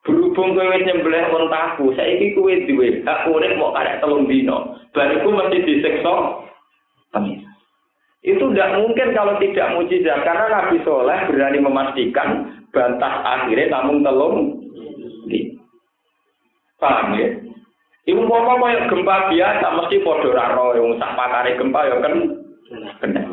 Berhubung 0.01 0.57
kowe 0.57 0.77
nyembelih 0.81 1.29
untaku, 1.29 1.93
saiki 1.93 2.33
kowe 2.33 2.49
duwe 2.65 3.05
hak 3.05 3.29
urip 3.29 3.53
mau 3.53 3.69
karek 3.69 4.01
telung 4.01 4.25
dino. 4.25 4.81
Bariku 4.97 5.29
mesti 5.29 5.61
disiksa 5.61 6.41
Itu 8.21 8.53
tidak 8.53 8.77
mungkin 8.81 9.17
kalau 9.17 9.37
tidak 9.41 9.73
mujizat 9.77 10.21
karena 10.21 10.45
Nabi 10.45 10.77
Soleh 10.85 11.25
berani 11.25 11.57
memastikan 11.57 12.53
bantah 12.73 13.13
akhirnya 13.25 13.69
namun 13.69 14.01
telung. 14.01 14.37
Paham 16.81 17.13
ya? 17.17 17.29
Ibu 18.09 18.25
bapak 18.25 18.57
kaya 18.57 18.79
gempa 18.89 19.29
biasa 19.29 19.67
mesti 19.77 20.01
podo 20.01 20.33
raro 20.33 20.73
yang 20.73 20.97
sak 20.97 21.13
pakare 21.13 21.53
gempa 21.53 21.85
ya 21.85 21.95
kan 22.01 22.13
kena. 23.05 23.23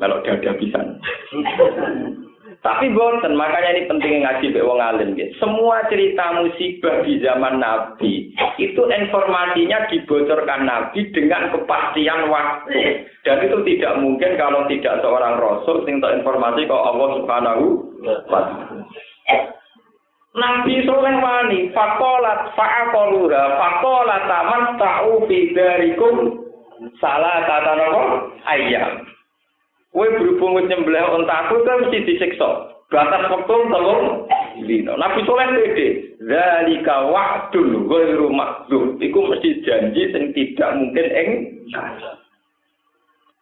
Melok 0.00 0.24
dada 0.24 0.52
bisa. 0.56 0.80
Tapi 2.64 2.96
boten, 2.96 3.36
makanya 3.36 3.76
ini 3.76 3.84
pentingnya 3.84 4.24
ngaji 4.24 4.56
be 4.56 4.64
wong 4.64 4.80
alim. 4.80 5.12
Semua 5.36 5.84
cerita 5.92 6.32
musibah 6.32 7.04
di 7.04 7.20
zaman 7.20 7.60
Nabi 7.60 8.32
itu 8.56 8.82
informasinya 8.88 9.84
dibocorkan 9.92 10.64
Nabi 10.64 11.12
dengan 11.12 11.52
kepastian 11.52 12.32
waktu. 12.32 13.04
Dan 13.20 13.44
itu 13.44 13.60
tidak 13.68 14.00
mungkin 14.00 14.40
kalau 14.40 14.64
tidak 14.64 14.96
seorang 15.04 15.36
rasul 15.36 15.84
sing 15.84 16.00
informasi 16.00 16.64
kok 16.64 16.86
Allah 16.88 17.08
Subhanahu 17.20 17.64
wa. 18.32 18.40
Nabi 20.34 20.74
Soleh 20.88 21.14
wani 21.20 21.68
fakolat 21.76 22.56
faakoluha 22.56 23.44
fakolat 23.60 24.22
taman 24.24 24.64
ta'u 24.80 25.28
fidarikum 25.28 26.48
salah 26.96 27.44
nopo 27.76 28.32
ayam. 28.48 29.03
Kue 29.94 30.10
berhubung 30.10 30.58
nyembelih 30.58 31.06
untaku 31.14 31.62
kan 31.62 31.86
mesti 31.86 32.02
disiksa. 32.02 32.74
Batas 32.90 33.30
waktu 33.30 33.54
telung 33.70 34.26
dino. 34.66 34.98
Nabi 34.98 35.22
Soleh 35.22 35.46
pede. 35.54 36.18
Zalika 36.18 37.06
wa'dun 37.14 37.86
ghairu 37.86 38.26
makdzub. 38.34 38.98
Iku 38.98 39.18
mesti 39.22 39.62
janji 39.62 40.10
sing 40.10 40.34
tidak 40.34 40.74
mungkin 40.82 41.06
eng 41.14 41.28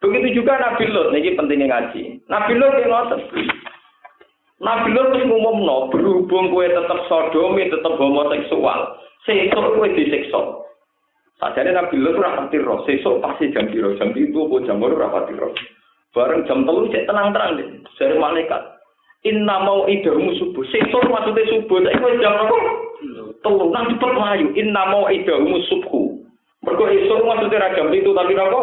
Begitu 0.03 0.43
juga 0.43 0.59
Nabi 0.59 0.91
Lut, 0.91 1.15
ini 1.15 1.31
pentingnya 1.31 1.71
ngaji. 1.71 2.27
Nabi 2.27 2.59
Lut 2.59 2.75
yang 2.75 2.91
ngotot. 2.91 3.23
Nabi 4.59 4.95
Lot 4.95 5.15
wis 5.15 5.27
ngumumno, 5.27 5.91
berhubung 5.91 6.51
kowe 6.51 6.63
tetep 6.63 6.99
sodomi, 7.07 7.71
tetep 7.71 7.93
homoseksual, 7.95 8.99
sesuk 9.23 9.75
kowe 9.75 9.87
disiksa. 9.95 10.41
Sajane 11.39 11.71
Nabi 11.71 12.03
Lot 12.03 12.19
ora 12.19 12.35
ngerti 12.35 12.63
roh, 12.63 12.83
sesuk 12.83 13.23
pasti 13.23 13.51
jam 13.55 13.71
piro, 13.71 13.95
jam 13.95 14.11
itu 14.11 14.35
apa 14.35 14.55
jam 14.67 14.83
ora 14.83 15.07
ora 15.07 15.07
pati 15.19 15.35
roh. 15.39 15.51
Bareng 16.13 16.45
jam 16.45 16.61
telu 16.63 16.85
cek 16.93 17.09
tenang-tenang 17.09 17.57
deh, 17.57 17.67
dari 17.97 18.15
malaikat. 18.21 18.61
Inna 19.25 19.65
mau 19.65 19.89
idamu 19.89 20.35
subuh, 20.37 20.61
sesuk 20.69 21.03
maksudnya 21.09 21.47
subuh, 21.49 21.79
tapi 21.81 21.97
kowe 21.97 22.13
jam 22.21 22.37
apa? 22.37 22.57
Telu, 23.41 23.65
nang 23.73 23.89
cepet 23.89 24.11
melayu. 24.13 24.47
Inna 24.53 24.83
mau 24.93 25.09
idamu 25.09 25.57
subuh. 25.71 26.05
Mergo 26.63 26.85
esuk 26.87 27.23
maksudnya 27.25 27.65
ra 27.65 27.75
jam 27.75 27.89
itu 27.91 28.13
tapi 28.13 28.35
apa? 28.37 28.61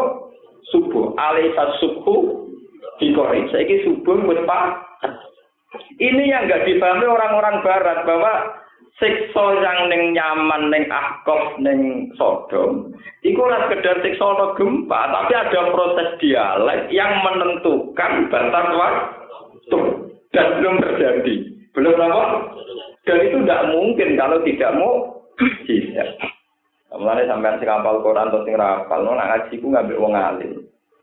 Subuh. 0.70 1.16
Alaisa 1.18 1.74
subuh 1.82 2.48
dikori. 3.02 3.50
Saiki 3.50 3.82
subuh 3.82 4.20
wis 4.28 4.40
pak 4.46 4.90
ini 6.00 6.32
yang 6.32 6.48
nggak 6.48 6.66
dipahami 6.66 7.06
orang-orang 7.06 7.62
Barat 7.62 8.02
bahwa 8.08 8.32
siksa 9.00 9.44
yang 9.64 9.88
neng 9.88 10.12
nyaman 10.12 10.68
neng 10.68 10.84
akov 10.92 11.56
neng 11.58 12.12
sodom. 12.14 12.92
Itu 13.24 13.40
ora 13.40 13.66
sekedar 13.66 14.04
siksa 14.04 14.22
no 14.22 14.52
gempa 14.54 15.00
tapi 15.10 15.32
ada 15.34 15.60
proses 15.72 16.08
dialek 16.20 16.92
yang 16.92 17.24
menentukan 17.24 18.28
batas 18.28 18.66
waktu. 18.76 19.80
Dan 20.30 20.46
belum 20.62 20.78
terjadi. 20.78 21.34
Belum 21.74 21.98
apa? 21.98 22.54
Dan 23.02 23.18
itu 23.26 23.42
tidak 23.42 23.66
mungkin 23.74 24.08
kalau 24.14 24.38
tidak 24.46 24.70
mau. 24.78 24.92
Tidak 25.40 26.08
Mulane 26.90 27.22
sampean 27.24 27.56
sing 27.62 27.70
hafal 27.70 28.02
Quran 28.02 28.28
atau 28.28 28.42
sing 28.42 28.58
hafal, 28.58 29.06
no 29.06 29.14
nak 29.14 29.28
ngaji 29.30 29.62
ku 29.62 29.66
ngambil 29.70 29.96
wong 30.02 30.12
alim. 30.12 30.52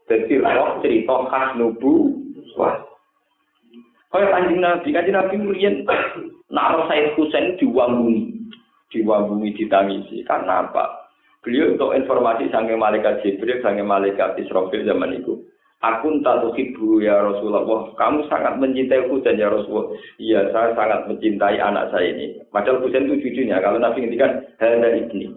Dadi 0.05 0.35
roh 0.37 0.83
cerita 0.83 1.15
khas 1.31 1.55
nubu 1.55 2.11
wah. 2.59 2.75
Kaya 4.11 4.27
kanjeng 4.31 4.59
Nabi, 4.59 4.91
kanjeng 4.91 5.15
Nabi 5.15 5.35
murian 5.39 5.75
naro 6.51 6.87
Said 6.87 7.15
Husain 7.15 7.55
diwanguni, 7.59 8.35
diwanguni 8.91 9.55
ditangisi. 9.55 10.23
Karena 10.23 10.67
apa? 10.67 11.07
Beliau 11.43 11.75
untuk 11.75 11.95
informasi 11.95 12.51
sange 12.51 12.75
malaikat 12.75 13.23
Jibril, 13.23 13.63
sange 13.63 13.85
malaikat 13.85 14.35
Israfil 14.41 14.83
zaman 14.83 15.15
itu. 15.15 15.47
Aku 15.77 16.09
tak 16.25 16.41
ibu 16.57 17.05
ya 17.05 17.21
Rasulullah. 17.21 17.93
Kamu 17.93 18.25
sangat 18.25 18.57
mencintai 18.57 19.07
Husain 19.13 19.37
ya 19.37 19.53
Rasulullah. 19.53 19.93
Iya, 20.17 20.49
saya 20.49 20.73
sangat 20.73 21.05
mencintai 21.05 21.61
anak 21.61 21.93
saya 21.93 22.17
ini. 22.17 22.41
Padahal 22.49 22.81
Husain 22.81 23.05
itu 23.05 23.21
cucunya. 23.21 23.61
Kalau 23.61 23.77
Nabi 23.77 24.01
ngendikan 24.01 24.41
dari 24.57 25.05
ibni. 25.05 25.29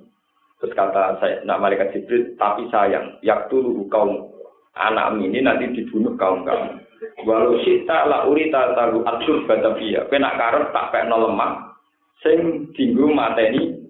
Terus 0.61 0.77
kata 0.77 1.21
saya, 1.21 1.41
nak 1.45 1.61
malaikat 1.61 1.93
Jibril, 1.93 2.37
tapi 2.37 2.69
sayang, 2.69 3.17
yak 3.25 3.49
dulu 3.49 3.85
kaum 3.89 4.29
anak 4.77 5.17
ini 5.17 5.41
nanti 5.41 5.73
dibunuh 5.73 6.17
kaum 6.21 6.45
kamu. 6.45 6.85
Walau 7.25 7.57
sita 7.65 8.05
la 8.05 8.29
urita 8.29 8.77
taru 8.77 9.01
atur 9.09 9.49
batavia. 9.49 10.05
Kena 10.13 10.37
karep 10.37 10.69
tak 10.73 10.93
pekno 10.93 11.17
lemah. 11.29 11.73
Sing 12.21 12.69
dinggo 12.77 13.09
mateni 13.09 13.81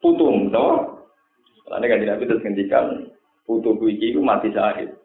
putung, 0.00 0.48
no? 0.48 0.96
Lalu 1.68 1.86
kan 1.88 2.00
Nabi 2.04 2.24
terus 2.28 2.42
ngendikan 2.44 3.12
putu 3.44 3.76
iki 3.84 4.16
ku 4.16 4.24
mati 4.24 4.48
syahid. 4.48 4.96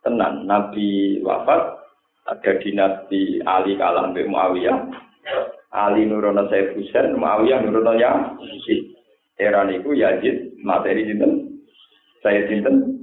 Tenan 0.00 0.48
Nabi 0.48 1.20
wafat 1.20 1.78
ada 2.26 2.52
dinasti 2.58 3.44
Ali 3.44 3.76
kalah 3.76 4.08
Mbak 4.10 4.28
Muawiyah. 4.32 4.78
Ali 5.72 6.04
nurono 6.04 6.48
Sayyid 6.52 6.76
Husain, 6.76 7.16
Muawiyah 7.16 7.64
nurono 7.64 7.96
Yazid. 7.96 8.92
Era 9.36 9.64
niku 9.64 9.92
Yazid 9.96 10.56
materi 10.60 11.04
sinten? 11.08 11.60
Saya 12.20 12.44
sinten? 12.48 13.02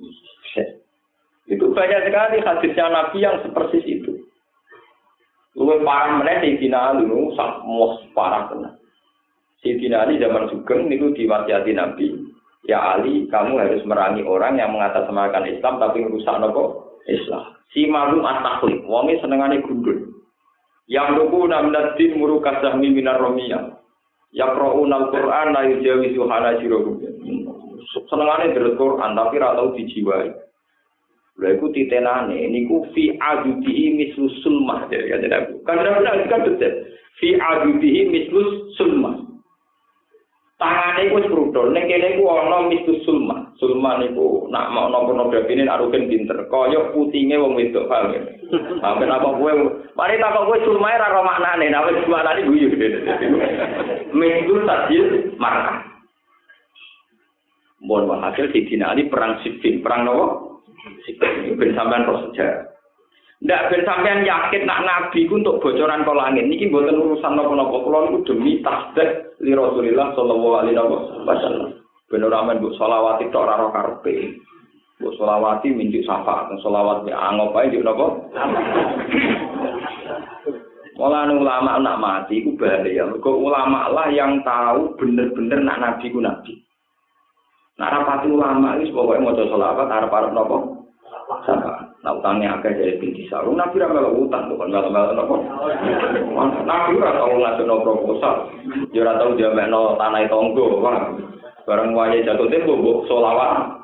Itu 1.50 1.74
banyak 1.74 2.06
sekali 2.06 2.38
hadisnya 2.46 2.86
Nabi 2.94 3.18
yang 3.26 3.42
seperti 3.42 3.82
itu. 3.82 4.22
Lu 5.58 5.66
parah 5.82 6.22
meneh 6.22 6.46
Sayyidina 6.46 6.94
Ali 6.94 7.10
nu 7.10 7.34
mos 7.66 8.06
parah 8.14 8.54
tenan. 8.54 8.78
Sayyidina 9.66 10.06
Ali 10.06 10.22
zaman 10.22 10.48
Sugeng 10.54 10.88
niku 10.88 11.12
diwasiati 11.18 11.74
Nabi, 11.74 12.16
Ya 12.70 12.96
Ali, 12.96 13.26
kamu 13.34 13.58
harus 13.58 13.82
merangi 13.84 14.22
orang 14.22 14.62
yang 14.62 14.78
mengatasnamakan 14.78 15.50
Islam 15.50 15.82
tapi 15.82 16.06
merusak 16.06 16.38
nopo 16.38 16.96
Islam. 17.10 17.58
Si 17.74 17.90
malu 17.90 18.22
atakhli, 18.22 18.86
wonge 18.86 19.18
senengane 19.20 19.66
gundul. 19.66 20.22
Yang 20.86 21.22
luku 21.22 21.50
namnat 21.50 21.98
din 21.98 22.18
murukas 22.18 22.62
sahmi 22.62 22.94
minar 22.94 23.18
romiyah. 23.22 23.78
Ya 24.34 24.54
qra'un 24.54 24.90
al-Qur'an 24.94 25.54
la 25.54 25.66
yujawizu 25.66 26.30
hanajirohum. 26.30 27.02
Senengane 28.10 28.54
dari 28.54 28.74
Quran 28.78 29.18
tapi 29.18 29.36
ra 29.42 29.58
tau 29.58 29.74
dijiwai. 29.74 30.49
Lha 31.40 31.56
iku 31.56 31.72
titenane 31.72 32.36
niku 32.52 32.84
fi 32.92 33.16
adudihi 33.16 33.96
mislus 33.96 34.36
sulmah 34.44 34.92
ya 34.92 35.00
kan 35.08 35.24
tidak 35.24 35.48
bukan 35.56 35.76
benar 35.80 36.16
kan 36.28 36.44
betul. 36.44 36.74
Fi 37.16 37.40
adudihi 37.40 38.12
mislus 38.12 38.76
sulmah. 38.76 39.24
Tangane 40.60 41.16
wis 41.16 41.24
sprudol 41.32 41.72
ning 41.72 41.88
kene 41.88 42.20
ku 42.20 42.28
ana 42.28 42.68
mislus 42.68 43.00
sulmah. 43.08 43.56
Sulmah 43.56 44.04
niku 44.04 44.52
nak 44.52 44.76
makna 44.76 45.00
nopo 45.00 45.16
nopo 45.16 45.40
gini 45.48 45.64
nak 45.64 45.80
rugen 45.80 46.12
pinter 46.12 46.44
kaya 46.52 46.92
putinge 46.92 47.40
wong 47.40 47.56
wedok 47.56 47.88
paham 47.88 48.12
ya. 48.12 48.22
Sampe 48.84 49.08
apa 49.08 49.40
kowe 49.40 49.52
mari 49.96 50.20
tak 50.20 50.36
kowe 50.36 50.58
sulmahe 50.68 51.00
ra 51.00 51.16
ro 51.16 51.24
maknane 51.24 51.72
nak 51.72 51.88
wis 51.88 52.04
maknane 52.12 52.44
guyu. 52.52 52.68
Mislus 54.12 54.68
tadil 54.68 55.32
markah. 55.40 55.88
Mohon 57.80 58.12
maaf, 58.12 58.36
hasil 58.36 58.52
di 58.52 58.68
Dinali 58.68 59.08
perang 59.08 59.40
Sipin, 59.40 59.80
perang 59.80 60.04
Nawa. 60.04 60.49
Ben 61.60 61.72
sampean 61.76 62.08
sejarah. 62.08 62.70
Ndak 63.40 63.72
ben 63.72 63.88
sampean 63.88 64.28
yakin 64.28 64.68
nak 64.68 64.84
nabi 64.84 65.24
ku 65.24 65.40
untuk 65.40 65.64
bocoran 65.64 66.04
ke 66.04 66.12
langit. 66.12 66.44
Niki 66.44 66.68
mboten 66.68 67.00
urusan 67.00 67.40
napa-napa. 67.40 67.78
Kula 67.84 68.00
niku 68.12 68.20
demi 68.28 68.60
tasdek 68.60 69.40
li 69.40 69.56
Rasulillah 69.56 70.12
sallallahu 70.12 70.60
alaihi 70.60 70.76
wasallam. 71.24 71.72
Ben 72.12 72.26
ora 72.28 72.44
men 72.44 72.60
mbok 72.60 72.76
selawati 72.76 73.32
tok 73.32 73.48
ora 73.48 73.72
karepe. 73.72 74.36
Mbok 75.00 75.16
selawati 75.16 75.72
minjuk 75.72 76.04
syafaat, 76.04 76.52
selawat 76.60 77.08
ya 77.08 77.16
angop 77.16 77.56
ae 77.56 77.72
njuk 77.72 77.86
napa? 77.88 78.08
Malah 81.00 81.32
ulama 81.32 81.80
nak 81.80 82.00
mati 82.04 82.44
ku 82.44 82.60
bahaya. 82.60 83.08
Mergo 83.08 83.40
ulama 83.40 83.88
lah 83.88 84.12
yang 84.12 84.44
tahu 84.44 85.00
bener-bener 85.00 85.64
nak 85.64 85.80
nabi 85.80 86.12
ku 86.12 86.20
nabi. 86.20 86.60
Nak 87.80 87.92
rapati 87.96 88.28
ulama 88.28 88.76
iki 88.76 88.92
pokoke 88.92 89.24
maca 89.24 89.44
selawat 89.48 89.88
arep-arep 89.88 90.36
napa? 90.36 90.58
Syafaat. 91.48 91.90
Nah 92.00 92.16
utangnya 92.16 92.56
agak 92.56 92.80
jadi 92.80 92.96
binti 92.96 93.28
sarung, 93.28 93.60
nabi 93.60 93.76
ora 93.76 93.92
melu 93.92 94.24
utang, 94.24 94.48
bukan 94.48 94.72
melu 94.72 94.88
melu 94.88 95.12
nopo. 95.20 95.36
Nabi 96.64 96.96
ora 96.96 97.12
tau 97.20 97.36
ngasih 97.36 97.68
proposal, 97.84 98.36
dia 98.96 99.04
ora 99.04 99.20
tau 99.20 99.36
jamek 99.36 99.68
no 99.68 100.00
tanah 100.00 100.24
tonggo, 100.32 100.80
bareng 101.68 101.92
wajah 101.92 102.24
jatuh 102.24 102.48
tempo, 102.48 102.80
bu 102.80 102.92
solawat. 103.06 103.84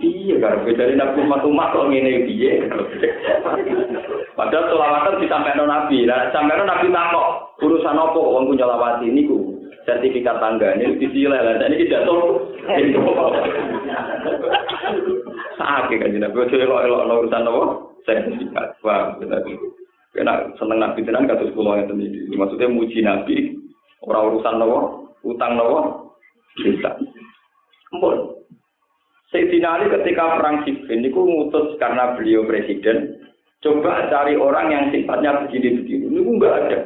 Iya, 0.00 0.40
karena 0.40 0.64
beda 0.64 0.84
nabi 0.96 1.18
umat 1.26 1.42
umat 1.44 1.74
kok 1.74 1.88
ngene 1.90 2.24
piye. 2.24 2.70
Padahal 4.38 4.70
solawatan 4.70 5.20
disampaikan 5.20 5.68
nabi, 5.68 6.06
nah 6.06 6.30
sampai 6.30 6.54
nabi 6.64 6.86
takok 6.88 7.28
urusan 7.60 7.98
opo 7.98 8.40
uang 8.40 8.48
punya 8.48 8.64
lawati 8.64 9.10
ini 9.10 9.28
ku 9.28 9.59
sertifikat 9.90 10.38
ini 10.78 10.94
disilai 11.02 11.42
lah, 11.42 11.66
ini 11.66 11.90
jatuh. 11.90 12.38
sakit 15.60 15.96
kan 16.00 16.12
jenengan 16.14 16.34
bojo 16.34 16.54
elok-elok 16.54 17.26
urusan 17.26 17.48
apa? 17.50 17.62
Sertifikat. 18.06 18.68
Wah 18.86 19.18
kena 20.10 20.50
seneng 20.58 20.78
nabi 20.82 21.06
tenan 21.06 21.30
kados 21.30 21.54
kula 21.54 21.78
ngeten 21.78 22.02
iki 22.02 22.34
maksudnya 22.38 22.70
muji 22.70 22.98
nabi. 23.02 23.58
Ora 24.06 24.30
urusan 24.30 24.62
apa? 24.62 24.78
Utang 25.26 25.60
apa? 25.60 25.80
Bisa. 26.62 26.90
Ampun. 27.92 28.40
Sayyidina 29.30 29.78
Ali 29.78 29.86
ketika 29.94 30.42
perang 30.42 30.66
Siffin 30.66 31.06
itu 31.06 31.14
ngutus 31.14 31.78
karena 31.78 32.18
beliau 32.18 32.42
presiden, 32.50 33.22
coba 33.62 34.10
cari 34.10 34.34
orang 34.34 34.74
yang 34.74 34.84
sifatnya 34.90 35.46
begini-begini. 35.46 36.10
Ini 36.10 36.18
enggak 36.18 36.54
ada. 36.66 36.78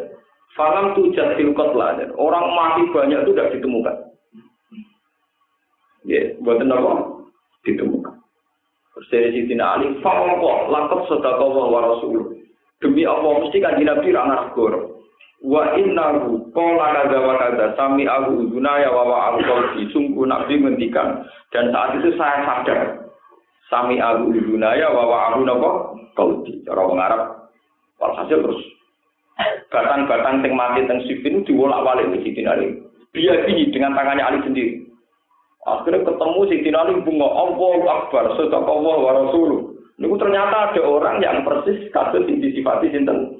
Falam 0.55 0.95
tujat 0.95 1.35
lah. 1.75 1.99
Orang 2.15 2.47
mati 2.55 2.83
banyak 2.95 3.27
itu 3.27 3.31
tidak 3.35 3.53
ditemukan. 3.59 3.97
Ya, 6.07 6.23
buat 6.47 6.63
apa? 6.63 6.93
Ditemukan. 7.67 8.15
Terus 8.95 9.11
dari 9.11 9.59
Ali, 9.59 9.99
Fawwah, 9.99 10.71
lakot 10.71 11.11
sedekah 11.11 11.51
wa 11.51 11.81
rasul. 11.83 12.39
Demi 12.79 13.03
apa 13.03 13.25
mesti 13.41 13.59
kan 13.59 13.81
Nabi 13.81 14.13
ra 14.13 14.23
ngarep 14.29 14.55
Wa 15.45 15.77
innahu 15.77 16.53
qala 16.57 17.05
kadza 17.05 17.19
wa 17.21 17.35
kadza 17.37 17.77
sami 17.77 18.09
aku 18.09 18.49
udunaya 18.49 18.89
wa 18.89 19.05
wa 19.05 19.17
aku 19.29 19.45
qalbi 19.45 19.83
sungguh 19.93 20.25
Nabi 20.25 20.57
ngendikan 20.57 21.21
dan 21.53 21.69
saat 21.69 22.01
itu 22.01 22.17
saya 22.17 22.49
sadar 22.49 22.81
sami 23.69 24.01
aku 24.01 24.33
udunaya 24.33 24.89
wa 24.89 25.05
wa 25.05 25.19
aku 25.29 25.45
napa 25.45 25.71
qalbi 26.17 26.65
cara 26.65 26.81
Arab 26.81 27.23
walhasil 28.01 28.41
terus 28.41 28.61
batang-batang 29.71 30.43
sing 30.43 30.53
mati 30.55 30.87
teng 30.87 31.03
sifin 31.07 31.43
diwolak-walik 31.43 32.11
di 32.15 32.19
Siti 32.23 32.43
Ali. 32.47 32.79
Dia 33.15 33.47
dengan 33.47 33.95
tangannya 33.95 34.27
Ali 34.27 34.39
sendiri. 34.47 34.87
Akhirnya 35.65 36.05
ketemu 36.05 36.41
si 36.51 36.57
Ali 36.71 36.95
bunga 37.03 37.29
Allah 37.31 37.77
Akbar, 37.89 38.25
sedekah 38.37 38.69
Allah 38.69 38.97
wa 39.01 39.13
Rasul. 39.25 39.51
Ini 39.95 40.11
ternyata 40.19 40.75
ada 40.75 40.83
orang 40.83 41.23
yang 41.23 41.47
persis 41.47 41.87
kasus 41.95 42.27
yang 42.27 42.43
disifati 42.43 42.91
sinten. 42.91 43.39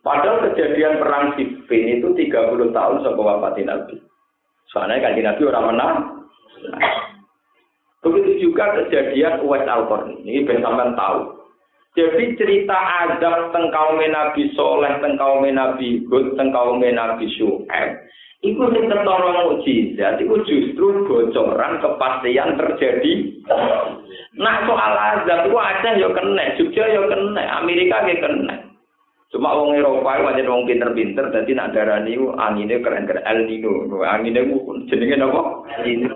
Padahal 0.00 0.48
kejadian 0.48 0.96
perang 1.04 1.36
Siffin 1.36 2.00
itu 2.00 2.08
30 2.16 2.72
tahun 2.72 2.96
sebelum 3.04 3.28
wafat 3.28 3.60
Nabi. 3.60 4.00
Soalnya 4.72 5.04
kan 5.04 5.20
Nabi 5.20 5.42
orang 5.44 5.66
menang. 5.68 5.94
Begitu 8.00 8.48
juga 8.48 8.72
kejadian 8.80 9.44
Uwais 9.44 9.68
al 9.68 9.84
Ini 10.24 10.48
bersama 10.48 10.96
tahu. 10.96 11.37
Jadi 11.98 12.38
cerita 12.38 12.78
azab 12.78 13.50
tengkau 13.50 13.98
Nabi 13.98 14.54
Soleh, 14.54 15.02
tengkau 15.02 15.42
Nabi 15.42 16.06
Hud, 16.06 16.38
tengkau 16.38 16.78
Nabi 16.78 17.26
Syu'aib 17.34 18.06
Iku 18.38 18.70
sing 18.70 18.86
ketara 18.86 19.50
mukjizat 19.50 20.22
iku 20.22 20.38
justru 20.46 21.10
bocoran 21.10 21.82
kepastian 21.82 22.54
terjadi. 22.54 23.42
Nah 24.38 24.62
soal 24.62 24.94
azab 24.94 25.50
iku 25.50 25.58
Aceh 25.58 25.98
yo 25.98 26.14
kena, 26.14 26.54
Jogja 26.54 26.86
yo 26.86 27.10
kena, 27.10 27.42
Amerika 27.58 28.06
yo 28.06 28.14
kena. 28.22 28.67
Cuma 29.28 29.52
wong 29.52 29.76
Eropa 29.76 30.32
itu 30.32 30.48
wong 30.48 30.64
pinter-pinter, 30.64 31.28
jadi 31.28 31.52
nak 31.52 31.76
darah 31.76 32.00
ini 32.00 32.16
anginnya 32.40 32.80
keren-keren 32.80 33.28
El 33.28 33.44
Nino. 33.44 33.84
Anginnya 34.00 34.40
itu 34.40 34.88
jenenge 34.88 35.20
apa? 35.20 35.42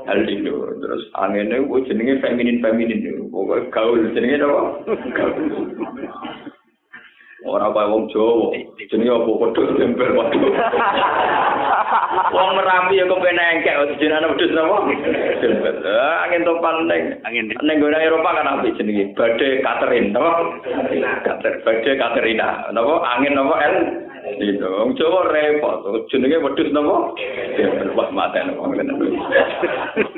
El 0.08 0.20
Nino. 0.24 0.54
Terus 0.80 1.12
anginnya 1.20 1.60
itu 1.60 1.92
jenenge 1.92 2.24
feminin-feminin. 2.24 3.28
Pokoknya 3.28 3.68
gaul, 3.68 4.00
jenenge 4.16 4.40
apa? 4.40 4.62
Gaul. 5.12 5.44
Ora 7.43 7.74
kaya 7.74 7.90
wong 7.90 8.07
Jawa, 8.14 8.55
jenenge 8.78 9.11
apa 9.11 9.30
padha 9.34 9.62
tempel 9.74 10.11
padha. 10.14 10.38
Wong 12.30 12.51
Merapi 12.55 13.03
ya 13.03 13.05
kepen 13.11 13.38
engkek 13.43 13.99
jenenge 13.99 14.30
wedhus 14.30 14.55
napa? 14.55 14.76
Tempel. 15.43 15.74
Ah, 15.82 16.22
angin 16.22 16.47
topan 16.47 16.86
ning 16.86 17.03
angin 17.26 17.51
ning 17.51 17.76
gone 17.82 17.99
Eropa 17.99 18.30
kan 18.30 18.47
apa 18.47 18.70
jenenge? 18.78 19.11
Badai 19.18 19.59
Catherine, 19.59 20.14
napa? 20.14 20.30
Kater, 21.26 21.55
badai 21.66 21.99
Katerina. 21.99 22.70
Napa? 22.70 22.95
Angin 23.11 23.34
napa 23.34 23.55
El? 23.59 23.76
Itu 24.38 24.62
wong 24.62 24.95
Jawa 24.95 25.26
repot. 25.34 26.07
Jenenge 26.14 26.38
wedhus 26.47 26.70
napa? 26.70 27.11
Tempel 27.59 27.90
wah 27.99 28.09
maten 28.14 28.55
wong 28.55 28.78
ngene. 28.78 28.95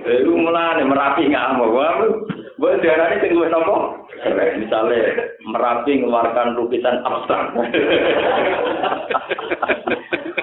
Eh, 0.05 0.29
mulane 0.29 0.85
Merapi 0.85 1.25
ngamuk. 1.33 2.43
Boleh 2.65 2.81
diarani 2.81 3.21
sing 3.21 3.37
luwih 3.37 3.53
napa? 3.53 3.77
Misalnya 4.57 5.37
Merapi 5.45 6.01
mengeluarkan 6.01 6.57
lukisan 6.57 6.97
abstrak. 7.05 7.53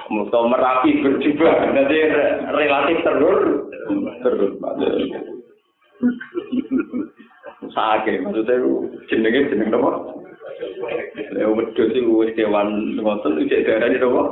Muka 0.06 0.38
Merapi 0.46 1.02
berjubah, 1.02 1.74
nanti 1.74 1.98
relatif 2.54 3.02
terur, 3.02 3.66
terur. 4.22 4.54
Sakit, 7.74 8.22
maksudnya 8.22 8.70
jenenge 9.10 9.50
jeneng 9.50 9.74
apa? 9.74 9.90
Ya 11.34 11.50
wedhus 11.50 11.90
iku 11.90 12.22
wis 12.22 12.38
kewan 12.38 13.02
ngoten 13.02 13.42
iki 13.42 13.66
darane 13.66 13.98
napa? 13.98 14.30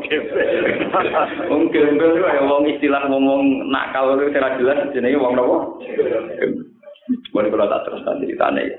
Wong 1.51 1.75
gembel 1.75 2.23
ya 2.23 2.39
wong 2.47 2.71
istilah 2.71 3.03
ngomong 3.11 3.67
nakal 3.67 4.15
ora 4.15 4.31
jelas 4.31 4.79
jenenge 4.95 5.19
wong 5.19 5.35
napa? 5.35 5.59
Boleh 7.31 7.49
kalau 7.51 7.71
tak 7.71 7.83
terus 7.89 8.03
nanti 8.07 8.25
ditanya 8.31 8.63
ya. 8.63 8.79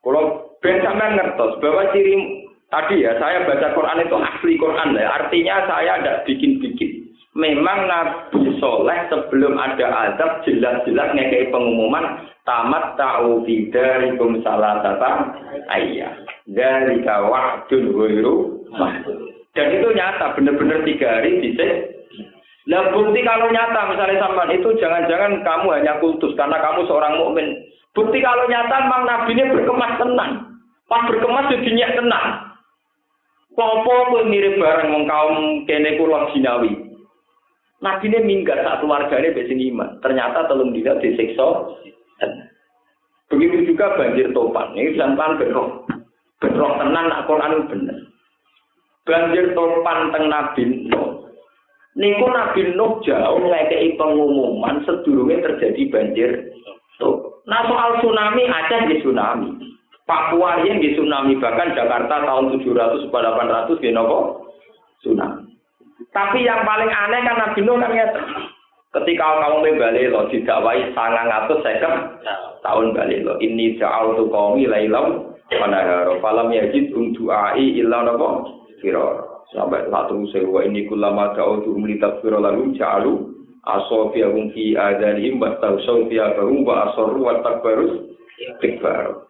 Kalau 0.00 0.22
ben 0.64 0.80
ngertos 0.80 1.60
bahwa 1.60 1.92
ciri 1.92 2.46
tadi 2.72 3.04
ya 3.04 3.16
saya 3.20 3.44
baca 3.44 3.76
Quran 3.76 4.04
itu 4.04 4.16
asli 4.16 4.52
Quran 4.56 4.96
ya. 4.96 5.08
Artinya 5.20 5.56
saya 5.68 5.92
tidak 6.00 6.20
bikin-bikin. 6.28 6.90
Memang 7.38 7.86
Nabi 7.86 8.58
Soleh 8.58 9.06
sebelum 9.06 9.54
ada 9.54 9.86
azab 10.10 10.42
jelas-jelas 10.42 11.14
ngekei 11.14 11.54
pengumuman 11.54 12.26
tamat 12.42 12.98
ta'u 12.98 13.46
bidarikum 13.46 14.42
salah 14.42 14.82
tata 14.82 15.30
ayah 15.78 16.10
dari 16.50 16.98
kawah 17.06 17.62
dan 19.50 19.66
itu 19.74 19.88
nyata 19.94 20.34
benar-benar 20.38 20.82
tiga 20.86 21.06
hari 21.18 21.42
bisa 21.42 21.66
Lah 22.68 22.92
bukti 22.92 23.24
kalau 23.24 23.48
nyata 23.48 23.88
misalnya 23.88 24.20
sampean 24.20 24.52
itu 24.52 24.68
jangan-jangan 24.76 25.40
kamu 25.40 25.66
hanya 25.80 25.96
kultus 25.96 26.36
karena 26.36 26.60
kamu 26.60 26.84
seorang 26.84 27.16
mukmin. 27.16 27.56
Bukti 27.96 28.20
kalau 28.20 28.44
nyata 28.44 28.76
memang 28.84 29.02
nabi 29.08 29.32
ini 29.32 29.48
berkemas 29.48 29.96
tenang. 29.96 30.32
Pas 30.84 31.08
berkemas 31.08 31.48
jadi 31.48 31.70
nyak 31.72 31.96
tenang. 31.96 32.26
Popo 33.56 33.94
kowe 34.12 34.22
mirip 34.28 34.60
bareng 34.60 34.92
wong 34.92 35.04
kaum 35.08 35.36
kene 35.64 35.96
kula 35.96 36.30
jinawi. 36.36 36.90
Nabi 37.80 38.12
ini 38.12 38.18
minggat 38.20 38.60
saat 38.60 38.84
keluarganya 38.84 39.32
besi 39.32 39.56
iman. 39.72 39.96
Ternyata 40.04 40.44
telung 40.46 40.76
dia 40.76 40.92
disiksa. 41.00 41.72
Begitu 43.32 43.72
juga 43.72 43.96
banjir 43.96 44.34
topan. 44.36 44.76
Ini 44.76 44.98
jangan 45.00 45.38
berroh. 45.40 45.86
Berroh 46.42 46.72
tenang, 46.76 47.06
nak 47.08 47.24
Quran 47.24 47.70
bener. 47.70 47.98
Banjir 49.06 49.56
topan 49.56 50.12
teng 50.12 50.28
Nabi 50.28 50.62
Nuh. 50.90 51.29
Niku 51.98 52.26
Nabi 52.30 52.70
Nuh 52.78 53.02
jauh 53.02 53.42
ngekei 53.42 53.98
pengumuman 53.98 54.86
sedurunge 54.86 55.42
terjadi 55.42 55.82
banjir. 55.90 56.30
Tuh. 57.02 57.42
Nah 57.50 57.66
soal 57.66 57.98
tsunami 57.98 58.46
Aceh 58.46 58.80
di 58.86 59.02
tsunami. 59.02 59.50
Papua 60.06 60.62
yang 60.62 60.78
di 60.78 60.94
tsunami 60.94 61.38
bahkan 61.38 61.74
Jakarta 61.74 62.22
tahun 62.26 62.62
700 62.62 63.10
800 63.10 63.82
di 63.82 63.90
nopo 63.90 64.46
tsunami. 65.02 65.50
Tapi 66.14 66.46
yang 66.46 66.62
paling 66.62 66.90
aneh 66.90 67.20
kan 67.26 67.36
Nabi 67.38 67.60
Nuh 67.66 67.78
kan 67.78 67.94
Ketika 68.90 69.22
kamu 69.38 69.78
balik 69.78 70.10
lo 70.10 70.26
didakwai 70.34 70.90
sangang 70.98 71.30
atau 71.30 71.62
second 71.62 72.10
tahun 72.58 72.90
balik 72.90 73.22
lo 73.22 73.38
ini 73.38 73.78
jauh 73.78 74.18
tuh 74.18 74.26
kaum 74.34 74.58
ilailam 74.58 75.30
mana 75.62 76.10
falam 76.18 76.50
yajid 76.50 76.90
untuk 76.90 77.30
ai 77.30 77.78
ilah 77.78 78.02
nopo 78.02 78.50
firor 78.82 79.29
sampai 79.50 79.86
satu 79.90 80.26
sewa 80.30 80.62
ini 80.62 80.86
kulama 80.86 81.34
jauh 81.34 81.62
tuh 81.66 81.74
melihat 81.74 82.22
firor 82.22 82.42
lalu 82.42 82.74
jalu 82.78 83.34
asofia 83.66 84.30
fi 84.54 84.78
adanihim 84.78 85.42
wa 85.42 85.58
tausofia 85.58 86.32
baru 86.38 86.62
wa 86.62 86.90
asoru 86.90 87.20
wa 87.20 87.34
takbarus 87.42 88.14
tikbar 88.62 89.26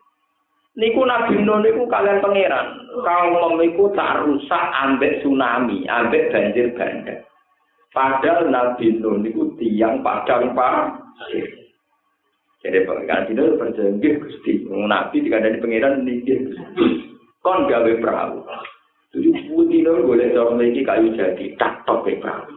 Niku 0.79 1.03
Nabi 1.03 1.43
Nuh 1.43 1.59
niku 1.67 1.83
kalian 1.91 2.23
pangeran. 2.23 2.79
Kaum 3.03 3.59
niku 3.59 3.91
tak 3.91 4.23
rusak 4.23 4.65
ambek 4.79 5.19
tsunami, 5.19 5.83
ambek 5.91 6.31
banjir 6.31 6.71
bandang. 6.79 7.27
Padahal 7.91 8.47
Nabi 8.47 9.03
Nuh 9.03 9.19
niku 9.19 9.51
tiang 9.59 9.99
padang 10.07 10.55
pasir. 10.55 11.47
Jadi 12.61 12.87
pengiran 12.87 13.25
itu 13.33 13.45
berjanji 13.59 14.09
Gusti. 14.21 14.53
Nabi 14.69 15.17
dikandani 15.27 15.59
pangeran 15.59 16.07
niki. 16.07 16.55
Kon 17.43 17.67
gawe 17.67 17.93
perahu. 17.99 18.45
Jadi 19.11 19.51
putih 19.51 19.83
dong 19.83 20.07
boleh 20.07 20.31
dorong 20.31 20.63
lagi 20.63 20.87
kayu 20.87 21.11
jadi 21.19 21.45
tak 21.59 21.83
tok 21.83 22.07
perahu. 22.07 22.55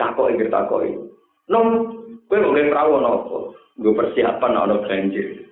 Takok 0.00 0.32
ingin 0.32 0.48
takok 0.48 0.88
itu. 0.88 1.04
Nom, 1.52 1.92
gue 2.32 2.40
mau 2.40 2.56
perahu 2.56 2.96
nopo. 2.96 3.38
Persiapan 3.76 4.56
ono 4.56 4.84
banjir. 4.88 5.42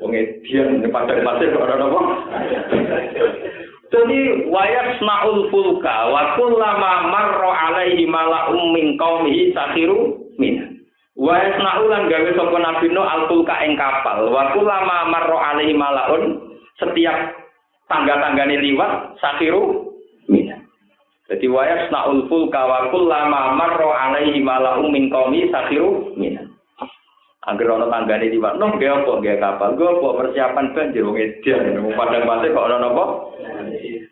Wong 0.00 0.16
edian 0.16 0.80
padang 0.88 1.20
pasir 1.20 1.52
kok 1.52 1.68
ana 1.68 1.84
apa? 1.84 2.02
Jadi 3.92 4.48
wayak 4.48 4.96
snaul 4.96 5.52
fulka 5.52 6.08
wa 6.08 6.38
kullama 6.40 7.10
marra 7.12 7.52
alaihi 7.68 8.08
mala'um 8.08 8.72
min 8.72 8.96
qaumihi 8.96 9.52
sakhiru 9.52 10.24
min. 10.40 10.80
Wayak 11.20 11.60
snaul 11.60 11.92
gawe 11.92 12.30
sapa 12.32 12.56
nabi 12.56 12.86
no 12.88 13.04
al 13.04 13.28
fulka 13.28 13.60
ing 13.60 13.76
kapal 13.76 14.32
wa 14.32 14.56
kullama 14.56 15.10
marra 15.12 15.38
alaihi 15.52 15.76
mala'un 15.76 16.38
setiap 16.80 17.36
tangga-tanggane 17.92 18.56
liwat 18.56 19.20
sakhiru. 19.20 19.89
Jadi 21.30 21.46
wayak 21.46 21.86
snaul 21.86 22.26
fulka 22.26 22.58
wa 22.58 22.90
kullama 22.90 23.54
marra 23.54 24.10
alaihi 24.10 24.42
mala'um 24.42 24.90
min 24.90 25.06
qaumihi 25.14 25.54
sakhiru 25.54 26.18
min. 26.18 26.34
Angger 27.46 27.70
ana 27.70 27.88
tanggane 27.88 28.28
liwat, 28.34 28.60
noh 28.60 28.76
ge 28.76 28.84
apa 28.84 29.22
ge 29.24 29.40
kapal, 29.40 29.72
gue 29.72 29.88
apa 29.88 30.08
persiapan 30.12 30.76
banjir 30.76 31.06
wong 31.06 31.16
edan, 31.16 31.80
wong 31.80 31.96
padang 31.96 32.28
pasir 32.28 32.52
kok 32.52 32.66
ana 32.68 32.76
napa? 32.84 33.04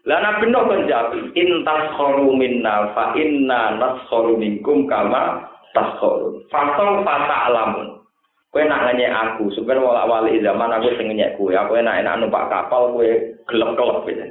Lah 0.08 0.18
nabi 0.24 0.48
Nuh 0.48 0.64
kan 0.64 0.88
jawab, 0.88 1.12
intas 1.36 1.82
khoru 2.00 2.32
minna 2.32 2.88
fa 2.96 3.12
inna 3.12 3.76
naskhoru 3.76 4.40
minkum 4.40 4.88
kama 4.88 5.44
taskhoru. 5.76 6.40
Fasal 6.48 7.04
fata 7.04 7.52
alamun. 7.52 8.00
Kowe 8.48 8.64
nak 8.64 8.88
nanya 8.88 9.36
aku, 9.36 9.52
sebenarnya 9.52 9.84
wala 9.84 10.02
wali 10.08 10.40
zaman 10.40 10.72
aku 10.72 10.96
sing 10.96 11.12
ngenyek 11.12 11.36
kowe, 11.36 11.52
aku 11.52 11.76
enak 11.76 12.00
enak 12.00 12.16
numpak 12.16 12.48
kapal 12.48 12.96
kowe 12.96 13.04
gelap-gelap 13.44 14.08
gitu. 14.08 14.24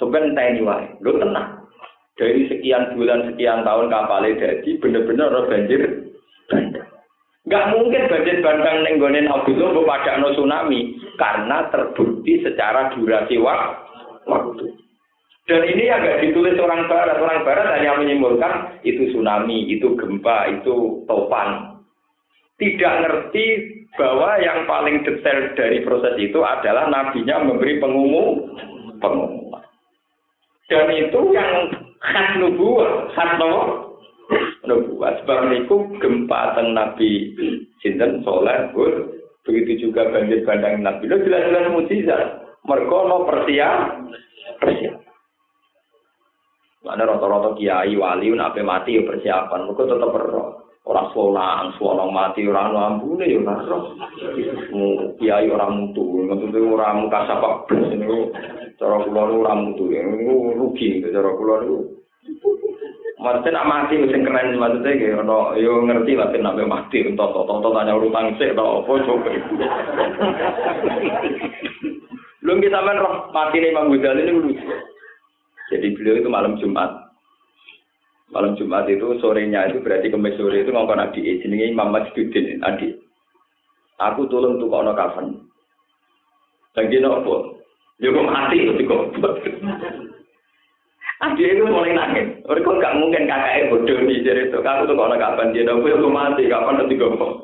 Sebenarnya 0.00 0.32
tani 0.32 0.60
wae, 0.64 0.86
lu 1.04 1.20
tenang. 1.20 1.55
Dari 2.16 2.48
sekian 2.48 2.96
bulan, 2.96 3.28
sekian 3.28 3.60
tahun 3.60 3.92
kapalnya 3.92 4.40
jadi 4.40 4.70
bener-bener 4.80 5.28
orang 5.28 5.48
banjir 5.52 5.80
bandang. 6.48 6.88
Gak 7.46 7.68
mungkin 7.76 8.08
banjir 8.08 8.40
bandang 8.40 8.76
nenggonen 8.82 9.28
Abdullah 9.28 9.84
pada 9.84 10.18
no 10.18 10.32
tsunami 10.32 10.96
karena 11.20 11.68
terbukti 11.68 12.40
secara 12.40 12.90
durasi 12.96 13.36
waktu. 13.36 14.66
Dan 15.46 15.62
ini 15.62 15.86
agak 15.86 16.26
ditulis 16.26 16.58
orang 16.58 16.90
barat. 16.90 17.22
Orang 17.22 17.46
barat 17.46 17.78
hanya 17.78 18.02
menyimpulkan 18.02 18.82
itu 18.82 19.14
tsunami, 19.14 19.70
itu 19.70 19.94
gempa, 19.94 20.50
itu 20.58 21.06
topan. 21.06 21.78
Tidak 22.58 22.94
ngerti 23.06 23.46
bahwa 23.94 24.42
yang 24.42 24.66
paling 24.66 25.06
detail 25.06 25.54
dari 25.54 25.86
proses 25.86 26.18
itu 26.18 26.42
adalah 26.42 26.90
nabinya 26.90 27.46
memberi 27.46 27.78
pengumum 27.78 28.58
pengumuman. 28.98 29.62
Dan 30.66 30.90
itu 30.98 31.20
yang 31.30 31.85
khas 32.00 32.28
nubuah, 32.40 33.12
khas 33.14 33.30
nubuah 33.38 33.86
nubuat. 34.66 35.22
Sebab 35.22 35.38
niku 35.48 35.76
gempa 36.02 36.58
teng 36.58 36.74
Nabi 36.74 37.32
sinten 37.80 38.20
soleh 38.26 38.74
gur. 38.74 39.14
Begitu 39.46 39.88
juga 39.88 40.10
banjir 40.10 40.42
bandang 40.42 40.82
Nabi. 40.82 41.06
Lo 41.06 41.22
jelas-jelas 41.22 41.70
mujizat. 41.70 42.26
Mereka 42.66 42.98
no 43.06 43.22
persiap, 43.30 43.78
persiap. 44.58 44.98
Mana 46.82 47.06
rata-rata 47.06 47.54
kiai 47.54 47.94
wali 47.94 48.34
nape 48.34 48.62
mati 48.66 48.98
ya 48.98 49.06
persiapan. 49.06 49.70
Mereka 49.70 49.82
tetap 49.86 50.10
berroh. 50.10 50.65
Orang 50.86 51.10
solang, 51.10 51.74
solang 51.82 52.14
mati, 52.14 52.46
orang 52.46 52.70
lambune 52.70 53.26
ya 53.26 53.42
roh. 53.42 53.90
Kiai 55.18 55.50
orang 55.50 55.90
mutu, 55.90 56.22
maksudnya 56.30 56.62
orang 56.62 57.02
muka 57.02 57.26
sapak 57.26 57.66
blas 57.66 57.90
ini. 57.90 58.30
Cara 58.78 59.02
kula 59.02 59.22
orang 59.26 59.74
mutu, 59.74 59.90
ini 59.90 60.54
rugi. 60.54 61.02
Cara 61.10 61.34
kula 61.34 61.66
itu 61.66 61.96
Maksudnya 63.16 63.64
nak 63.64 63.66
mati 63.66 63.96
mesti 63.96 64.18
keren 64.20 64.60
maksudnya 64.60 64.92
gitu. 65.00 65.24
No, 65.24 65.56
yo 65.56 65.80
ngerti 65.88 66.20
sih 66.20 66.38
nak 66.38 66.60
mati 66.68 67.00
toto 67.16 67.48
toto 67.48 67.72
tanya 67.72 67.96
urutan 67.96 68.36
sih 68.36 68.52
atau 68.52 68.84
apa 68.84 68.92
coba. 69.08 69.30
Kita 72.46 72.78
main 72.84 73.00
roh 73.00 73.32
mati 73.32 73.56
nih 73.58 73.72
Imam 73.72 73.88
Ghazali 73.88 74.20
ini 74.20 74.32
lucu. 74.36 74.68
Jadi 75.72 75.86
beliau 75.96 76.20
itu 76.20 76.28
malam 76.28 76.60
Jumat. 76.60 77.05
Malam 78.34 78.58
Jumat 78.58 78.90
itu 78.90 79.06
sorenya 79.22 79.70
itu 79.70 79.78
berarti 79.78 80.10
kemis 80.10 80.34
sore 80.34 80.66
itu 80.66 80.74
ngomong 80.74 80.98
adik 80.98 81.46
jenenge 81.46 81.70
Imam 81.70 81.94
Majduddin 81.94 82.58
adik. 82.66 82.98
Aku 84.02 84.26
tolong 84.26 84.58
kono 84.58 84.92
kafan. 84.92 85.46
Lagi 86.74 86.98
nopo? 86.98 87.62
Yo 88.02 88.12
mati 88.12 88.66
kok. 88.82 89.14
Adik 91.16 91.48
itu 91.48 91.64
mulai 91.64 91.96
nangis. 91.96 92.28
Mereka 92.44 92.70
gak 92.76 92.96
mungkin 93.00 93.24
kakaknya 93.24 93.70
bodoh 93.72 93.98
nih 94.04 94.20
jadi 94.20 94.52
itu. 94.52 94.58
Kamu 94.60 94.84
tuh 94.84 94.96
kalau 95.00 95.16
kapan 95.16 95.54
dia 95.56 95.64
aku 95.64 95.88
aku 95.88 96.10
mati, 96.12 96.44
kapan 96.44 96.76
nanti 96.76 97.00
gombong. 97.00 97.34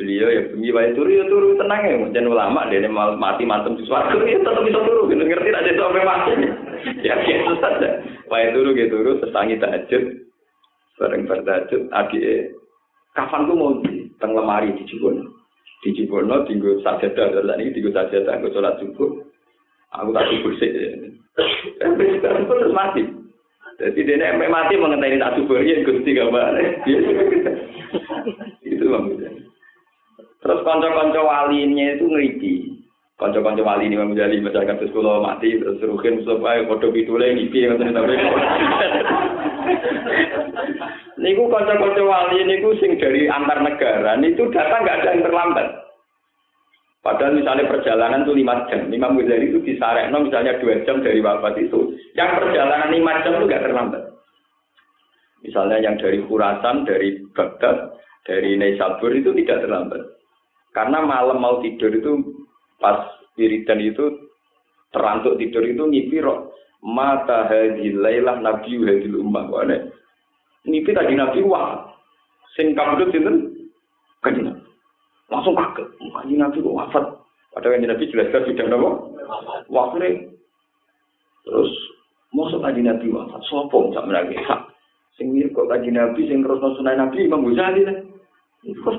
Beliau 0.00 0.34
ya 0.34 0.42
bengi 0.50 0.74
wae 0.74 0.90
turu 0.98 1.14
ya 1.14 1.24
turu 1.30 1.54
tenang 1.54 1.84
ya. 1.86 1.94
Jangan 2.10 2.32
ulama 2.34 2.66
dia 2.66 2.90
mati 2.90 3.46
mantem 3.46 3.78
sesuatu 3.78 4.18
ya 4.26 4.40
tetap 4.42 4.66
bisa 4.66 4.82
turu. 4.82 5.06
Gitu 5.06 5.22
ngerti 5.22 5.54
ada 5.54 5.70
sampai 5.78 6.02
mati. 6.02 6.32
Ya 7.06 7.14
biasa 7.22 7.52
saja. 7.62 7.90
Wae 8.32 8.48
turu 8.56 8.72
gitu 8.72 8.96
turu 8.96 9.20
sesangi 9.20 9.60
tahajud. 9.60 10.24
Bareng 10.96 11.28
bertahajud 11.28 11.92
adik 11.92 12.56
kapan 13.12 13.44
tuh 13.44 13.56
mau 13.58 13.76
di 13.84 14.08
teng 14.16 14.32
lemari 14.32 14.72
di 14.72 14.88
Cibono. 14.88 15.28
Di 15.84 15.92
Cibono 15.92 16.48
tinggal 16.48 16.80
sajadah 16.80 17.44
dan 17.44 17.60
ini 17.60 17.76
tinggal 17.76 17.92
sajadah 17.92 18.40
gue 18.40 18.54
sholat 18.56 18.80
subuh. 18.80 19.20
Aku 20.00 20.16
tak 20.16 20.24
subuh 20.32 20.52
sih. 20.56 20.70
terus 21.84 22.72
mati. 22.72 23.04
Jadi 23.76 24.00
dia 24.00 24.16
sampai 24.16 24.48
mati 24.48 24.80
mengenai 24.80 25.20
tak 25.20 25.36
suburnya 25.36 25.84
gusti 25.84 26.16
gambar. 26.16 26.56
itu 28.64 28.84
maksudnya. 28.88 29.30
Terus 30.40 30.60
konco-konco 30.64 31.20
walinya 31.20 31.86
itu 31.98 32.04
ngerti. 32.08 32.54
Konco-konco 33.22 33.62
wali 33.62 33.86
ini 33.86 33.94
menjadi 33.94 34.34
masyarakat 34.42 34.82
sekolah 34.82 35.22
mati 35.22 35.54
terus 35.54 35.78
rukin 35.78 36.26
supaya 36.26 36.66
foto 36.66 36.90
pitule 36.90 37.38
ngipi 37.38 37.70
ngoten 37.70 37.94
tapi. 37.94 38.18
Niku 41.22 41.46
konco-konco 41.46 42.02
wali 42.02 42.42
niku 42.42 42.74
sing 42.82 42.98
dari 42.98 43.30
antar 43.30 43.62
negara 43.62 44.18
itu 44.18 44.42
datang 44.50 44.82
nggak 44.82 45.06
ada 45.06 45.14
yang 45.14 45.22
terlambat. 45.22 45.68
Padahal 47.02 47.34
misalnya 47.38 47.70
perjalanan 47.70 48.26
itu 48.26 48.34
lima 48.34 48.66
jam, 48.70 48.90
Imam 48.90 49.18
Ghazali 49.18 49.50
itu 49.50 49.58
no 50.10 50.18
misalnya 50.22 50.58
dua 50.58 50.82
jam 50.82 51.02
dari 51.02 51.22
wafat 51.22 51.54
itu. 51.62 51.94
Yang 52.18 52.30
perjalanan 52.42 52.90
lima 52.90 53.22
jam 53.22 53.38
itu 53.38 53.50
gak 53.50 53.64
terlambat. 53.66 54.02
Misalnya 55.42 55.82
yang 55.82 55.98
dari 55.98 56.22
Khurasan, 56.22 56.86
dari 56.86 57.18
Baghdad, 57.34 57.98
dari 58.22 58.54
Naisabur 58.54 59.10
itu 59.14 59.34
tidak 59.34 59.66
terlambat. 59.66 60.02
Karena 60.70 61.02
malam 61.02 61.42
mau 61.42 61.58
tidur 61.58 61.90
itu 61.90 62.41
pas 62.82 63.22
wiridan 63.38 63.78
itu 63.78 64.28
terantuk 64.90 65.38
tidur 65.38 65.62
itu 65.62 65.80
ngipi 65.86 66.18
roh 66.18 66.50
mata 66.82 67.46
hadil 67.46 68.02
lailah 68.02 68.42
nabi 68.42 68.76
hadil 68.82 69.22
ummah 69.22 69.46
wane 69.46 69.94
ngipi 70.66 70.90
tadi 70.90 71.14
nabi 71.14 71.40
wah 71.46 71.94
sing 72.58 72.74
kabudut 72.74 73.14
itu 73.14 73.32
kan 74.20 74.34
langsung 75.32 75.56
kaget 75.56 75.88
kaji 75.96 76.34
nabi 76.36 76.60
kok 76.60 76.76
wafat? 76.76 77.04
Padahal 77.56 77.80
yang 77.80 77.96
nabi 77.96 78.08
jelas-jelas 78.12 78.44
sudah 78.48 78.66
nopo 78.68 78.90
waktu 79.72 80.28
terus 81.42 81.72
masuk 82.36 82.60
kaji 82.60 82.84
nabi 82.84 83.08
wafat? 83.08 83.40
Sopong 83.48 83.96
sama 83.96 84.12
lagi 84.12 84.36
sing 85.16 85.32
mirip 85.32 85.56
kok 85.56 85.72
kaji 85.72 85.88
nabi 85.88 86.28
sing 86.28 86.44
terus 86.44 86.60
nabi 86.84 87.24
imam 87.24 87.48
Ghazali. 87.48 87.82
Kan 87.88 87.96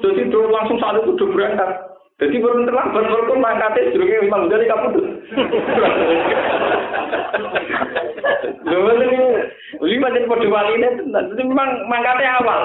terus 0.02 0.50
langsung 0.50 0.82
saat 0.82 1.00
itu 1.06 1.26
berangkat 1.30 1.93
jadi 2.22 2.36
baru 2.40 2.66
terlambat 2.70 3.04
baru 3.10 3.24
pun 3.26 3.40
mangkatnya 3.42 3.92
jurungnya 3.94 4.26
imam 4.26 4.48
Ghazali 4.50 4.68
tuh 4.70 5.06
Lho 8.64 8.80
ini 8.96 9.20
lima 9.82 10.08
pada 10.08 10.46
wali 10.46 10.74
ini 10.78 10.90
jadi 11.10 11.44
memang 11.44 11.70
mangkatnya 11.90 12.38
awal 12.42 12.62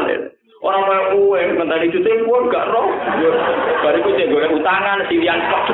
Orang 0.59 0.91
kaya 0.91 1.15
kue, 1.15 1.43
mentari 1.55 1.87
juta 1.87 2.11
pun 2.27 2.51
gak 2.51 2.67
roh. 2.75 2.91
Bariku 3.79 4.11
cek 4.19 4.27
goreng 4.27 4.59
utangan, 4.59 5.07
silian 5.07 5.39
kok. 5.39 5.71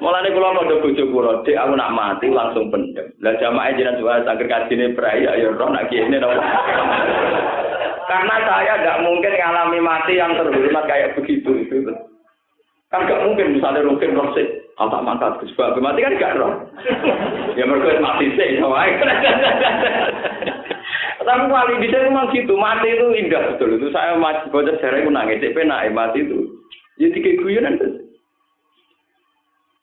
Mulane 0.00 0.32
kula 0.32 0.56
padha 0.56 0.80
bojo 0.80 1.04
kula, 1.12 1.44
Dik 1.44 1.52
aku 1.60 1.76
nak 1.76 1.92
mati 1.92 2.32
langsung 2.32 2.72
pendem. 2.72 3.12
Lah 3.20 3.36
jamaah 3.36 3.76
jenengan 3.76 4.00
juga 4.00 4.24
sangger 4.24 4.48
kajine 4.48 4.96
prai 4.96 5.28
ya 5.28 5.52
roh 5.52 5.68
nak 5.68 5.84
kene 5.92 6.16
napa. 6.16 6.40
Karena 8.08 8.36
saya 8.48 8.74
tidak 8.80 9.02
mungkin 9.04 9.36
ngalami 9.36 9.80
mati 9.84 10.12
yang 10.16 10.32
terhormat 10.32 10.84
kayak 10.88 11.12
begitu 11.20 11.50
itu. 11.60 11.92
Kan 12.90 13.10
gak 13.10 13.24
mungkin 13.26 13.58
misalnya 13.58 13.82
mungkin 13.82 14.14
roh. 14.14 14.30
Oh, 14.76 14.92
tak 14.92 15.04
mantap, 15.08 15.40
sebab 15.40 15.80
mati 15.80 16.04
kan 16.04 16.20
gak 16.20 16.36
roh. 16.36 16.52
ya 17.58 17.64
mereka 17.64 17.98
mati 17.98 18.28
sih, 18.36 18.60
Tapi 21.26 21.82
di 21.82 21.90
sini 21.90 22.06
memang 22.06 22.30
gitu, 22.30 22.54
mati 22.54 22.94
itu 22.94 23.06
indah 23.18 23.56
betul. 23.56 23.74
Itu 23.74 23.90
saya 23.90 24.14
baca 24.20 24.46
sejarah 24.46 25.02
itu 25.02 25.10
nangis, 25.10 25.42
tapi 25.42 25.66
naik 25.66 25.90
mati 25.90 26.22
itu. 26.22 26.46
Ya 27.02 27.10
tiga 27.10 27.34
guyonan 27.42 27.82
tuh. 27.82 27.92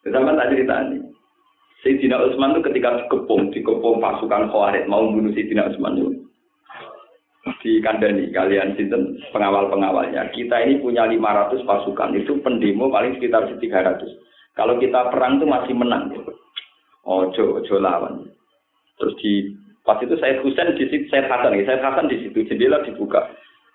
Sama 0.07 0.39
tak 0.39 0.55
cerita 0.55 0.87
ini. 0.87 1.03
Sayyidina 1.83 2.15
Utsman 2.15 2.55
itu 2.55 2.63
ketika 2.71 2.95
dikepung, 3.03 3.51
dikepung 3.51 3.99
pasukan 3.99 4.47
Khawarij 4.47 4.87
mau 4.87 5.03
bunuh 5.11 5.35
Sayyidina 5.35 5.67
Utsman 5.67 5.99
itu. 5.99 6.23
Di 7.43 7.83
kandani 7.83 8.31
kalian 8.31 8.75
sinten 8.79 9.19
pengawal-pengawalnya. 9.35 10.31
Kita 10.31 10.63
ini 10.63 10.79
punya 10.79 11.03
500 11.07 11.63
pasukan, 11.67 12.15
itu 12.15 12.39
pendemo 12.39 12.87
paling 12.87 13.19
sekitar 13.19 13.51
300. 13.51 13.99
Kalau 14.55 14.79
kita 14.79 15.11
perang 15.11 15.39
itu 15.39 15.45
masih 15.47 15.75
menang. 15.75 16.11
Ojo, 17.03 17.59
ojo 17.59 17.75
lawan. 17.83 18.31
Terus 18.95 19.15
di 19.19 19.51
Pas 19.83 19.99
itu 19.99 20.15
saya 20.15 20.39
Husain 20.39 20.79
di 20.79 20.87
situ, 20.87 21.11
saya 21.11 21.27
Hasan, 21.27 21.59
saya 21.67 21.83
Hasan 21.83 22.07
di 22.07 22.23
situ 22.23 22.47
jendela 22.47 22.79
dibuka. 22.87 23.27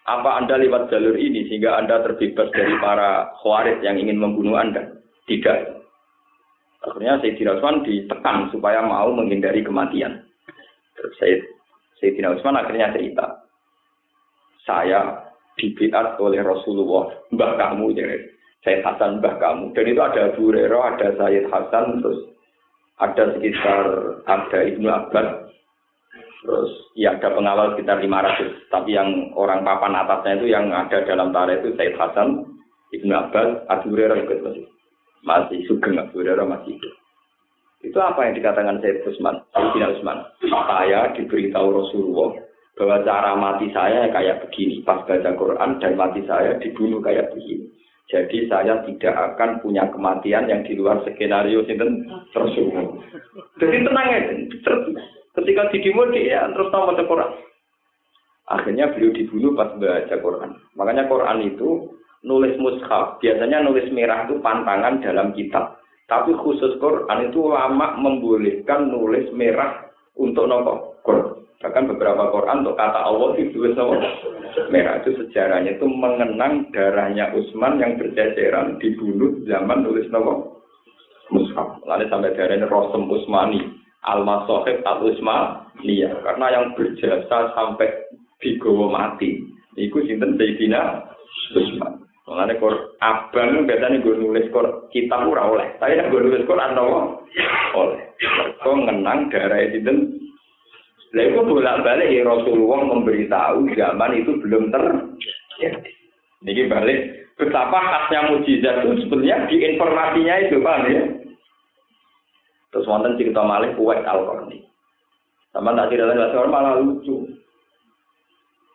Apa 0.09 0.41
Anda 0.41 0.57
lewat 0.57 0.89
jalur 0.89 1.21
ini 1.21 1.45
sehingga 1.53 1.77
Anda 1.77 2.01
terbebas 2.01 2.49
dari 2.57 2.73
para 2.81 3.29
khawarij 3.45 3.85
yang 3.85 4.01
ingin 4.01 4.17
membunuh 4.17 4.57
Anda? 4.57 4.89
Tidak. 5.29 5.59
Akhirnya 6.89 7.21
Sayyidina 7.21 7.61
Utsman 7.61 7.85
ditekan 7.85 8.49
supaya 8.49 8.81
mau 8.81 9.13
menghindari 9.13 9.61
kematian. 9.61 10.25
Terus 10.97 11.13
saya 11.21 11.37
Sayyidina 12.01 12.41
Utsman 12.41 12.57
akhirnya 12.57 12.89
cerita. 12.97 13.45
Saya 14.69 15.25
dibiat 15.57 16.21
oleh 16.21 16.45
Rasulullah, 16.45 17.09
mbah 17.33 17.57
kamu, 17.57 17.97
jadi 17.97 18.29
Sayyid 18.63 18.85
Hasan 18.85 19.25
mbah 19.25 19.41
kamu. 19.41 19.73
Dan 19.73 19.85
itu 19.89 20.01
ada 20.05 20.21
Abu 20.29 20.53
Hurairah, 20.53 20.83
ada 20.93 21.09
Sayyid 21.17 21.49
Hasan, 21.49 22.05
terus 22.05 22.21
ada 23.01 23.25
sekitar 23.33 23.83
ada 24.29 24.59
Ibnu 24.69 24.87
Abbas, 24.93 25.49
Terus 26.39 26.71
ya 26.95 27.19
ada 27.19 27.35
pengawal 27.35 27.75
sekitar 27.75 27.99
500, 27.99 28.71
tapi 28.71 28.95
yang 28.95 29.35
orang 29.35 29.67
papan 29.67 29.99
atasnya 29.99 30.39
itu 30.39 30.47
yang 30.55 30.71
ada 30.71 31.03
dalam 31.03 31.35
tara 31.35 31.59
itu 31.59 31.75
Said 31.75 31.99
Hasan, 31.99 32.47
Ibnu 32.95 33.11
Abbas, 33.11 33.67
Abu 33.67 33.93
Hurairah 33.93 34.23
ikut 34.23 34.39
masih. 34.47 34.67
Masih 35.27 35.59
sugeng 35.67 35.99
Abu 35.99 36.23
Hurairah 36.23 36.47
masih 36.47 36.79
hidup. 36.79 36.95
Itu 37.83 37.99
apa 37.99 38.23
yang 38.25 38.39
dikatakan 38.39 38.79
Said 38.79 39.03
Usman, 39.03 39.43
Sayyidina 39.51 39.99
Usman. 39.99 40.19
Saya 40.47 41.11
diberitahu 41.19 41.69
Rasulullah 41.75 42.39
bahwa 42.79 43.03
cara 43.03 43.35
mati 43.35 43.67
saya 43.75 44.07
kayak 44.15 44.47
begini. 44.47 44.87
Pas 44.87 45.03
baca 45.03 45.31
Quran 45.35 45.83
dan 45.83 45.93
mati 45.99 46.23
saya 46.25 46.55
dibunuh 46.63 47.03
kayak 47.03 47.35
begini. 47.35 47.67
Jadi 48.09 48.49
saya 48.49 48.81
tidak 48.89 49.13
akan 49.13 49.61
punya 49.61 49.85
kematian 49.93 50.49
yang 50.49 50.65
di 50.65 50.73
luar 50.79 51.05
skenario 51.05 51.61
sinten 51.69 52.09
Rasulullah. 52.33 52.89
Jadi 53.61 53.85
tenang 53.85 54.07
ya, 54.09 54.21
Ketika 55.37 55.71
didimo 55.71 56.09
dia 56.09 56.49
terus 56.55 56.73
tahu 56.73 56.89
baca 56.89 57.05
Quran. 57.05 57.31
Akhirnya 58.49 58.89
beliau 58.97 59.13
dibunuh 59.13 59.53
pas 59.53 59.71
baca 59.77 60.17
Quran. 60.17 60.51
Makanya 60.73 61.05
Quran 61.05 61.39
itu 61.53 61.93
nulis 62.25 62.57
mushaf. 62.57 63.21
Biasanya 63.21 63.61
nulis 63.61 63.93
merah 63.93 64.25
itu 64.25 64.41
pantangan 64.41 65.05
dalam 65.05 65.37
kitab. 65.37 65.77
Tapi 66.09 66.33
khusus 66.33 66.81
Quran 66.81 67.29
itu 67.29 67.45
lama 67.53 68.01
membolehkan 68.01 68.89
nulis 68.89 69.29
merah 69.37 69.85
untuk 70.17 70.49
nopo 70.49 70.97
Quran. 71.05 71.48
Bahkan 71.59 71.91
beberapa 71.91 72.31
Quran 72.31 72.63
untuk 72.63 72.79
kata 72.79 73.03
Allah 73.03 73.35
itu 73.35 73.67
merah 74.71 75.03
itu 75.03 75.11
sejarahnya 75.19 75.75
itu 75.75 75.91
mengenang 75.91 76.71
darahnya 76.71 77.35
Utsman 77.35 77.83
yang 77.83 77.99
berceceran 77.99 78.79
dibunuh 78.79 79.43
zaman 79.43 79.83
nulis 79.83 80.07
nopo 80.15 80.63
mushaf. 81.35 81.83
Lalu 81.83 82.07
sampai 82.07 82.39
darahnya 82.39 82.71
Rosem 82.71 83.11
Utsmani 83.11 83.75
al-masohib 84.07 84.87
al-usma 84.87 85.67
iya 85.83 86.15
karena 86.23 86.47
yang 86.55 86.65
berjasa 86.79 87.51
sampai 87.51 87.91
digowo 88.39 88.87
mati 88.87 89.43
itu 89.75 89.99
sinten 90.07 90.39
Sayyidina 90.39 91.11
Usman 91.59 92.07
Mengenai 92.29 92.61
kor 92.61 92.93
abang 93.01 93.65
biasanya 93.65 94.05
gue 94.05 94.21
nulis 94.21 94.53
kor 94.53 94.93
kita 94.93 95.17
ora 95.17 95.49
oleh, 95.49 95.65
tapi 95.81 95.97
yang 95.97 96.13
gue 96.13 96.29
nulis 96.29 96.45
kor 96.45 96.61
anda 96.61 96.85
oleh. 96.85 98.05
Kau 98.61 98.77
ngenang 98.77 99.33
darah 99.33 99.65
itu 99.65 99.81
dan 101.09 101.33
lalu 101.33 101.57
bolak 101.57 101.81
balik 101.85 102.13
ya 102.13 102.23
Rasulullah 102.27 102.85
memberitahu 102.85 103.73
zaman 103.73 104.11
itu 104.19 104.33
belum 104.45 104.69
terjadi. 104.69 105.91
Ini 106.45 106.69
balik 106.69 106.99
betapa 107.41 107.79
khasnya 107.81 108.29
mujizat 108.29 108.85
itu 108.85 109.09
sebenarnya 109.09 109.49
di 109.49 109.57
informasinya 109.73 110.35
itu 110.45 110.57
pak 110.61 110.79
ya. 110.87 111.03
Terus 112.69 112.85
wonten 112.85 113.17
cerita 113.17 113.41
malih 113.41 113.73
kuwait 113.81 114.05
al-Qarni. 114.05 114.69
Sama 115.57 115.73
tak 115.73 115.97
tidak 115.97 116.13
lain 116.13 116.53
malah 116.53 116.77
lucu. 116.77 117.25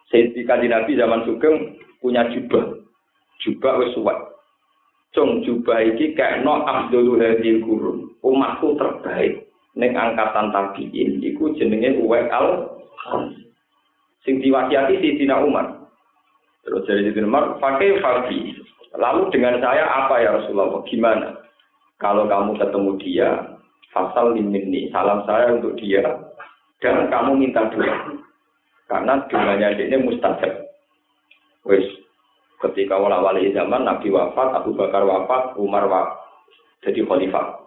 Sayyidina 0.09 0.81
Nabi 0.81 0.97
zaman 0.97 1.21
Sugeng 1.29 1.77
punya 2.01 2.25
jubah. 2.33 2.81
Jubah 3.45 3.73
wis 3.85 3.93
suwek. 3.93 4.17
Cung 5.13 5.45
jubah 5.45 5.77
iki 5.93 6.17
kayak 6.17 6.41
no 6.41 6.65
Abdul 6.65 7.21
Hadil 7.21 7.61
Gurun. 7.61 8.17
Umatku 8.25 8.73
terbaik. 8.81 9.45
Neng 9.73 9.97
angkatan 9.97 10.53
tabiin 10.53 11.17
iku 11.25 11.49
jenenge 11.57 11.97
Uwais 11.97 12.29
al 12.29 12.77
Sing 14.23 14.39
diwasiati 14.39 15.01
Sayyidina 15.01 15.43
Umar. 15.43 15.83
Terus 16.63 16.87
dari 16.87 17.09
Sayyidina 17.09 17.27
Umar, 17.27 17.59
pakai 17.59 17.99
Fabi. 17.99 18.55
Lalu 18.95 19.33
dengan 19.35 19.59
saya 19.59 19.83
apa 19.83 20.15
ya 20.21 20.37
Rasulullah? 20.37 20.79
Gimana? 20.87 21.27
Kalau 21.99 22.29
kamu 22.29 22.55
ketemu 22.55 22.91
dia, 23.01 23.29
Fasal 23.91 24.33
limini, 24.33 24.89
salam 24.89 25.21
saya 25.27 25.53
untuk 25.53 25.75
dia. 25.77 26.01
Dan 26.81 27.11
kamu 27.11 27.37
minta 27.37 27.67
doa. 27.69 28.17
Karena 28.89 29.21
doanya 29.29 29.73
ini 29.77 29.97
mustajab. 30.01 30.65
Wis, 31.63 31.87
ketika 32.59 32.99
wali 32.99 33.53
zaman 33.55 33.87
Nabi 33.87 34.11
wafat, 34.11 34.51
Abu 34.59 34.75
Bakar 34.75 35.07
wafat, 35.07 35.55
Umar 35.55 35.87
wafat. 35.87 36.19
Jadi 36.83 36.99
khalifah. 37.07 37.62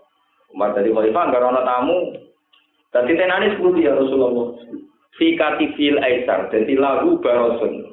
Umar 0.55 0.77
jadi 0.77 0.93
khalifah, 0.93 1.23
enggak 1.27 1.43
ada 1.43 1.63
tamu. 1.65 1.99
Dan 2.95 3.09
tenani 3.11 3.53
sepuluh 3.55 3.77
ya 3.81 3.93
Rasulullah. 3.97 4.57
Fikati 5.17 5.73
fil 5.75 5.97
aisar, 5.99 6.53
jadi 6.53 6.77
lagu 6.77 7.17
barosun. 7.25 7.89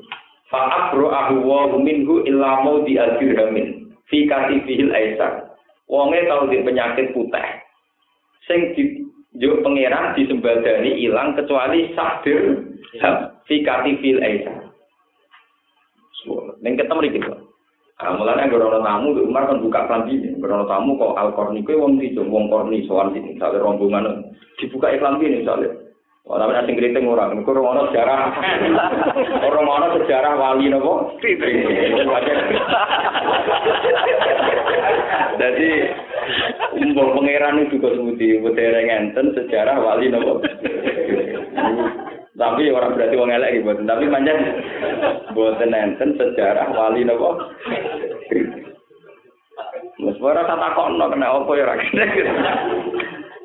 Fa'abro 0.52 1.10
ahu 1.10 1.40
wa 1.48 1.72
minhu 1.80 2.22
illa 2.28 2.62
mau 2.62 2.84
di 2.84 3.00
al-dirhamin. 3.00 3.96
Fikati 4.12 4.64
fil 4.68 4.92
aisar. 4.92 5.56
Wonge 5.88 6.24
tahu 6.28 6.52
di 6.52 6.64
penyakit 6.64 7.12
putih 7.16 7.64
sing 8.48 8.76
di 8.76 9.04
yo 9.40 9.64
pangeran 9.64 10.14
disembadani 10.16 11.00
ilang 11.00 11.34
kecuali 11.34 11.92
sakdir 11.96 12.60
fikati 13.48 13.92
fil 14.04 14.20
aisa. 14.22 14.54
Neng 16.64 16.80
ketemu 16.80 17.02
iki 17.12 17.20
kok. 17.20 17.40
Kamulan 18.04 18.44
yang 18.44 18.52
berono 18.52 18.84
tamu, 18.84 19.16
Umar 19.16 19.48
kan 19.48 19.64
buka 19.64 19.88
klambi 19.88 20.20
ini. 20.20 20.36
Berono 20.36 20.68
tamu 20.68 21.00
kok 21.00 21.16
al 21.16 21.32
korni 21.32 21.64
kue 21.64 21.80
wong 21.80 21.96
itu, 22.04 22.20
wong 22.20 22.52
korni 22.52 22.84
soal 22.84 23.16
sini. 23.16 23.40
Misalnya 23.40 23.64
rombongan 23.64 24.28
dibuka 24.60 24.92
iklan 24.92 25.24
ini 25.24 25.40
misalnya. 25.40 25.72
Oh, 26.24 26.40
tapi 26.40 26.56
asing 26.56 26.80
keriting 26.80 27.04
orang, 27.04 27.36
ini 27.36 27.44
kurang 27.44 27.68
ada 27.68 27.84
sejarah. 27.92 28.32
Orang 29.52 29.68
mana 29.68 29.92
sejarah 29.92 30.40
wali 30.40 30.72
nopo? 30.72 31.20
Jadi, 35.36 35.70
umpul 36.80 37.12
pangeran 37.20 37.68
itu 37.68 37.76
juga 37.76 37.92
sebuti. 38.00 38.40
Udah 38.40 39.36
sejarah 39.36 39.76
wali 39.84 40.08
nopo? 40.16 40.40
Tapi 42.44 42.68
orang 42.76 43.00
berarti 43.00 43.16
wong 43.16 43.32
elek 43.32 43.64
gitu, 43.64 43.72
tapi 43.88 44.04
manjan 44.12 44.60
boten 45.32 45.72
enten 45.72 46.20
sejarah 46.20 46.76
wali 46.76 47.08
napa? 47.08 47.56
Wes 50.04 50.20
ora 50.20 50.44
tak 50.44 50.60
takokno 50.60 51.08
kena 51.08 51.32
apa 51.32 51.52
ya 51.56 51.64
ora 51.64 51.76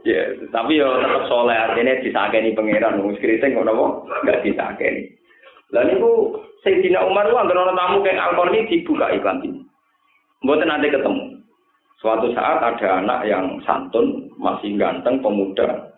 Ya, 0.06 0.22
tapi 0.50 0.82
yo 0.82 0.88
tetap 0.98 1.30
soleh 1.30 1.54
artinya 1.54 2.00
disakeni 2.02 2.58
pangeran 2.58 2.98
wong 2.98 3.14
kriting 3.22 3.54
kok 3.54 3.66
napa 3.70 3.86
enggak 4.26 4.42
disakeni. 4.42 5.14
Lah 5.70 5.86
niku 5.86 6.42
Sayyidina 6.66 7.06
Umar 7.06 7.30
ku 7.30 7.38
anggere 7.38 7.60
ana 7.60 7.78
tamu 7.78 8.02
kayak 8.02 8.18
Al-Qarni 8.18 8.66
dibuka 8.66 9.14
iklan 9.14 9.46
ini. 9.46 9.60
Mboten 10.42 10.70
nanti 10.70 10.90
ketemu. 10.90 11.38
Suatu 11.98 12.30
saat 12.30 12.62
ada 12.62 13.02
anak 13.02 13.26
yang 13.26 13.58
santun, 13.66 14.30
masih 14.38 14.78
ganteng, 14.78 15.18
pemuda. 15.18 15.90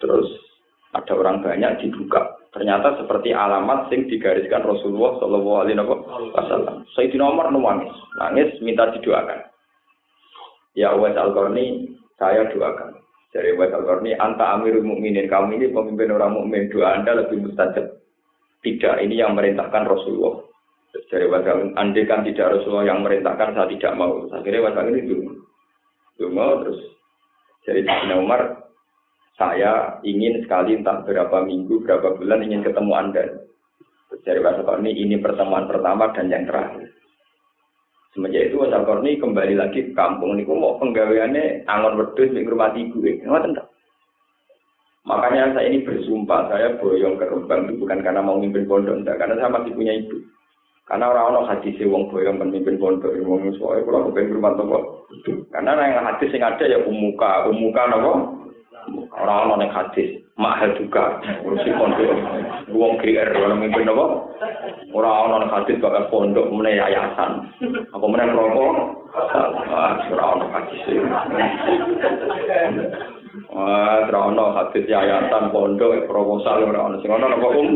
Terus 0.00 0.24
ada 0.94 1.12
orang 1.18 1.42
banyak 1.42 1.82
dibuka. 1.82 2.38
Ternyata 2.54 3.02
seperti 3.02 3.34
alamat 3.34 3.90
sing 3.90 4.06
digariskan 4.06 4.62
Rasulullah 4.62 5.18
Shallallahu 5.18 5.58
Alaihi 5.66 5.78
Wasallam. 6.30 6.86
Sayyidina 6.94 7.26
Umar 7.26 7.50
nangis, 7.50 7.90
nangis 8.14 8.50
minta 8.62 8.94
didoakan. 8.94 9.50
Ya 10.78 10.94
Allah 10.94 11.18
Al-Qarni, 11.18 11.98
saya 12.14 12.46
doakan. 12.50 12.98
Dari 13.34 13.58
Wais 13.58 13.74
Al-Qarni, 13.74 14.14
anta 14.14 14.54
amirul 14.54 14.86
mukminin 14.86 15.26
kamu 15.26 15.58
ini 15.58 15.74
pemimpin 15.74 16.14
orang 16.14 16.38
mukmin 16.38 16.70
doa 16.70 16.94
anda 16.94 17.18
lebih 17.18 17.42
mustajab. 17.42 17.98
Tidak, 18.62 18.94
ini 19.02 19.18
yang 19.18 19.34
merintahkan 19.34 19.90
Rasulullah. 19.90 20.46
Dari 21.10 21.26
Wais 21.26 21.46
andai 21.74 22.06
kan 22.06 22.22
tidak 22.22 22.54
Rasulullah 22.54 22.86
yang 22.86 23.02
merintahkan, 23.02 23.58
saya 23.58 23.66
tidak 23.66 23.98
mau. 23.98 24.30
Akhirnya 24.30 24.62
Wais 24.62 24.78
Al-Qarni 24.78 25.10
dungu. 25.10 25.32
Dungu, 26.22 26.48
terus 26.62 26.80
dari 27.66 27.82
Sayyidina 27.82 28.14
Umar, 28.22 28.63
saya 29.34 29.98
ingin 30.06 30.46
sekali 30.46 30.78
entah 30.78 31.02
berapa 31.02 31.42
minggu, 31.42 31.82
berapa 31.82 32.14
bulan 32.14 32.44
ingin 32.46 32.62
ketemu 32.62 32.92
anda. 32.94 33.24
Dari 34.22 34.38
Wais 34.38 34.62
Al-Qarni, 34.62 34.94
ini 34.94 35.18
pertemuan 35.18 35.66
pertama 35.66 36.14
dan 36.14 36.30
yang 36.30 36.46
terakhir. 36.46 36.94
Semenjak 38.14 38.46
itu 38.46 38.62
Wasal 38.62 38.86
Korni 38.86 39.18
kembali 39.18 39.58
lagi 39.58 39.90
ke 39.90 39.92
kampung. 39.98 40.38
Ini 40.38 40.46
mau 40.46 40.78
penggaweannya 40.78 41.66
angon 41.66 41.98
wedus 41.98 42.30
di 42.30 42.46
rumah 42.46 42.70
gue. 42.70 43.18
Nggak 43.26 43.66
Makanya 45.04 45.52
saya 45.52 45.68
ini 45.68 45.84
bersumpah, 45.84 46.48
saya 46.48 46.80
boyong 46.80 47.20
ke 47.20 47.28
Rembang 47.28 47.68
itu 47.68 47.76
bukan 47.76 48.00
karena 48.00 48.24
mau 48.24 48.40
mimpin 48.40 48.64
pondok, 48.64 49.04
enggak, 49.04 49.20
karena 49.20 49.36
saya 49.36 49.52
masih 49.52 49.76
punya 49.76 49.92
ibu. 50.00 50.16
Karena 50.88 51.12
orang-orang 51.12 51.44
hadis 51.52 51.76
wong 51.84 52.08
boyong 52.08 52.40
pemimpin 52.40 52.80
pondok, 52.80 53.12
wong 53.20 53.52
soalnya 53.60 53.84
kalau 53.84 54.00
aku 54.08 54.10
pengen 54.16 54.36
rumah 54.40 54.56
toko. 54.56 54.78
Karena 55.52 55.76
yang 55.76 56.08
hadis 56.08 56.32
yang 56.32 56.48
ada 56.48 56.64
ya 56.64 56.78
umuka, 56.88 57.52
umuka 57.52 57.82
nopo. 57.90 58.12
Orang-orang 59.14 59.64
yang 59.64 59.72
hadis, 59.72 60.20
mahal 60.36 60.74
juga, 60.76 61.22
pondok, 61.78 62.12
wong 62.68 62.98
GR, 63.00 63.30
orang 63.32 63.62
mimpin 63.62 63.86
nopo. 63.86 64.34
Ora 64.94 65.10
ana 65.26 65.46
hadis 65.50 65.80
bakal 65.82 66.06
pondok 66.10 66.50
meneh 66.54 66.78
yayasan. 66.78 67.50
Apa 67.90 68.04
meneh 68.06 68.30
rokok? 68.30 68.74
Ora 70.10 70.24
ana 70.38 70.46
hadis. 70.54 70.82
Ah, 73.54 74.06
ora 74.06 74.20
ana 74.30 74.44
hadis 74.58 74.84
yayasan 74.86 75.50
pondok 75.50 76.06
proposal 76.10 76.66
ora 76.68 76.98
sing 77.00 77.10
ana 77.10 77.26
apa 77.32 77.48
um. 77.54 77.68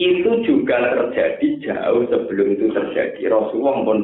Itu 0.00 0.40
juga 0.42 0.82
terjadi 0.82 1.46
jauh 1.62 2.02
sebelum 2.08 2.46
itu 2.58 2.72
terjadi. 2.72 3.28
Rasulullah 3.28 3.76
pun 3.86 4.02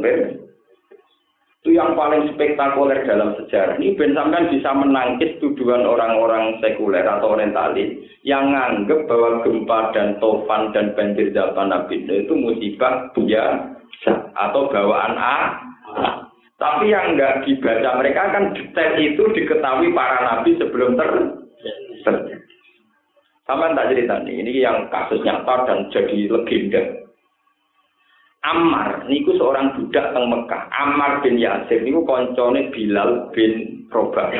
itu 1.58 1.74
yang 1.74 1.98
paling 1.98 2.30
spektakuler 2.32 3.02
dalam 3.02 3.34
sejarah. 3.34 3.82
Ini 3.82 3.98
Ben 3.98 4.14
sampean 4.14 4.46
bisa 4.46 4.70
menangkis 4.78 5.42
tuduhan 5.42 5.82
orang-orang 5.82 6.54
sekuler 6.62 7.02
atau 7.02 7.34
orientalis 7.34 7.98
yang 8.22 8.54
nganggep 8.54 9.10
bahwa 9.10 9.42
gempa 9.42 9.90
dan 9.90 10.22
tofan 10.22 10.70
dan 10.70 10.94
banjir 10.94 11.34
zaman 11.34 11.74
Nabi 11.74 12.06
itu 12.06 12.30
musibah 12.30 13.10
biasa 13.10 14.12
atau 14.38 14.70
bawaan 14.70 15.18
A. 15.18 15.38
Tapi 16.58 16.90
yang 16.90 17.14
enggak 17.14 17.46
dibaca 17.46 17.90
mereka 18.02 18.34
kan 18.34 18.50
detail 18.54 18.94
itu 18.98 19.22
diketahui 19.30 19.94
para 19.94 20.18
nabi 20.26 20.58
sebelum 20.58 20.98
ter 20.98 21.10
terjadi. 22.02 22.34
Sama 23.46 23.78
tak 23.78 23.94
cerita 23.94 24.20
nih, 24.26 24.42
ini 24.42 24.52
yang 24.60 24.90
kasus 24.90 25.22
nyata 25.22 25.70
dan 25.70 25.86
jadi 25.94 26.26
legenda. 26.26 27.07
Ammar 28.46 29.10
niku 29.10 29.34
seorang 29.34 29.74
budak 29.74 30.14
teng 30.14 30.30
Mekah. 30.30 30.70
Ammar 30.70 31.26
bin 31.26 31.42
Yasir 31.42 31.82
niku 31.82 32.06
koncone 32.06 32.70
Bilal 32.70 33.34
bin 33.34 33.82
Robah. 33.90 34.30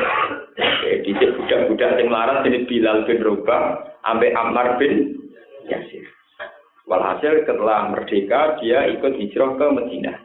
Jadi 0.55 1.11
budak-budak 1.11 1.99
yang 1.99 2.07
larat 2.07 2.47
ini 2.47 2.63
Bilal 2.63 3.03
bin 3.03 3.19
Robah 3.19 3.91
ambek 4.07 4.31
Ammar 4.31 4.79
bin 4.79 5.19
Yasir. 5.67 6.07
Walhasil 6.87 7.43
setelah 7.43 7.91
merdeka 7.91 8.57
dia 8.63 8.87
ikut 8.87 9.19
hijrah 9.19 9.59
ke 9.59 9.65
Madinah. 9.67 10.17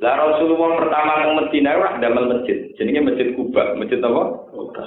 Lah 0.00 0.14
Rasulullah 0.16 0.78
pertama 0.78 1.12
ke 1.26 1.30
Madinah 1.42 1.74
wah 1.82 1.92
damel 1.98 2.24
masjid. 2.38 2.70
Jenenge 2.78 3.12
Masjid 3.12 3.34
Kuba. 3.34 3.74
Masjid 3.74 3.98
apa? 3.98 4.46
Kuba. 4.54 4.84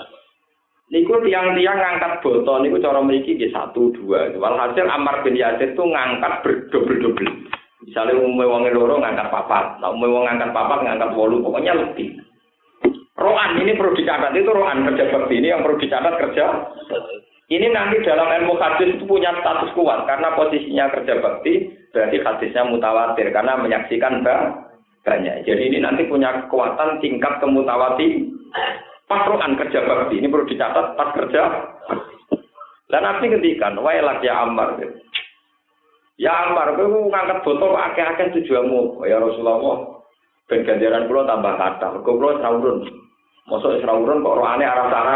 Niku 0.90 1.22
tiang-tiang 1.22 1.78
ngangkat 1.78 2.26
botol 2.26 2.66
niku 2.66 2.82
cara 2.82 3.04
mriki 3.04 3.38
nggih 3.38 3.54
satu 3.54 3.94
dua. 3.94 4.34
Walhasil 4.40 4.88
Ammar 4.90 5.22
bin 5.22 5.38
Yasir 5.38 5.76
tuh 5.78 5.86
ngangkat 5.86 6.42
berdobel-dobel. 6.42 7.28
Misalnya 7.80 8.20
umumnya 8.20 8.52
wong 8.52 8.62
loro 8.76 9.00
ngangkat 9.00 9.32
papat, 9.32 9.80
nah 9.80 9.96
umumnya 9.96 10.12
wong 10.12 10.24
ngangkat 10.28 10.52
papat 10.52 10.80
ngangkat 10.84 11.10
wolu, 11.16 11.40
pokoknya 11.40 11.74
lebih. 11.80 12.20
Rohan 13.20 13.60
ini 13.60 13.76
perlu 13.76 13.96
dicatat 14.00 14.32
itu 14.32 14.48
rohan 14.48 14.88
kerja 14.88 15.12
bakti 15.12 15.44
ini 15.44 15.52
yang 15.52 15.64
perlu 15.64 15.76
dicatat 15.76 16.16
kerja. 16.24 16.46
Ini 17.52 17.68
nanti 17.74 18.00
dalam 18.06 18.32
ilmu 18.32 18.56
hadis 18.56 18.96
itu 18.96 19.04
punya 19.04 19.36
status 19.44 19.76
kuat 19.76 20.08
karena 20.08 20.32
posisinya 20.40 20.88
kerja 20.96 21.20
bakti 21.20 21.68
berarti 21.92 22.18
hadisnya 22.24 22.64
mutawatir 22.64 23.28
karena 23.36 23.60
menyaksikan 23.60 24.24
banyak. 25.04 25.36
Jadi 25.44 25.62
ini 25.68 25.78
nanti 25.84 26.08
punya 26.08 26.46
kekuatan 26.46 27.04
tingkat 27.04 27.44
kemutawati 27.44 28.30
pas 29.10 29.28
rohan 29.28 29.60
kerja 29.60 29.84
bakti 29.84 30.24
ini 30.24 30.32
perlu 30.32 30.48
dicatat 30.48 30.96
pas 30.96 31.10
kerja. 31.12 31.44
Dan 32.90 33.06
nanti 33.06 33.30
ngendikan, 33.30 33.78
wailak 33.78 34.18
ya 34.26 34.50
Ammar. 34.50 34.82
Ya 36.20 36.36
Ammar, 36.36 36.76
kowe 36.76 37.08
ngangkat 37.08 37.48
botol 37.48 37.80
akeh-akeh 37.80 38.36
tujuanmu. 38.36 39.08
Ya 39.08 39.24
Rasulullah, 39.24 40.04
ben 40.52 40.68
ganjaran 40.68 41.08
kula 41.08 41.24
tambah 41.24 41.56
kata. 41.56 41.96
Mergo 41.96 42.12
kula 42.20 42.44
srawurun. 42.44 42.84
Mosok 43.48 43.80
srawurun 43.80 44.20
kok 44.20 44.36
rohane 44.36 44.68
arah 44.68 44.92
sana. 44.92 45.16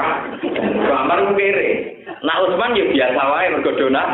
Ammar 1.03 1.27
ku 1.27 1.35
kere. 1.35 1.99
Nak 2.23 2.39
Utsman 2.47 2.79
ya 2.79 2.87
biasa 2.87 3.19
wae 3.19 3.51
mergo 3.51 3.71
donat. 3.75 4.09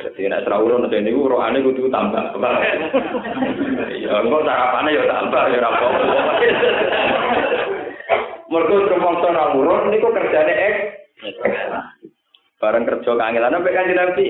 Dadi 0.00 0.24
nek 0.32 0.48
srawurun 0.48 0.88
dene 0.88 1.12
niku 1.12 1.28
rohane 1.28 1.60
kudu 1.60 1.92
tambah. 1.92 2.24
Ya 3.92 4.24
engko 4.24 4.48
sarapane 4.48 4.96
ya 4.96 5.04
tambah 5.04 5.42
ya 5.52 5.60
ora 5.60 5.70
apa-apa. 5.76 6.04
Mergo 8.48 8.74
rumangsa 8.80 9.28
srawurun 9.28 9.92
niku 9.92 10.08
kerjane 10.08 10.54
ek. 10.56 10.76
Bareng 12.64 12.88
kerja 12.88 13.12
kangelan 13.12 13.60
sampai 13.60 13.76
kanjeng 13.76 14.00
Nabi. 14.00 14.26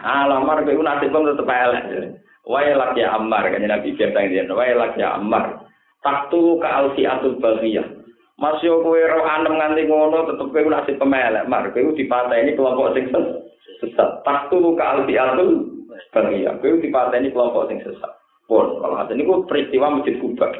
Alamar 0.00 0.64
kowe 0.64 0.80
nasib 0.80 1.12
kok 1.12 1.26
tetep 1.28 1.50
elek. 1.52 1.84
Wae 2.48 2.72
lak 2.74 2.96
ya 2.96 3.14
Ammar 3.14 3.44
kan 3.52 3.62
Nabi 3.62 3.94
biasa 3.94 4.18
dia. 4.26 4.48
Wae 4.48 4.72
lak 4.72 4.96
ya 4.96 5.20
Ammar. 5.20 5.62
Taktu 6.00 6.58
ka 6.58 6.68
alfi 6.82 7.04
atul 7.04 7.36
baghiyah. 7.38 7.86
Mas 8.40 8.58
yo 8.64 8.80
kowe 8.80 8.98
ro 8.98 9.22
anem 9.22 9.54
nganti 9.60 9.86
ngono 9.86 10.26
tetep 10.32 10.48
kowe 10.50 10.70
nasib 10.72 10.96
pemelek. 10.98 11.46
Mar 11.46 11.68
kowe 11.70 11.92
dipateni 11.94 12.56
kelompok 12.56 12.96
sing 12.96 13.04
sesat. 13.78 14.24
Taktu 14.24 14.58
ka 14.74 14.84
alfi 14.96 15.14
atul 15.14 15.70
baghiyah. 16.10 16.58
Kowe 16.58 16.80
dipateni 16.80 17.30
kelompok 17.30 17.68
sing 17.70 17.78
sesat. 17.84 18.12
Pun 18.50 18.82
kalau 18.82 18.98
hati 18.98 19.14
ini 19.14 19.24
peristiwa 19.46 20.02
masjid 20.02 20.18
Kuba. 20.18 20.50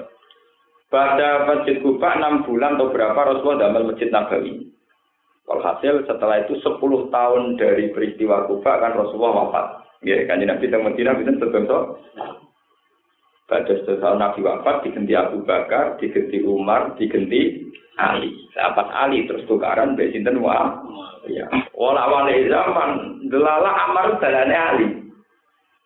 Pada 0.87 1.51
masjid 1.51 1.83
Kuba 1.83 2.15
enam 2.15 2.47
bulan 2.47 2.79
atau 2.79 2.95
berapa 2.95 3.17
Rasulullah 3.17 3.67
dalam 3.67 3.91
masjid 3.91 4.07
Nabawi. 4.13 4.71
Walhasil 5.47 6.07
setelah 6.07 6.47
itu 6.47 6.55
10 6.63 7.11
tahun 7.11 7.43
dari 7.59 7.91
peristiwa 7.91 8.47
Kuba 8.47 8.79
kan 8.79 8.95
Rasulullah 8.95 9.47
wafat. 9.47 9.67
Ya, 10.07 10.23
kan 10.27 10.43
Nabi 10.43 10.71
teng 10.71 10.87
Madinah 10.87 11.19
itu 11.19 11.35
sebengso. 11.39 11.99
Pada 13.51 13.75
setelah 13.83 14.19
Nabi 14.19 14.41
wafat 14.43 14.87
diganti 14.87 15.13
Abu 15.19 15.43
Bakar, 15.43 15.99
diganti 15.99 16.43
Umar, 16.47 16.95
diganti 16.95 17.69
Ali. 17.99 18.33
Sahabat 18.55 18.89
Ali 18.95 19.27
terus 19.29 19.45
tukaran 19.51 19.99
mbek 19.99 20.15
sinten 20.15 20.41
wa. 20.41 20.83
Ya. 21.29 21.47
Wala 21.75 22.07
wale 22.11 22.47
zaman 22.47 23.23
delala 23.31 23.71
Amar 23.91 24.19
dalane 24.23 24.57
Ali. 24.57 24.87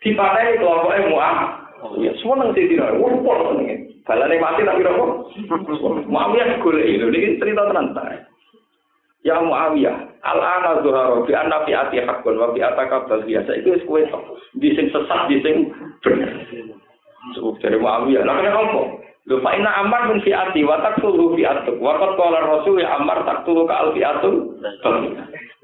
Dipateni 0.04 0.60
kelompoke 0.60 1.00
Mu'ah. 1.10 1.38
Ya, 2.00 2.12
semua 2.20 2.40
nang 2.40 2.52
sing 2.52 2.68
dina. 2.72 2.92
Wong 2.96 3.24
pol. 3.24 3.56
Balane 4.06 4.38
mati 4.38 4.62
tapi 4.62 4.86
apa? 4.86 5.04
Muawiyah 6.06 6.62
golek 6.62 6.86
lho 7.02 7.10
niki 7.10 7.42
cerita 7.42 7.66
tenan 7.66 7.90
ta. 7.90 8.06
Ya 9.26 9.42
Muawiyah, 9.42 10.22
al-ana 10.22 10.86
zuhara 10.86 11.18
bi 11.26 11.34
anna 11.34 11.66
fi 11.66 11.74
ati 11.74 11.98
haqqun 11.98 12.38
wa 12.38 12.54
fi 12.54 12.62
ataka 12.62 13.10
itu 13.58 13.74
wis 13.74 13.82
kowe. 13.82 13.98
Di 14.62 14.70
sing 14.78 14.86
sesat, 14.94 15.26
di 15.26 15.42
sing 15.42 15.74
bener. 16.06 16.30
Sebab 17.34 17.58
dari 17.58 17.74
Muawiyah, 17.74 18.22
lah 18.22 18.38
kenapa 18.38 18.62
apa? 18.62 18.82
Lho 19.26 19.42
fa 19.42 19.50
amar 19.58 20.06
min 20.06 20.22
fi 20.22 20.30
ati 20.30 20.62
wa 20.62 20.78
taqtulu 20.78 21.34
fi 21.34 21.42
atuk. 21.42 21.82
Wa 21.82 21.98
qad 21.98 22.14
qala 22.14 22.38
rasul 22.46 22.78
ya 22.78 22.94
amar 22.94 23.26
taqtulu 23.26 23.66
ka 23.66 23.74
al 23.82 23.90
fi 23.90 24.06
atuk. 24.06 24.54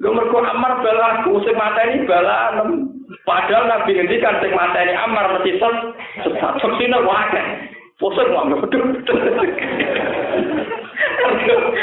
Lho 0.02 0.10
mergo 0.10 0.42
amar 0.42 0.82
balaku 0.82 1.38
sing 1.46 1.54
mateni 1.54 2.02
balanem. 2.02 2.90
Padahal 3.22 3.70
Nabi 3.70 3.94
ngendikan 3.94 4.42
sing 4.42 4.50
mateni 4.58 4.90
amar 4.98 5.38
mesti 5.38 5.62
sesat. 5.62 6.58
Sesat 6.58 7.02
wae. 7.06 7.42
Pusat 8.02 8.26
mau 8.34 8.58
betul 8.58 8.82
betul. 8.98 9.18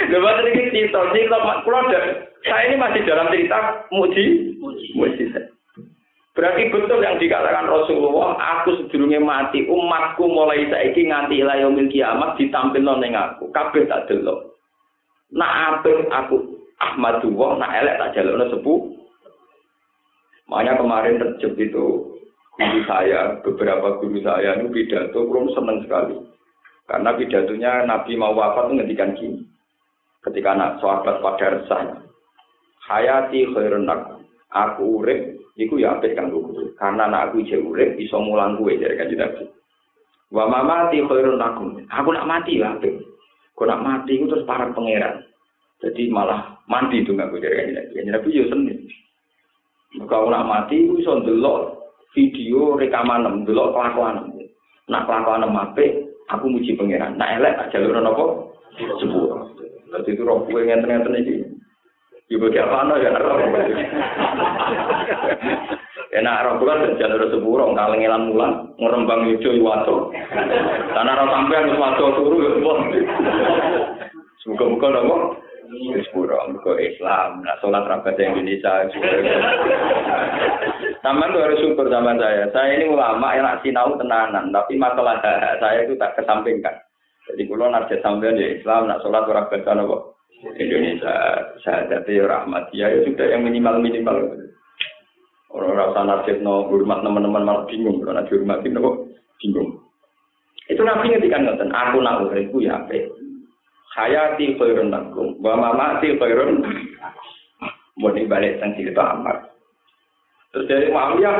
Lepas 0.10 0.42
ini 0.46 0.72
cerita, 0.74 1.00
cerita 1.14 1.38
kalau 1.38 1.86
saya 2.46 2.72
ini 2.72 2.76
masih 2.80 3.02
dalam 3.04 3.28
cerita 3.30 3.84
muji, 3.92 4.56
muji. 4.96 5.24
Berarti 6.40 6.72
betul 6.72 7.04
yang 7.04 7.20
dikatakan 7.20 7.68
Rasulullah, 7.68 8.40
aku 8.40 8.80
sedurunge 8.80 9.20
mati, 9.20 9.68
umatku 9.68 10.24
mulai 10.24 10.72
saiki 10.72 11.12
nganti 11.12 11.44
ilayomil 11.44 11.92
kiamat 11.92 12.40
ditampil 12.40 12.88
ning 12.96 13.12
aku, 13.12 13.52
kabeh 13.52 13.84
tak 13.92 14.08
delok. 14.08 14.56
Nak 15.36 15.84
apik 15.84 16.08
aku 16.08 16.60
Ahmadullah, 16.80 17.60
nak 17.60 17.76
elek 17.76 18.00
tak 18.00 18.12
jalukno 18.16 18.46
sepuh. 18.56 18.80
Makanya 20.48 20.80
kemarin 20.80 21.20
terjebak 21.20 21.60
itu 21.60 21.86
guru 22.56 22.80
saya, 22.88 23.38
beberapa 23.44 24.00
guru 24.00 24.24
saya 24.24 24.58
itu 24.58 24.72
pidato, 24.72 25.28
belum 25.28 25.52
senang 25.52 25.84
sekali. 25.84 26.16
Karena 26.90 27.14
pidatonya 27.14 27.86
Nabi 27.86 28.18
mau 28.18 28.34
wafat 28.34 28.74
itu 28.74 28.74
ngendikan 28.82 29.14
gini. 29.14 29.46
Ketika 30.26 30.58
anak 30.58 30.82
sahabat 30.82 31.22
pada 31.22 31.48
resah, 31.54 32.02
hayati 32.90 33.46
khairun 33.54 33.86
aku, 33.86 34.26
aku 34.50 34.84
urip, 34.98 35.38
iku 35.54 35.78
ya 35.78 35.96
apik 35.96 36.18
kowe. 36.18 36.66
Karena 36.82 37.06
anak 37.06 37.30
aku 37.30 37.46
isih 37.46 37.62
urip, 37.62 37.94
iso 38.02 38.18
mulang 38.18 38.58
kowe 38.58 38.74
dari 38.74 38.98
kanjeng 38.98 39.22
Nabi. 39.22 39.46
Wa 40.34 40.50
mamati 40.50 41.06
khairun 41.06 41.38
aku, 41.38 41.78
aku 41.86 42.10
nak 42.10 42.26
mati 42.26 42.58
ya 42.58 42.74
apik. 42.74 43.06
Kau 43.54 43.70
nak 43.70 43.86
mati 43.86 44.18
itu 44.18 44.26
terus 44.26 44.48
pangeran. 44.50 45.22
Jadi 45.80 46.10
malah 46.10 46.58
mati 46.66 47.06
itu 47.06 47.14
nggak 47.14 47.30
gue 47.30 47.40
dari 47.46 47.56
kanjeng 47.56 47.78
Nabi. 47.78 47.94
Kanjeng 47.94 48.14
Nabi 48.18 48.30
yo 48.34 48.46
seneng. 48.50 48.80
Kalau 50.10 50.34
nak 50.34 50.48
mati, 50.50 50.86
itu 50.86 51.06
iso 51.06 51.22
ndelok 51.22 51.62
video 52.18 52.78
rekaman 52.82 53.46
delok 53.46 53.78
kelakuan. 53.78 54.26
Nak 54.90 55.06
kelakuan 55.06 55.46
apik, 55.46 56.09
aku 56.30 56.46
muji 56.48 56.78
pangeran. 56.78 57.18
Nak 57.18 57.42
elek 57.42 57.58
tak 57.58 57.70
jalur 57.74 57.98
napa? 58.00 58.26
Sepuro. 59.02 59.52
Dadi 59.90 60.14
itu 60.14 60.22
roh 60.22 60.46
kowe 60.46 60.62
ngenten-ngenten 60.62 61.20
iki. 61.26 61.36
Ya 62.30 62.38
bagi 62.38 62.62
apa 62.62 62.94
ya 63.02 63.10
roh. 63.18 63.38
Enak 66.10 66.42
roh 66.46 66.54
kula 66.62 66.74
jalur 67.02 67.22
sepuro 67.34 67.74
kalengelan 67.74 68.30
mulan 68.30 68.52
ngrembang 68.78 69.34
ijo 69.34 69.50
iwato. 69.50 70.14
Karena 70.94 71.18
roh 71.18 71.28
sampean 71.34 71.74
wis 71.74 71.82
wato 71.82 72.06
turu 72.16 72.38
ya 72.46 72.52
Semoga-moga 74.40 74.88
napa? 74.94 75.18
Wis 75.94 76.08
pura 76.14 76.50
mergo 76.50 76.74
Islam. 76.80 77.46
Nah, 77.46 77.58
salat 77.62 77.86
rapat 77.86 78.18
Indonesia. 78.18 78.90
Taman 81.00 81.32
tuh 81.32 81.42
harus 81.44 81.60
syukur 81.64 81.88
sama 81.88 82.16
saya. 82.20 82.52
Saya 82.52 82.76
ini 82.76 82.92
ulama 82.92 83.32
yang 83.32 83.48
nak 83.48 83.64
sinau 83.64 83.96
tenanan, 83.96 84.52
tapi 84.52 84.76
masalah 84.76 85.20
saya 85.60 85.88
itu 85.88 85.96
tak 85.96 86.20
kesampingkan. 86.20 86.76
Jadi 87.32 87.46
kalau 87.48 87.72
narja 87.72 87.96
sampean 88.04 88.42
ya 88.42 88.58
Islam, 88.58 88.90
nak 88.90 89.00
sholat 89.06 89.24
orang 89.30 89.48
baca 89.48 89.72
nopo 89.78 89.98
Indonesia, 90.58 91.14
saya 91.62 91.88
jadi 91.88 92.26
rahmat 92.26 92.74
ya 92.74 92.90
sudah 93.06 93.28
yang 93.32 93.46
minimal 93.46 93.80
minimal. 93.80 94.18
Orang 95.50 95.78
rasa 95.78 96.02
nasib 96.04 96.42
no 96.44 96.68
hormat 96.68 97.06
teman-teman 97.06 97.46
malah 97.46 97.64
bingung, 97.70 98.02
kalau 98.02 98.18
nanti 98.18 98.34
hormatin 98.36 98.76
nopo 98.76 99.08
bingung. 99.40 99.80
Itu 100.68 100.82
nabi 100.84 101.16
ngertikan 101.16 101.48
ngoten, 101.48 101.70
aku 101.72 101.98
nak 102.02 102.28
uripku 102.28 102.62
ya 102.62 102.82
apa? 102.82 102.98
hayati 104.00 104.56
khairun 104.56 104.94
lakum 104.94 105.36
wa 105.42 105.54
mamati 105.58 106.16
khairun 106.16 106.64
mau 108.00 108.16
balik 108.16 108.62
sang 108.62 108.72
cerita 108.80 109.18
Ammar 109.18 109.50
terus 110.54 110.66
dari 110.70 110.88
Muawiyah 110.90 111.36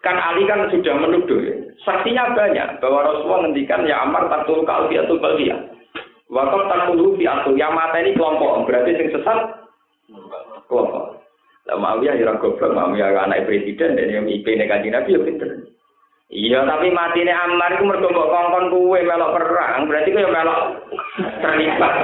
kan 0.00 0.16
Ali 0.16 0.46
kan 0.46 0.70
sudah 0.70 0.94
menuduh 0.94 1.40
ya. 1.42 1.56
saksinya 1.82 2.32
banyak 2.38 2.78
bahwa 2.78 3.02
Rasulullah 3.02 3.50
ngendikan 3.50 3.82
ya 3.82 4.06
Ammar 4.06 4.30
taktul 4.30 4.62
kalfiatul 4.62 5.18
baliyah 5.18 5.70
wakaf 6.30 6.70
taktul 6.70 7.18
fiatul 7.18 7.58
yang 7.58 7.74
mata 7.74 7.98
ini 8.00 8.14
kelompok. 8.14 8.64
Berarti 8.64 8.94
yang 8.94 9.10
sesat 9.12 9.38
kelompok. 10.70 11.18
Lah 11.68 11.76
Muawiyah 11.76 12.14
ya 12.16 12.32
goblok. 12.38 12.72
Muawiyah 12.72 13.26
anak 13.26 13.44
presiden 13.44 13.98
dan 13.98 14.08
yang 14.08 14.26
IP 14.30 14.46
negatif 14.54 14.88
Nabi 14.94 15.18
ya 15.18 15.20
pinter. 15.20 15.50
Iya, 16.30 16.62
tapi 16.62 16.94
mati 16.94 17.26
Ammar 17.26 17.74
itu 17.74 17.90
mergo 17.90 18.06
mbok 18.06 18.30
kongkon 18.30 18.70
kuwe 18.70 19.02
melok 19.02 19.34
perang, 19.34 19.90
berarti 19.90 20.14
kowe 20.14 20.30
melok 20.30 20.62
terlibat. 21.42 21.94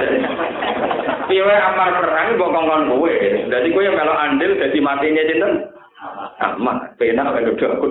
Piye 1.27 1.43
Ammar 1.43 1.99
perang 1.99 2.39
mbok 2.39 2.51
kongkon 2.55 2.87
kuwe. 2.95 3.15
Dadi 3.51 3.75
kowe 3.75 3.83
melok 3.83 4.21
andil 4.23 4.51
dadi 4.55 4.79
matine 4.79 5.21
sinten? 5.27 5.53
Ammar. 6.39 6.95
Penak 6.95 7.35
kan 7.35 7.51
udah 7.51 7.69
aku. 7.75 7.87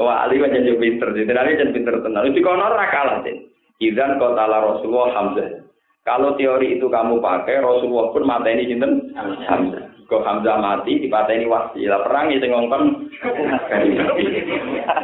Wah, 0.00 0.24
Ali 0.24 0.40
kan 0.40 0.52
jadi 0.52 0.76
pinter, 0.76 1.12
jadi 1.12 1.32
Ali 1.34 1.56
jadi 1.56 1.72
pinter 1.72 2.00
tenang. 2.00 2.28
Itu 2.28 2.40
kono 2.44 2.68
ora 2.68 2.88
kalah, 2.92 3.24
Din. 3.24 3.48
Izan 3.80 4.20
kotala 4.20 4.60
Rasulullah 4.60 5.12
Hamzah. 5.16 5.64
Kalau 6.04 6.36
teori 6.36 6.76
itu 6.76 6.88
kamu 6.88 7.20
pakai, 7.20 7.60
Rasulullah 7.60 8.12
pun 8.12 8.24
mata 8.28 8.48
ini 8.48 8.68
sinten? 8.68 9.12
Hamzah. 9.16 9.90
Kok 10.10 10.26
Hamzah 10.26 10.58
mati 10.58 11.00
dipateni 11.00 11.46
wahsi. 11.46 11.86
Lah 11.86 12.02
perang 12.02 12.34
itu 12.34 12.44
ngongkon 12.44 12.82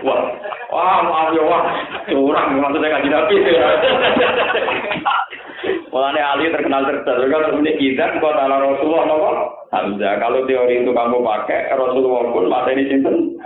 Wah, 0.02 0.98
wah, 1.06 1.30
ya 1.30 1.42
wah, 1.46 1.62
curang 2.10 2.58
maksudnya 2.58 2.90
kan 2.90 3.06
Nabi. 3.06 3.36
Mulane 5.96 6.20
Ali 6.20 6.52
terkenal 6.52 6.84
cerdas. 6.84 7.24
Kalau 7.24 7.56
punya 7.56 7.72
kok 8.20 8.36
ala 8.36 8.56
Rasulullah 8.60 9.08
nopo 9.08 9.30
Hamzah. 9.72 10.20
Kalau 10.20 10.44
teori 10.44 10.84
itu 10.84 10.92
kamu 10.92 11.24
pakai, 11.24 11.72
Rasulullah 11.72 12.36
pun 12.36 12.52
mateni 12.52 12.84
sinten? 12.84 13.40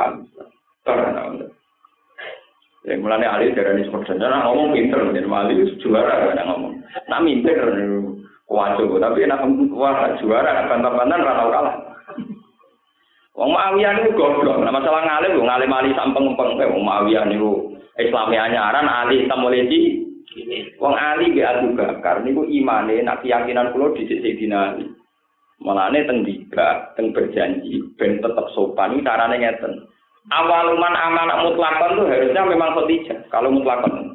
Hamzah. 0.00 1.44
Ya, 2.88 2.96
mulane 2.96 3.28
Ali 3.28 3.52
darani 3.52 3.84
seperti 3.84 4.16
nah, 4.16 4.48
ngomong 4.48 4.72
pinter, 4.72 5.12
jadi 5.12 5.28
Ali 5.28 5.60
juara 5.84 6.32
kan 6.32 6.40
ngomong. 6.48 6.72
Nak 7.12 7.20
mimpir 7.20 7.56
Waduh, 8.44 9.00
tapi 9.00 9.24
enak 9.24 9.40
wah 9.72 10.04
juara 10.20 10.68
bantan-bantan 10.68 11.24
ra 11.24 11.32
tau 11.32 11.48
kalah. 11.48 11.74
Wong 13.34 13.50
Muawiyah 13.56 13.98
niku 13.98 14.20
goblok. 14.20 14.60
Nah 14.60 14.68
masalah 14.68 15.00
ngalim, 15.00 15.40
ngalim 15.42 15.72
ali 15.72 15.90
sampeng-empeng 15.96 16.60
kae 16.60 16.68
wong 16.68 16.84
Muawiyah 16.84 17.24
niku 17.24 17.72
Islami 17.96 18.36
anyaran 18.36 18.84
ali 18.84 19.24
tamoleci. 19.26 20.03
Wong 20.82 20.94
Ali 20.98 21.30
ge 21.30 21.46
Abu 21.46 21.78
Bakar 21.78 22.26
niku 22.26 22.42
imane 22.46 23.02
nak 23.02 23.22
keyakinan 23.22 23.70
kula 23.70 23.94
dhisik 23.94 24.22
dina 24.22 24.74
Ali. 24.74 24.90
Malane 25.62 26.02
teng 26.04 26.26
diga, 26.26 26.92
teng 26.98 27.14
berjanji 27.14 27.78
ben 27.94 28.18
tetep 28.18 28.46
sopan 28.52 28.98
iki 28.98 29.06
carane 29.06 29.38
ngeten. 29.38 29.86
Awaluman 30.28 30.96
amanah 30.98 31.46
mutlakon 31.46 32.00
tuh 32.00 32.08
harusnya 32.10 32.42
memang 32.42 32.74
khotijah 32.74 33.28
kalau 33.30 33.54
mutlakon. 33.54 34.14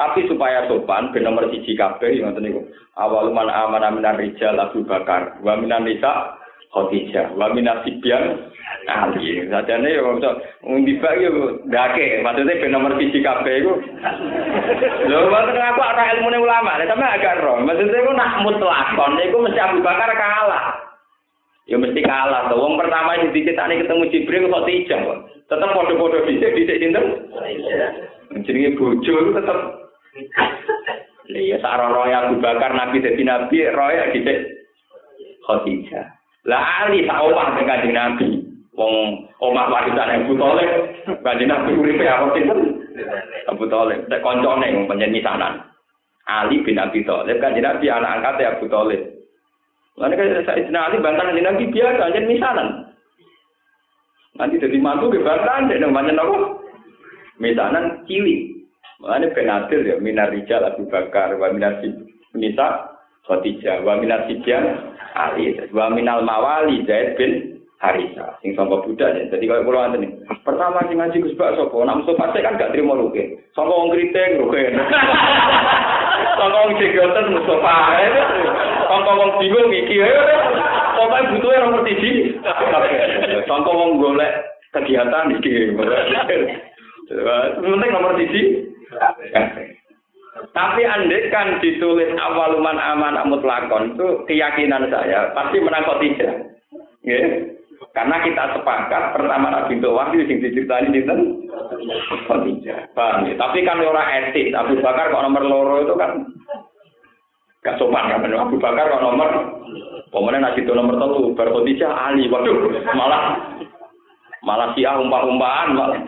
Tapi 0.00 0.24
supaya 0.24 0.64
sopan, 0.64 1.12
ben 1.12 1.28
nomor 1.28 1.52
siji 1.52 1.76
kabeh 1.76 2.08
yang 2.16 2.32
ngoten 2.32 2.48
niku. 2.48 2.60
Awal 2.96 3.36
man 3.36 3.52
amana 3.52 3.92
minar 3.92 4.16
rijal 4.16 4.56
Abu 4.56 4.80
Bakar, 4.88 5.36
wa 5.44 5.60
minan 5.60 5.84
nisa 5.84 6.39
Khadijah, 6.70 7.34
wa 7.34 7.50
minas 7.50 7.82
sibyan 7.82 8.50
Ali. 8.86 9.44
Sajane 9.50 9.90
yo 9.90 10.16
iso 10.16 10.30
ngundi 10.62 10.98
bak 11.02 11.18
yo 11.20 11.60
ndake, 11.66 12.22
maksudnya 12.22 12.58
ben 12.62 12.70
nomor 12.72 12.94
siji 12.96 13.20
kabeh 13.20 13.60
iku. 13.60 13.74
Lho, 15.10 15.18
mboten 15.28 15.58
aku 15.58 15.80
ora 15.82 16.14
ilmune 16.16 16.38
ulama, 16.38 16.80
tapi 16.80 17.04
agak 17.04 17.42
roh. 17.42 17.60
Maksudnya 17.60 18.02
iku 18.02 18.12
nak 18.14 18.40
mutlakon 18.46 19.20
iku 19.20 19.36
mesti 19.42 19.60
Abu 19.60 19.78
Bakar 19.82 20.10
kalah. 20.14 20.64
Ya 21.68 21.76
mesti 21.78 22.00
kalah. 22.02 22.50
Tuh. 22.50 22.58
Wong 22.58 22.78
pertama 22.80 23.18
yang 23.18 23.30
diceritani 23.30 23.82
ketemu 23.82 24.10
Jibril 24.10 24.50
kok 24.50 24.66
tidak. 24.66 25.02
Tetap 25.50 25.70
podo-podo 25.74 26.22
dhisik 26.26 26.54
dhisik 26.54 26.78
sinten? 26.78 27.04
Jenenge 28.46 28.78
bojo 28.78 29.14
itu 29.18 29.30
tetap 29.34 29.58
Iya, 31.30 31.62
sarono 31.62 32.10
ya 32.10 32.26
Abu 32.26 32.42
Bakar 32.42 32.74
Nabi 32.74 32.98
jadi 32.98 33.22
Nabi, 33.22 33.62
roya 33.70 34.10
gitu. 34.10 34.34
Khadijah. 35.46 36.19
Lah 36.48 36.88
Ali 36.88 37.04
sak 37.04 37.20
omah 37.20 37.52
dengan 37.52 37.68
kanjeng 37.68 37.92
Nabi. 37.92 38.28
Wong 38.72 39.28
omah 39.44 39.66
warisan 39.68 40.24
Abu 40.24 40.32
Thalib, 40.40 40.70
kanjeng 41.20 41.52
Nabi 41.52 41.76
uripe 41.76 42.06
apa 42.08 42.32
sinten? 42.32 42.80
Abu 43.50 43.68
Thalib, 43.68 44.08
tek 44.08 44.24
koncone 44.24 44.72
wong 44.72 44.88
panjen 44.88 45.12
misanan. 45.12 45.60
Ali 46.24 46.64
bin 46.64 46.80
Abi 46.80 47.04
Thalib 47.04 47.44
kanjeng 47.44 47.66
Nabi 47.66 47.92
anak 47.92 48.20
angkatnya 48.20 48.56
Abu 48.56 48.64
Thalib. 48.72 49.02
Lalu 50.00 50.16
kan 50.16 50.48
Sayyidina 50.48 50.80
Ali 50.88 50.96
bantah 51.04 51.28
kanjeng 51.28 51.44
Nabi 51.44 51.64
biasa, 51.68 52.00
kanjeng 52.00 52.26
misanan. 52.30 52.68
Nanti 54.40 54.56
jadi 54.56 54.78
mantu 54.80 55.12
ke 55.12 55.20
bantahan, 55.20 55.68
dan 55.68 55.92
banyak 55.92 56.16
apa? 56.16 56.36
Misanan 57.36 58.00
cilik. 58.08 58.64
Makanya 59.00 59.32
benatil 59.32 59.80
ya, 59.84 59.96
minar 60.00 60.32
rijal 60.32 60.64
Abu 60.64 60.88
Bakar, 60.88 61.36
wa 61.36 61.52
minar 61.52 61.80
nisa 62.36 62.96
Khadijah, 63.28 63.80
wa 63.84 63.96
minar 64.00 64.28
sijam 64.28 64.89
Ali, 65.14 65.58
wa 65.74 65.90
minal 65.90 66.22
mawali 66.22 66.86
Zaid 66.86 67.18
bin 67.18 67.60
Harisa, 67.80 68.36
sing 68.44 68.52
sangka 68.52 68.84
budak 68.84 69.16
ya. 69.16 69.24
Jadi 69.32 69.48
kalau 69.48 69.64
pulau 69.64 69.88
nih, 69.96 70.12
pertama 70.44 70.84
sing 70.84 71.00
ngaji 71.00 71.24
Gus 71.24 71.36
Bak 71.40 71.56
sapa? 71.56 71.72
Nak 71.80 72.04
musuh 72.04 72.12
pasti 72.12 72.44
kan 72.44 72.60
gak 72.60 72.76
terima 72.76 72.92
ruke. 72.92 73.40
Sangka 73.56 73.72
wong 73.72 73.88
kriting 73.96 74.36
ruke. 74.36 74.62
Sangka 76.38 76.58
wong 76.60 76.76
jegoten 76.76 77.32
Mustafa. 77.32 77.76
Sangka 78.84 79.12
wong 79.16 79.30
bingung 79.40 79.72
iki. 79.72 79.96
Pokoke 80.92 81.28
butuhe 81.32 81.56
nomor 81.56 81.80
1. 81.88 83.48
Sangka 83.48 83.70
wong 83.72 83.96
golek 83.96 84.32
kegiatan 84.76 85.32
iki. 85.40 85.72
Penting 87.64 87.90
nomor 87.96 88.12
1. 88.12 89.79
Tapi 90.30 90.82
andai 90.86 91.30
kan 91.34 91.58
ditulis 91.58 92.14
awaluman 92.14 92.78
aman 92.78 93.18
mutlakon 93.26 93.94
itu 93.94 94.06
keyakinan 94.30 94.86
saya 94.86 95.34
pasti 95.34 95.58
menang 95.58 95.86
tidak. 95.98 96.34
Yeah. 97.02 97.58
Karena 97.90 98.22
kita 98.22 98.54
sepakat 98.54 99.18
pertama 99.18 99.50
Nabi 99.50 99.80
itu 99.80 99.90
wahyu 99.90 100.22
sing 100.28 100.38
diceritani 100.38 100.94
dinten 100.94 101.48
Khadijah. 102.28 102.92
Paham 102.94 103.26
ya? 103.26 103.34
Tapi 103.34 103.66
kan 103.66 103.82
orang 103.82 104.30
etik. 104.30 104.54
Abu 104.54 104.78
Bakar 104.78 105.10
kok 105.10 105.24
nomor 105.26 105.42
loro 105.42 105.76
itu 105.82 105.94
kan 105.98 106.22
gak 107.66 107.76
sopan 107.80 108.12
kan 108.12 108.30
Abu 108.30 108.60
Bakar 108.62 108.86
kok 108.86 109.02
nomor 109.02 109.30
Pemenang 110.10 110.42
nasi 110.42 110.66
itu 110.66 110.74
nomor 110.74 110.98
satu, 110.98 111.38
Khadijah 111.38 111.86
Ali. 111.86 112.26
Waduh, 112.26 112.82
malah 112.98 113.54
malah 114.42 114.74
siah 114.74 114.98
umpah-umpahan 114.98 115.68
malah 115.70 115.98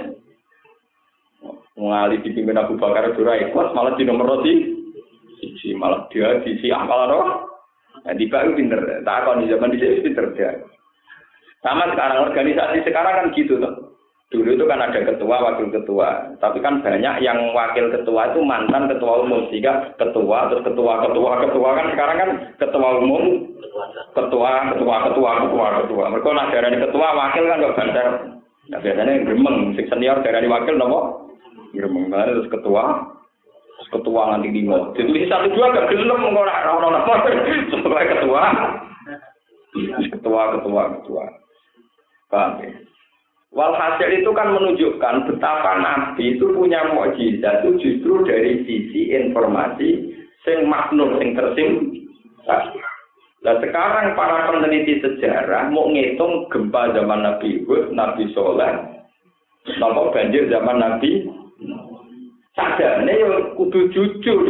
ngali 1.77 2.21
dipimpin 2.21 2.61
Abu 2.61 2.77
Bakar 2.77 3.13
Dura 3.17 3.41
ikhlas 3.41 3.73
malah 3.73 3.97
di 3.97 4.05
nomor 4.05 4.29
roti 4.29 4.53
siji 5.41 5.73
malah 5.77 6.09
dia 6.13 6.41
di 6.45 6.61
siah 6.61 6.85
malah 6.85 7.07
roh 7.09 7.27
nah 8.03 8.17
pinter 8.19 8.81
tak 9.07 9.19
akan 9.25 9.45
di 9.45 9.53
zaman 9.53 9.73
di 9.73 9.79
sini 9.79 10.05
pinter 10.05 10.27
dia 10.37 10.53
sama 11.63 11.87
sekarang 11.95 12.27
organisasi 12.27 12.83
sekarang 12.83 13.15
kan 13.15 13.27
gitu 13.39 13.55
loh. 13.55 13.95
Dulu 14.35 14.59
itu 14.59 14.65
kan 14.67 14.83
ada 14.83 14.99
ketua, 14.99 15.45
wakil 15.45 15.71
ketua. 15.71 16.35
Tapi 16.43 16.59
kan 16.59 16.83
banyak 16.83 17.23
yang 17.23 17.55
wakil 17.55 17.93
ketua 17.93 18.35
itu 18.35 18.43
mantan 18.43 18.91
ketua 18.91 19.23
umum. 19.23 19.47
Sehingga 19.47 19.95
ketua, 19.95 20.51
terus 20.51 20.67
ketua, 20.67 21.07
ketua, 21.07 21.33
ketua. 21.47 21.69
Kan 21.79 21.87
sekarang 21.95 22.17
kan 22.19 22.31
ketua 22.59 22.89
umum, 22.99 23.55
ketua, 24.17 24.75
ketua, 24.75 24.95
ketua, 25.07 25.31
ketua, 25.47 25.67
ketua. 25.85 26.05
Mereka 26.11 26.29
nah 26.35 26.47
darah 26.51 26.71
ketua, 26.75 27.09
wakil 27.15 27.45
kan 27.47 27.63
gak 27.63 27.77
banter. 27.79 28.07
Nah 28.73 28.79
biasanya 28.83 29.13
yang 29.13 29.25
gremeng, 29.29 29.57
si 29.79 29.83
senior 29.87 30.19
darah 30.25 30.43
wakil 30.43 30.75
nopo. 30.75 31.01
Gremeng, 31.73 32.13
terus 32.13 32.53
ketua, 32.53 32.85
terus 33.81 33.89
ketua 33.89 34.23
nanti 34.33 34.49
lima. 34.53 34.93
Jadi 34.93 35.25
satu 35.27 35.49
dua 35.57 35.73
gak 35.73 35.89
gelem, 35.89 36.37
orang-orang 36.37 36.93
nopo. 36.93 37.13
Sebagai 37.73 38.09
ketua, 38.21 38.43
ketua, 40.13 40.43
ketua, 40.61 40.83
ketua. 41.01 41.25
Paham 42.29 42.65
ya? 42.65 42.73
Walhasil 43.53 44.09
itu 44.09 44.33
kan 44.33 44.49
menunjukkan 44.57 45.29
betapa 45.29 45.77
Nabi 45.77 46.41
itu 46.41 46.57
punya 46.57 46.89
mukjizat 46.89 47.61
itu 47.61 47.71
justru 47.85 48.25
dari 48.25 48.65
sisi 48.65 49.13
informasi 49.13 50.09
sing 50.41 50.65
maknur 50.65 51.21
sing 51.21 51.37
tersim. 51.37 52.01
Nah 53.43 53.55
sekarang 53.61 54.17
para 54.17 54.49
peneliti 54.49 55.05
sejarah 55.05 55.69
mau 55.69 55.85
ngitung 55.93 56.49
gempa 56.49 56.97
zaman 56.97 57.29
Nabi 57.29 57.61
Hud, 57.69 57.93
Nabi 57.93 58.33
Soleh, 58.33 59.05
nopo 59.77 60.17
banjir 60.17 60.49
zaman 60.49 60.81
Nabi. 60.81 61.42
Sadarnya 62.53 63.13
ya 63.17 63.31
kudu 63.57 63.89
jujur. 63.93 64.41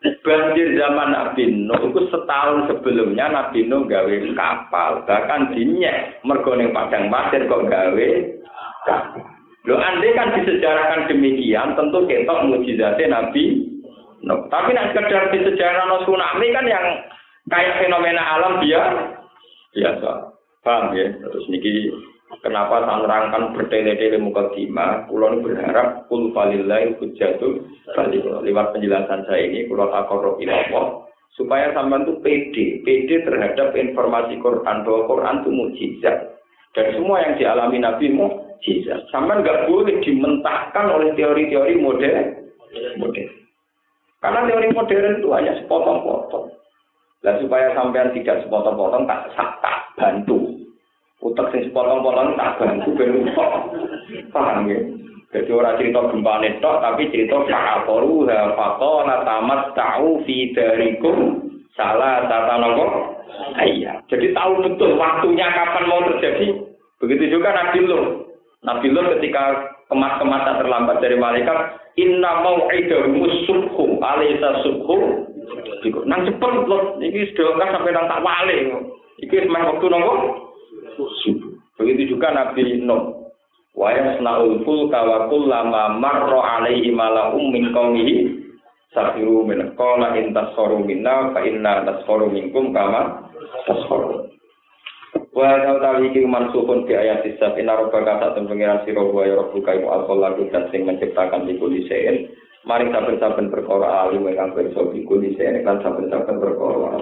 Banjir 0.00 0.80
zaman 0.80 1.12
Nabi 1.12 1.44
Nuh 1.68 1.92
itu 1.92 2.08
setahun 2.08 2.72
sebelumnya 2.72 3.28
Nabi 3.28 3.68
Nuh 3.68 3.84
gawe 3.84 4.16
kapal, 4.32 5.04
bahkan 5.04 5.52
dinyek 5.52 6.24
mergo 6.24 6.56
padang 6.72 7.12
pasir 7.12 7.44
kok 7.44 7.68
gawe 7.68 8.08
kapal. 8.88 9.24
Lo 9.68 9.76
andai 9.76 10.16
kan 10.16 10.32
disejarahkan 10.40 11.04
demikian, 11.12 11.76
tentu 11.76 12.08
ketok 12.08 12.48
mujizatnya 12.48 13.12
Nabi 13.12 13.60
Nuh. 14.24 14.48
Tapi 14.48 14.72
nak 14.72 14.96
sekedar 14.96 15.28
disejarah 15.28 15.84
no 15.84 16.00
tsunami 16.08 16.48
kan 16.48 16.64
yang 16.64 16.86
kayak 17.52 17.84
fenomena 17.84 18.24
alam 18.24 18.60
dia 18.64 18.80
biasa. 19.76 20.32
Paham 20.64 20.96
ya? 20.96 21.12
Terus 21.12 21.44
niki 21.48 21.92
Kenapa 22.38 22.86
saya 22.86 23.02
nerangkan 23.02 23.58
bertele-tele 23.58 24.22
muka 24.22 24.54
kima? 24.54 25.02
Kulon 25.10 25.42
berharap 25.42 26.06
kul 26.06 26.30
falilai 26.30 26.94
hujjatu 27.02 27.66
lewat 28.46 28.66
penjelasan 28.70 29.26
saya 29.26 29.50
ini 29.50 29.66
kulon 29.66 29.90
akorob 29.90 30.38
ilawah 30.38 31.10
supaya 31.34 31.74
sampean 31.74 32.06
itu 32.06 32.14
pede, 32.22 32.66
pede 32.86 33.26
terhadap 33.26 33.74
informasi 33.74 34.38
Quran 34.38 34.86
bahwa 34.86 35.00
Quran 35.10 35.36
itu 35.42 35.50
mujizat 35.50 36.16
dan 36.70 36.86
semua 36.94 37.18
yang 37.18 37.34
dialami 37.34 37.82
Nabi 37.82 38.06
mujizat. 38.14 39.10
Sampean 39.10 39.42
nggak 39.42 39.66
boleh 39.66 39.98
dimentahkan 39.98 40.86
oleh 40.86 41.10
teori-teori 41.18 41.74
modern. 41.82 42.46
modern. 43.02 43.30
Karena 44.22 44.40
teori 44.46 44.68
modern 44.70 45.18
itu 45.18 45.28
hanya 45.34 45.52
sepotong-potong. 45.58 46.46
Dan 47.20 47.42
supaya 47.42 47.74
sampean 47.74 48.14
tidak 48.14 48.46
sepotong-potong 48.46 49.04
tak 49.10 49.28
tak 49.34 49.76
bantu 49.98 50.49
utek 51.20 51.46
sing 51.52 51.60
sepotong-potong 51.68 52.36
tak 52.40 52.56
bantu 52.56 52.88
ben 52.96 53.24
utek. 53.24 53.50
Paham 54.32 54.68
ya? 54.68 54.80
Jadi 55.30 55.50
orang 55.54 55.78
cerita 55.78 56.10
gempa 56.10 56.42
netok, 56.42 56.76
tapi 56.82 57.06
cerita 57.14 57.46
fa'akoru 57.46 58.26
hafato 58.26 59.06
natamat 59.06 59.78
ta'u 59.78 60.26
fi 60.26 60.50
darikum 60.50 61.46
salah 61.78 62.26
tata 62.26 62.58
nopo 62.58 63.14
ayah. 63.62 64.02
Jadi 64.10 64.34
tahu 64.34 64.58
betul 64.66 64.98
waktunya 64.98 65.46
kapan 65.54 65.84
mau 65.86 66.02
terjadi. 66.02 66.66
Begitu 66.98 67.38
juga 67.38 67.54
Nabi 67.54 67.78
Lut. 67.86 68.26
Nabi 68.66 68.90
Lut 68.90 69.06
ketika 69.16 69.70
kemas-kemasan 69.86 70.66
terlambat 70.66 70.98
dari 70.98 71.14
malaikat, 71.14 71.78
inna 71.94 72.42
mau'idahu 72.42 73.22
subhu 73.46 74.02
alaysa 74.02 74.66
subhu. 74.66 75.30
Nang 76.10 76.26
cepet 76.26 76.52
Lut, 76.66 76.98
ini 76.98 77.30
sudah 77.38 77.70
sampai 77.70 77.94
nang 77.94 78.10
tak 78.10 78.20
wale. 78.26 78.58
Iki 79.22 79.46
waktu 79.46 79.86
Begitu 81.80 82.16
juga 82.16 82.32
Nabi 82.32 82.80
Nuh. 82.84 83.32
Wa 83.70 83.94
yasna'ul 83.94 84.66
fulka 84.66 84.98
wa 85.00 85.30
kullama 85.30 85.94
marra 85.96 86.60
alaihi 86.60 86.90
mala'um 86.90 87.54
min 87.54 87.70
qaumihi 87.70 88.40
safiru 88.90 89.46
min 89.46 89.78
qala 89.78 90.18
in 90.18 90.34
tasfaru 90.34 90.82
minna 90.82 91.30
fa 91.30 91.40
inna 91.46 91.86
tasfaru 91.86 92.34
minkum 92.34 92.74
kama 92.74 93.30
tasfaru. 93.70 94.26
Wa 95.30 95.78
tawi 95.78 96.10
iki 96.10 96.26
mansukun 96.26 96.90
di 96.90 96.98
ayat 96.98 97.22
sisa 97.22 97.54
inna 97.54 97.78
rabbaka 97.78 98.18
satun 98.18 98.50
pengiran 98.50 98.82
sira 98.82 99.06
wa 99.06 99.22
ya 99.22 99.38
rabbuka 99.38 99.78
iku 99.78 99.88
al 99.88 100.04
dan 100.50 100.64
sing 100.74 100.82
menciptakan 100.82 101.46
iku 101.46 101.70
disein 101.70 102.26
Mari 102.60 102.92
saben-saben 102.92 103.48
perkara 103.48 104.04
alim 104.04 104.28
ingkang 104.28 104.52
pirsa 104.52 104.84
iku 104.92 105.16
disein 105.16 105.64
kan 105.64 105.80
saben-saben 105.80 106.36
perkara 106.36 107.00